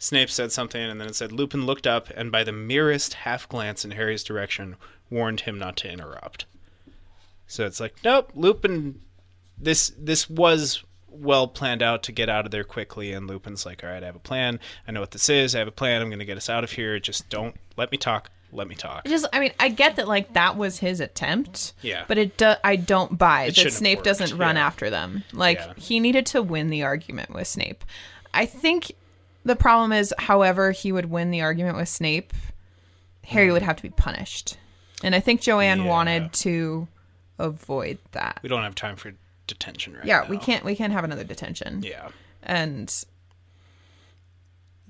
Snape 0.00 0.30
said 0.30 0.52
something, 0.52 0.80
and 0.80 1.00
then 1.00 1.08
it 1.08 1.16
said 1.16 1.32
Lupin 1.32 1.66
looked 1.66 1.84
up 1.84 2.08
and, 2.14 2.30
by 2.30 2.44
the 2.44 2.52
merest 2.52 3.14
half 3.14 3.48
glance 3.48 3.84
in 3.84 3.90
Harry's 3.90 4.22
direction, 4.22 4.76
warned 5.10 5.40
him 5.40 5.58
not 5.58 5.76
to 5.78 5.90
interrupt. 5.90 6.44
So 7.48 7.66
it's 7.66 7.80
like, 7.80 7.96
nope, 8.04 8.30
Lupin. 8.32 9.00
This 9.60 9.92
this 9.98 10.28
was 10.30 10.84
well 11.10 11.48
planned 11.48 11.82
out 11.82 12.02
to 12.04 12.12
get 12.12 12.28
out 12.28 12.44
of 12.44 12.50
there 12.50 12.64
quickly, 12.64 13.12
and 13.12 13.26
Lupin's 13.26 13.66
like, 13.66 13.82
all 13.82 13.90
right, 13.90 14.02
I 14.02 14.06
have 14.06 14.16
a 14.16 14.20
plan. 14.20 14.60
I 14.86 14.92
know 14.92 15.00
what 15.00 15.10
this 15.10 15.28
is. 15.28 15.54
I 15.54 15.58
have 15.58 15.68
a 15.68 15.72
plan. 15.72 16.00
I'm 16.00 16.08
going 16.08 16.18
to 16.20 16.24
get 16.24 16.36
us 16.36 16.48
out 16.48 16.64
of 16.64 16.72
here. 16.72 16.98
Just 17.00 17.28
don't 17.28 17.56
let 17.76 17.90
me 17.90 17.98
talk. 17.98 18.30
Let 18.52 18.66
me 18.68 18.74
talk. 18.74 19.04
Just 19.04 19.26
I 19.32 19.40
mean, 19.40 19.52
I 19.60 19.68
get 19.68 19.96
that 19.96 20.08
like 20.08 20.32
that 20.32 20.56
was 20.56 20.78
his 20.78 21.00
attempt. 21.00 21.74
Yeah. 21.82 22.04
But 22.08 22.16
it 22.18 22.36
do, 22.38 22.54
I 22.64 22.76
don't 22.76 23.18
buy 23.18 23.50
that 23.50 23.72
Snape 23.72 24.02
doesn't 24.02 24.38
run 24.38 24.56
yeah. 24.56 24.66
after 24.66 24.88
them. 24.88 25.24
Like 25.32 25.58
Yeah. 25.58 25.74
he 25.76 26.00
needed 26.00 26.24
to 26.26 26.40
win 26.42 26.70
the 26.70 26.82
argument 26.82 27.34
with 27.34 27.46
Snape. 27.46 27.84
I 28.32 28.46
think 28.46 28.92
the 29.44 29.56
problem 29.56 29.92
is 29.92 30.14
however 30.18 30.70
he 30.70 30.92
would 30.92 31.10
win 31.10 31.30
the 31.30 31.42
argument 31.42 31.76
with 31.76 31.88
Snape, 31.90 32.32
Harry 33.24 33.52
would 33.52 33.62
have 33.62 33.76
to 33.76 33.82
be 33.82 33.90
punished. 33.90 34.56
And 35.02 35.14
I 35.14 35.20
think 35.20 35.42
Joanne. 35.42 35.82
Yeah. 35.82 35.88
wanted 35.88 36.32
to 36.34 36.88
avoid 37.38 37.98
that. 38.12 38.40
We 38.42 38.48
don't 38.48 38.62
have 38.62 38.74
time 38.74 38.96
for 38.96 39.12
detention 39.48 39.94
right 39.94 40.04
Yeah, 40.04 40.20
now. 40.20 40.28
we 40.28 40.38
can't 40.38 40.64
we 40.64 40.76
can't 40.76 40.92
have 40.92 41.02
another 41.04 41.24
detention. 41.24 41.82
Yeah. 41.82 42.08
And 42.44 42.94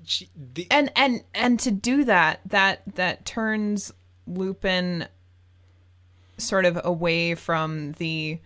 She- 0.05 0.29
the- 0.35 0.67
and 0.71 0.91
and 0.95 1.23
and 1.35 1.59
to 1.61 1.71
do 1.71 2.03
that 2.05 2.41
that 2.45 2.81
that 2.95 3.25
turns 3.25 3.91
Lupin 4.25 5.07
sort 6.37 6.65
of 6.65 6.79
away 6.83 7.35
from 7.35 7.91
the 7.93 8.39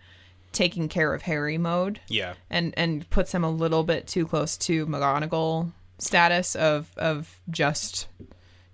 taking 0.52 0.88
care 0.88 1.14
of 1.14 1.22
Harry 1.22 1.58
mode 1.58 2.00
yeah. 2.08 2.34
and 2.50 2.74
and 2.76 3.08
puts 3.10 3.32
him 3.32 3.44
a 3.44 3.50
little 3.50 3.82
bit 3.84 4.06
too 4.06 4.26
close 4.26 4.56
to 4.58 4.86
McGonagall 4.86 5.72
status 5.98 6.54
of 6.56 6.90
of 6.96 7.40
just 7.50 8.08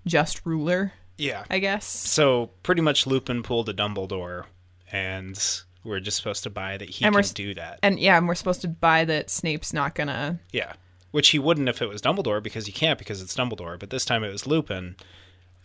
just 0.07 0.45
ruler, 0.47 0.93
Yeah. 1.18 1.45
I 1.51 1.59
guess. 1.59 1.84
So 1.86 2.51
pretty 2.62 2.80
much 2.80 3.07
Lupin 3.07 3.43
pulled 3.43 3.68
a 3.68 3.74
Dumbledore, 3.74 4.47
and 4.91 5.38
we're 5.84 6.00
just 6.00 6.16
supposed 6.16 6.42
to 6.44 6.50
buy 6.50 6.76
that 6.76 6.88
he 6.90 7.04
And 7.04 7.14
we're 7.14 7.22
can 7.22 7.32
do 7.34 7.54
that. 7.54 7.78
And 7.82 7.98
yeah, 7.98 8.16
and 8.18 8.28
we're 8.28 8.34
supposed 8.34 8.60
to 8.62 8.68
buy 8.68 9.04
that 9.06 9.30
Snape's 9.30 9.72
not 9.72 9.94
gonna 9.94 10.38
Yeah. 10.52 10.74
Which 11.10 11.30
he 11.30 11.38
wouldn't 11.40 11.68
if 11.68 11.82
it 11.82 11.88
was 11.88 12.00
Dumbledore 12.00 12.42
because 12.42 12.66
he 12.66 12.72
can't 12.72 12.98
because 12.98 13.20
it's 13.20 13.34
Dumbledore. 13.34 13.78
But 13.78 13.90
this 13.90 14.04
time 14.04 14.22
it 14.22 14.30
was 14.30 14.46
Lupin. 14.46 14.94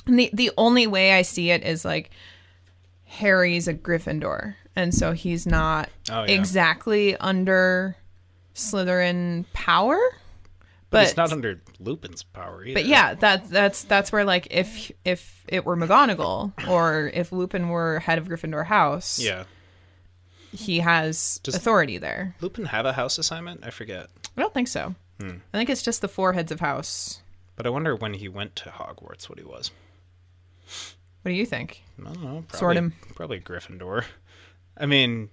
And 0.08 0.18
the 0.20 0.30
the 0.34 0.52
only 0.58 0.88
way 0.88 1.14
I 1.14 1.22
see 1.22 1.52
it 1.52 1.64
is 1.64 1.84
like 1.86 2.10
Harry's 3.06 3.68
a 3.68 3.74
Gryffindor, 3.74 4.56
and 4.76 4.94
so 4.94 5.12
he's 5.14 5.46
not 5.46 5.90
Oh, 6.10 6.24
yeah. 6.24 6.32
exactly 6.32 7.16
under 7.18 7.96
Slytherin 8.56 9.46
power, 9.54 9.98
But, 10.90 11.00
But 11.00 11.04
it's 11.08 11.18
not 11.18 11.32
under 11.32 11.62
Lupin's 11.80 12.24
power 12.24 12.64
either. 12.64 12.74
But 12.80 12.86
yeah, 12.86 13.14
that 13.16 13.50
that's 13.50 13.84
that's 13.84 14.12
where 14.12 14.24
like 14.24 14.48
if 14.52 14.92
if 15.04 15.44
it 15.48 15.66
were 15.66 15.76
McGonagall 15.78 16.68
or 16.68 17.12
if 17.14 17.32
Lupin 17.32 17.70
were 17.70 18.00
head 18.00 18.18
of 18.18 18.28
Gryffindor 18.28 18.66
House, 18.66 19.20
Yeah. 19.20 19.44
He 20.56 20.80
has 20.80 21.40
Does- 21.44 21.56
authority 21.56 21.98
there. 21.98 22.36
Lupin 22.42 22.66
have 22.66 22.86
a 22.86 22.94
house 22.94 23.18
assignment? 23.18 23.62
I 23.66 23.70
forget. 23.70 24.08
I 24.38 24.42
don't 24.42 24.54
think 24.54 24.68
so. 24.68 24.96
Hmm. 25.20 25.38
I 25.54 25.58
think 25.58 25.70
it's 25.70 25.84
just 25.84 26.02
the 26.02 26.08
four 26.08 26.34
heads 26.34 26.52
of 26.52 26.60
house. 26.60 27.22
But 27.56 27.66
I 27.66 27.70
wonder 27.70 27.96
when 27.96 28.14
he 28.16 28.28
went 28.28 28.56
to 28.58 28.70
Hogwarts 28.70 29.30
what 29.30 29.40
he 29.40 29.46
was. 29.46 29.72
What 31.22 31.30
do 31.30 31.36
you 31.36 31.46
think? 31.46 31.82
I 32.00 32.04
don't 32.04 32.22
know. 32.22 32.44
Probably, 32.48 32.60
Sort 32.60 32.78
him. 32.78 32.94
Probably 33.16 33.40
Gryffindor. 33.40 34.04
I 34.78 34.86
mean, 34.86 35.30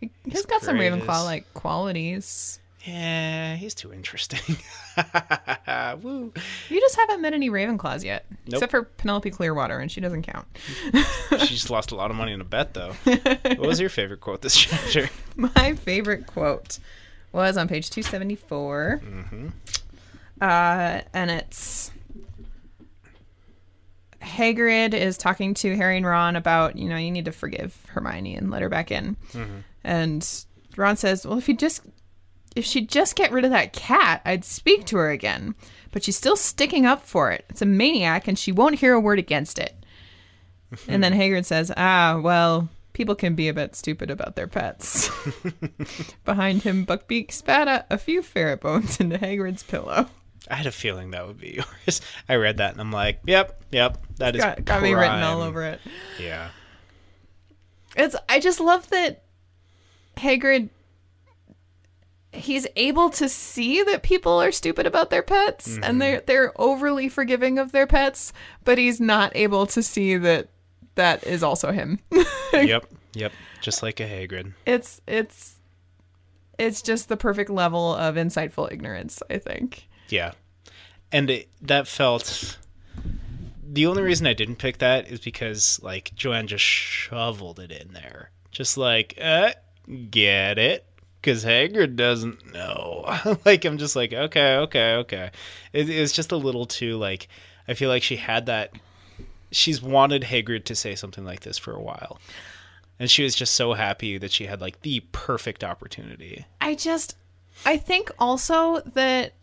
He's 0.00 0.10
He's 0.24 0.46
got 0.46 0.62
some. 0.62 0.76
Ravenclaw 0.76 1.24
like 1.24 1.52
qualities. 1.54 2.60
Yeah, 2.84 3.56
he's 3.56 3.74
too 3.74 3.92
interesting. 3.92 4.56
Woo. 6.02 6.32
You 6.68 6.80
just 6.80 6.96
haven't 6.96 7.20
met 7.20 7.34
any 7.34 7.50
Ravenclaws 7.50 8.04
yet, 8.04 8.26
Nope. 8.30 8.54
except 8.54 8.70
for 8.70 8.82
Penelope 8.84 9.30
Clearwater, 9.30 9.78
and 9.78 9.90
she 9.90 10.00
doesn't 10.00 10.22
count. 10.22 10.46
She 11.40 11.54
just 11.54 11.70
lost 11.70 11.92
a 11.92 11.94
lot 11.94 12.10
of 12.10 12.16
money 12.16 12.32
in 12.32 12.40
a 12.40 12.44
bet, 12.44 12.74
though. 12.74 12.94
what 13.04 13.60
was 13.60 13.78
your 13.80 13.90
favorite 13.90 14.20
quote 14.20 14.40
this 14.42 14.56
chapter? 14.56 15.08
My 15.36 15.74
favorite 15.74 16.26
quote 16.26 16.78
was 17.32 17.56
on 17.56 17.68
page 17.68 17.90
274. 17.90 19.02
Mm-hmm. 19.04 19.48
Uh, 20.40 21.00
and 21.12 21.30
it's 21.30 21.90
Hagrid 24.22 24.94
is 24.94 25.16
talking 25.18 25.54
to 25.54 25.76
Harry 25.76 25.96
and 25.96 26.06
Ron 26.06 26.34
about, 26.34 26.76
you 26.76 26.88
know, 26.88 26.96
you 26.96 27.10
need 27.10 27.26
to 27.26 27.32
forgive 27.32 27.76
Hermione 27.88 28.34
and 28.36 28.50
let 28.50 28.62
her 28.62 28.68
back 28.68 28.90
in. 28.90 29.16
Mm-hmm. 29.32 29.58
And 29.84 30.44
Ron 30.76 30.96
says, 30.96 31.26
"Well, 31.26 31.38
if 31.38 31.48
you 31.48 31.56
just 31.56 31.82
if 32.58 32.64
she'd 32.64 32.88
just 32.88 33.16
get 33.16 33.32
rid 33.32 33.44
of 33.44 33.50
that 33.52 33.72
cat, 33.72 34.20
I'd 34.24 34.44
speak 34.44 34.84
to 34.86 34.96
her 34.96 35.10
again. 35.10 35.54
But 35.90 36.04
she's 36.04 36.16
still 36.16 36.36
sticking 36.36 36.84
up 36.84 37.06
for 37.06 37.30
it. 37.30 37.46
It's 37.48 37.62
a 37.62 37.66
maniac 37.66 38.28
and 38.28 38.38
she 38.38 38.52
won't 38.52 38.80
hear 38.80 38.92
a 38.92 39.00
word 39.00 39.18
against 39.18 39.58
it." 39.58 39.74
and 40.88 41.02
then 41.02 41.14
Hagrid 41.14 41.46
says, 41.46 41.72
"Ah, 41.76 42.20
well, 42.22 42.68
people 42.92 43.14
can 43.14 43.34
be 43.34 43.48
a 43.48 43.54
bit 43.54 43.74
stupid 43.74 44.10
about 44.10 44.36
their 44.36 44.46
pets." 44.46 45.10
Behind 46.24 46.62
him, 46.62 46.84
Buckbeak 46.84 47.32
spat 47.32 47.68
a, 47.68 47.86
a 47.88 47.96
few 47.96 48.20
ferret 48.22 48.60
bones 48.60 49.00
into 49.00 49.16
Hagrid's 49.16 49.62
pillow. 49.62 50.08
I 50.50 50.54
had 50.54 50.66
a 50.66 50.72
feeling 50.72 51.10
that 51.10 51.26
would 51.26 51.38
be 51.38 51.60
yours. 51.86 52.00
I 52.28 52.36
read 52.36 52.58
that 52.58 52.72
and 52.72 52.80
I'm 52.80 52.92
like, 52.92 53.20
yep, 53.26 53.62
yep, 53.70 53.98
that 54.16 54.34
is 54.36 54.42
Got, 54.42 54.64
got 54.64 54.82
me 54.82 54.94
written 54.94 55.22
all 55.22 55.42
over 55.42 55.62
it. 55.62 55.80
Yeah. 56.20 56.50
It's 57.96 58.16
I 58.28 58.40
just 58.40 58.60
love 58.60 58.88
that 58.90 59.22
Hagrid 60.16 60.68
he's 62.32 62.66
able 62.76 63.10
to 63.10 63.28
see 63.28 63.82
that 63.84 64.02
people 64.02 64.40
are 64.40 64.52
stupid 64.52 64.86
about 64.86 65.10
their 65.10 65.22
pets 65.22 65.68
Mm-hmm. 65.68 65.84
and 65.84 66.02
they're 66.02 66.20
they're 66.20 66.60
overly 66.60 67.08
forgiving 67.08 67.58
of 67.58 67.72
their 67.72 67.86
pets, 67.86 68.32
but 68.64 68.78
he's 68.78 69.00
not 69.00 69.34
able 69.34 69.66
to 69.66 69.82
see 69.82 70.16
that 70.16 70.48
that 70.94 71.24
is 71.26 71.42
also 71.42 71.72
him. 71.72 72.00
yep, 72.52 72.86
yep. 73.14 73.32
Just 73.60 73.82
like 73.82 74.00
a 74.00 74.04
Hagrid. 74.04 74.52
it's 74.66 75.00
it's 75.06 75.56
it's 76.58 76.82
just 76.82 77.08
the 77.08 77.16
perfect 77.16 77.50
level 77.50 77.94
of 77.94 78.16
insightful 78.16 78.70
ignorance, 78.72 79.22
I 79.30 79.38
think. 79.38 79.86
Yeah. 80.08 80.32
And 81.12 81.30
it, 81.30 81.48
that 81.62 81.86
felt. 81.86 82.58
The 83.70 83.86
only 83.86 84.02
reason 84.02 84.26
I 84.26 84.32
didn't 84.32 84.56
pick 84.56 84.78
that 84.78 85.08
is 85.08 85.20
because, 85.20 85.78
like, 85.82 86.12
Joanne 86.16 86.46
just 86.48 86.64
shoveled 86.64 87.60
it 87.60 87.70
in 87.70 87.92
there. 87.92 88.30
Just 88.50 88.76
like, 88.78 89.16
uh, 89.22 89.52
get 90.10 90.58
it? 90.58 90.84
Because 91.28 91.44
Hagrid 91.44 91.94
doesn't 91.94 92.54
know. 92.54 93.04
like, 93.44 93.66
I'm 93.66 93.76
just 93.76 93.94
like, 93.94 94.14
okay, 94.14 94.56
okay, 94.56 94.94
okay. 94.94 95.30
It, 95.74 95.90
it 95.90 96.00
was 96.00 96.10
just 96.10 96.32
a 96.32 96.38
little 96.38 96.64
too, 96.64 96.96
like, 96.96 97.28
I 97.68 97.74
feel 97.74 97.90
like 97.90 98.02
she 98.02 98.16
had 98.16 98.46
that. 98.46 98.72
She's 99.50 99.82
wanted 99.82 100.22
Hagrid 100.22 100.64
to 100.64 100.74
say 100.74 100.94
something 100.94 101.26
like 101.26 101.40
this 101.40 101.58
for 101.58 101.74
a 101.74 101.82
while. 101.82 102.18
And 102.98 103.10
she 103.10 103.22
was 103.22 103.34
just 103.34 103.54
so 103.54 103.74
happy 103.74 104.16
that 104.16 104.32
she 104.32 104.46
had, 104.46 104.62
like, 104.62 104.80
the 104.80 105.00
perfect 105.12 105.62
opportunity. 105.62 106.46
I 106.62 106.74
just 106.74 107.14
I 107.66 107.76
think 107.76 108.10
also 108.18 108.80
that 108.80 109.34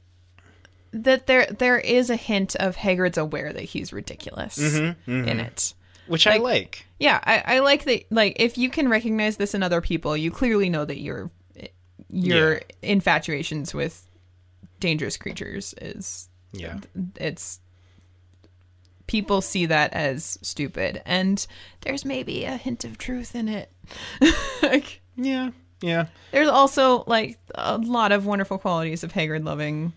that 0.92 1.28
there 1.28 1.46
there 1.46 1.78
is 1.78 2.10
a 2.10 2.16
hint 2.16 2.56
of 2.56 2.78
Hagrid's 2.78 3.18
aware 3.20 3.54
that 3.54 3.64
he's 3.64 3.94
ridiculous 3.94 4.58
Mm-hmm, 4.58 5.28
in 5.28 5.40
it. 5.40 5.76
Which 6.08 6.26
I 6.26 6.38
like. 6.38 6.88
Yeah, 7.00 7.20
I, 7.24 7.58
I 7.58 7.60
like 7.60 7.84
that. 7.86 8.12
Like, 8.12 8.38
if 8.40 8.58
you 8.58 8.70
can 8.72 8.90
recognize 8.90 9.38
this 9.38 9.54
in 9.54 9.62
other 9.62 9.82
people, 9.82 10.18
you 10.18 10.32
clearly 10.32 10.70
know 10.70 10.86
that 10.86 11.00
your 11.00 11.30
your 12.16 12.54
Yeah. 12.56 12.60
infatuations 12.82 13.74
with 13.74 14.08
dangerous 14.80 15.18
creatures 15.18 15.74
is 15.82 16.30
Yeah. 16.54 16.80
it's 17.18 17.60
people 19.08 19.42
see 19.42 19.68
that 19.68 19.94
as 19.94 20.40
stupid, 20.42 21.02
and 21.06 21.46
there's 21.82 22.04
maybe 22.06 22.44
a 22.46 22.58
hint 22.58 22.84
of 22.84 22.98
truth 22.98 23.36
in 23.36 23.48
it. 23.48 23.72
like, 24.64 25.02
Yeah. 25.16 25.52
Yeah. 25.82 26.08
there's 26.32 26.48
also 26.48 27.04
like 27.06 27.38
a 27.54 27.78
lot 27.78 28.12
of 28.12 28.26
wonderful 28.26 28.58
qualities 28.58 29.04
of 29.04 29.14
Hagrid 29.14 29.46
loving 29.46 29.94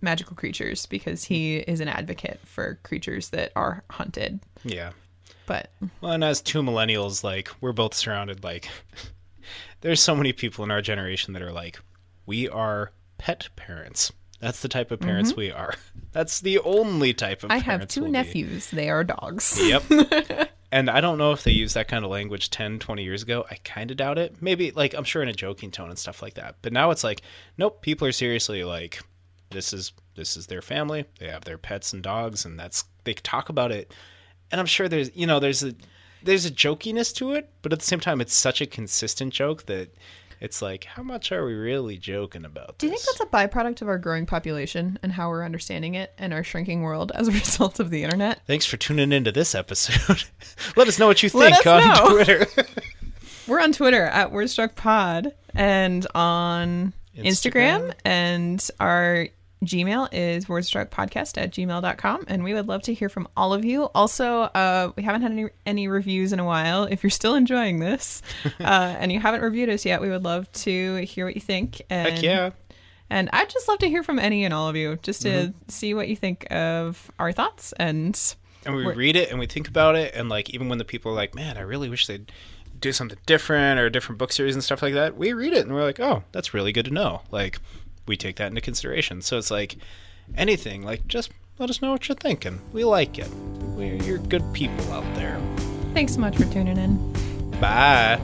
magical 0.00 0.36
creatures 0.36 0.86
because 0.86 1.24
he 1.24 1.56
is 1.56 1.80
an 1.80 1.88
advocate 1.88 2.40
for 2.44 2.78
creatures 2.82 3.30
that 3.30 3.50
are 3.56 3.82
hunted. 3.90 4.40
Yeah. 4.64 4.92
But 5.46 5.72
Well, 6.00 6.12
and 6.12 6.22
as 6.22 6.40
two 6.40 6.62
millennials, 6.62 7.24
like 7.24 7.48
we're 7.60 7.72
both 7.72 7.94
surrounded. 7.94 8.44
Like, 8.44 8.68
there's 9.80 10.00
so 10.00 10.14
many 10.14 10.32
people 10.32 10.64
in 10.64 10.70
our 10.70 10.82
generation 10.82 11.32
that 11.34 11.42
are 11.42 11.52
like, 11.52 11.78
we 12.26 12.48
are 12.48 12.92
pet 13.18 13.48
parents. 13.56 14.12
That's 14.40 14.60
the 14.60 14.68
type 14.68 14.90
of 14.90 14.98
parents 14.98 15.36
we 15.36 15.52
are. 15.52 15.74
That's 16.12 16.40
the 16.40 16.58
only 16.58 17.14
type 17.14 17.44
of. 17.44 17.50
Mm-hmm. 17.50 17.58
I 17.58 17.72
have 17.72 17.86
2 17.86 18.00
we'll 18.00 18.08
be. 18.08 18.12
nephews. 18.12 18.70
They 18.70 18.90
are 18.90 19.04
dogs. 19.04 19.56
Yep. 19.62 19.84
and 20.72 20.90
I 20.90 21.00
don't 21.00 21.16
know 21.16 21.30
if 21.30 21.44
they 21.44 21.52
used 21.52 21.76
that 21.76 21.86
kind 21.86 22.04
of 22.04 22.10
language 22.10 22.50
10, 22.50 22.80
20 22.80 23.04
years 23.04 23.22
ago. 23.22 23.44
I 23.48 23.54
kind 23.62 23.92
of 23.92 23.96
doubt 23.96 24.18
it. 24.18 24.36
Maybe, 24.40 24.72
like, 24.72 24.94
I'm 24.94 25.04
sure 25.04 25.22
in 25.22 25.28
a 25.28 25.32
joking 25.32 25.70
tone 25.70 25.90
and 25.90 25.98
stuff 25.98 26.22
like 26.22 26.34
that. 26.34 26.56
But 26.60 26.72
now 26.72 26.90
it's 26.90 27.04
like, 27.04 27.22
nope, 27.56 27.82
people 27.82 28.08
are 28.08 28.12
seriously 28.12 28.64
like, 28.64 29.00
this 29.52 29.72
is 29.72 29.92
this 30.16 30.36
is 30.36 30.48
their 30.48 30.62
family. 30.62 31.04
They 31.18 31.28
have 31.28 31.44
their 31.44 31.58
pets 31.58 31.92
and 31.92 32.02
dogs, 32.02 32.44
and 32.44 32.58
that's 32.58 32.84
they 33.04 33.14
talk 33.14 33.48
about 33.48 33.70
it. 33.70 33.94
And 34.50 34.60
I'm 34.60 34.66
sure 34.66 34.88
there's 34.88 35.14
you 35.14 35.26
know 35.26 35.38
there's 35.38 35.62
a 35.62 35.74
there's 36.24 36.44
a 36.46 36.50
jokiness 36.50 37.14
to 37.16 37.32
it, 37.32 37.50
but 37.62 37.72
at 37.72 37.78
the 37.80 37.84
same 37.84 38.00
time, 38.00 38.20
it's 38.20 38.34
such 38.34 38.60
a 38.60 38.66
consistent 38.66 39.32
joke 39.32 39.66
that 39.66 39.90
it's 40.40 40.60
like, 40.60 40.84
how 40.84 41.04
much 41.04 41.30
are 41.30 41.44
we 41.44 41.54
really 41.54 41.96
joking 41.96 42.44
about? 42.44 42.78
Do 42.78 42.86
you 42.86 42.92
think 42.92 43.04
that's 43.04 43.20
a 43.20 43.26
byproduct 43.26 43.80
of 43.80 43.88
our 43.88 43.98
growing 43.98 44.26
population 44.26 44.98
and 45.02 45.12
how 45.12 45.28
we're 45.28 45.44
understanding 45.44 45.94
it 45.94 46.12
and 46.18 46.32
our 46.34 46.42
shrinking 46.42 46.82
world 46.82 47.12
as 47.14 47.28
a 47.28 47.30
result 47.42 47.78
of 47.78 47.90
the 47.90 48.02
internet? 48.02 48.40
Thanks 48.46 48.66
for 48.66 48.76
tuning 48.76 49.12
into 49.12 49.30
this 49.30 49.54
episode. 49.54 50.24
Let 50.76 50.88
us 50.88 50.98
know 50.98 51.06
what 51.06 51.22
you 51.22 51.28
think 51.30 51.64
on 51.64 51.86
know. 51.86 52.08
Twitter. 52.10 52.46
We're 53.46 53.60
on 53.60 53.72
Twitter 53.72 54.04
at 54.04 54.32
WordStruckPod 54.32 55.32
and 55.54 56.06
on 56.14 56.92
Instagram. 57.16 57.90
Instagram. 57.90 57.94
and 58.04 58.70
our 58.80 59.28
Gmail 59.62 60.08
is 60.12 60.46
wordstruckpodcast 60.46 61.40
at 61.40 61.52
gmail.com. 61.52 62.24
And 62.28 62.44
we 62.44 62.52
would 62.54 62.66
love 62.68 62.82
to 62.82 62.94
hear 62.94 63.08
from 63.08 63.28
all 63.36 63.52
of 63.54 63.64
you. 63.64 63.84
Also, 63.94 64.42
uh, 64.42 64.92
we 64.96 65.02
haven't 65.02 65.22
had 65.22 65.32
any, 65.32 65.46
any 65.66 65.88
reviews 65.88 66.32
in 66.32 66.40
a 66.40 66.44
while. 66.44 66.84
If 66.84 67.02
you're 67.02 67.10
still 67.10 67.34
enjoying 67.34 67.78
this 67.78 68.22
uh, 68.60 68.96
and 68.98 69.12
you 69.12 69.20
haven't 69.20 69.40
reviewed 69.42 69.68
us 69.68 69.84
yet, 69.84 70.00
we 70.00 70.08
would 70.10 70.24
love 70.24 70.50
to 70.52 70.96
hear 71.04 71.24
what 71.24 71.34
you 71.34 71.40
think. 71.40 71.82
And, 71.88 72.14
Heck 72.14 72.22
yeah. 72.22 72.50
And 73.08 73.28
I'd 73.32 73.50
just 73.50 73.68
love 73.68 73.78
to 73.80 73.88
hear 73.88 74.02
from 74.02 74.18
any 74.18 74.44
and 74.44 74.52
all 74.54 74.68
of 74.68 74.76
you 74.76 74.98
just 75.02 75.22
to 75.22 75.28
Mm-hmm. 75.28 75.58
see 75.68 75.94
what 75.94 76.08
you 76.08 76.16
think 76.16 76.46
of 76.50 77.10
our 77.18 77.30
thoughts. 77.32 77.72
And 77.78 78.18
and 78.64 78.74
we 78.76 78.86
read 78.86 79.16
it 79.16 79.30
and 79.30 79.38
we 79.38 79.46
think 79.46 79.66
about 79.68 79.96
it 79.96 80.14
and 80.14 80.28
like 80.28 80.50
even 80.50 80.68
when 80.68 80.78
the 80.78 80.84
people 80.84 81.10
are 81.10 81.14
like 81.16 81.34
man 81.34 81.58
i 81.58 81.60
really 81.60 81.88
wish 81.90 82.06
they'd 82.06 82.30
do 82.78 82.92
something 82.92 83.18
different 83.26 83.80
or 83.80 83.86
a 83.86 83.90
different 83.90 84.20
book 84.20 84.30
series 84.32 84.54
and 84.54 84.62
stuff 84.62 84.82
like 84.82 84.94
that 84.94 85.16
we 85.16 85.32
read 85.32 85.52
it 85.52 85.66
and 85.66 85.74
we're 85.74 85.82
like 85.82 85.98
oh 85.98 86.22
that's 86.30 86.54
really 86.54 86.70
good 86.70 86.84
to 86.84 86.92
know 86.92 87.22
like 87.32 87.58
we 88.06 88.16
take 88.16 88.36
that 88.36 88.48
into 88.48 88.60
consideration. 88.60 89.22
So 89.22 89.38
it's 89.38 89.50
like 89.50 89.76
anything 90.36 90.82
like 90.82 91.06
just 91.06 91.30
let 91.58 91.70
us 91.70 91.82
know 91.82 91.92
what 91.92 92.08
you're 92.08 92.16
thinking. 92.16 92.60
We 92.72 92.84
like 92.84 93.18
it. 93.18 93.28
We're, 93.32 93.96
you're 94.02 94.18
good 94.18 94.44
people 94.52 94.92
out 94.92 95.14
there. 95.14 95.40
Thanks 95.94 96.14
so 96.14 96.20
much 96.20 96.36
for 96.36 96.44
tuning 96.46 96.78
in. 96.78 97.12
bye 97.60 98.20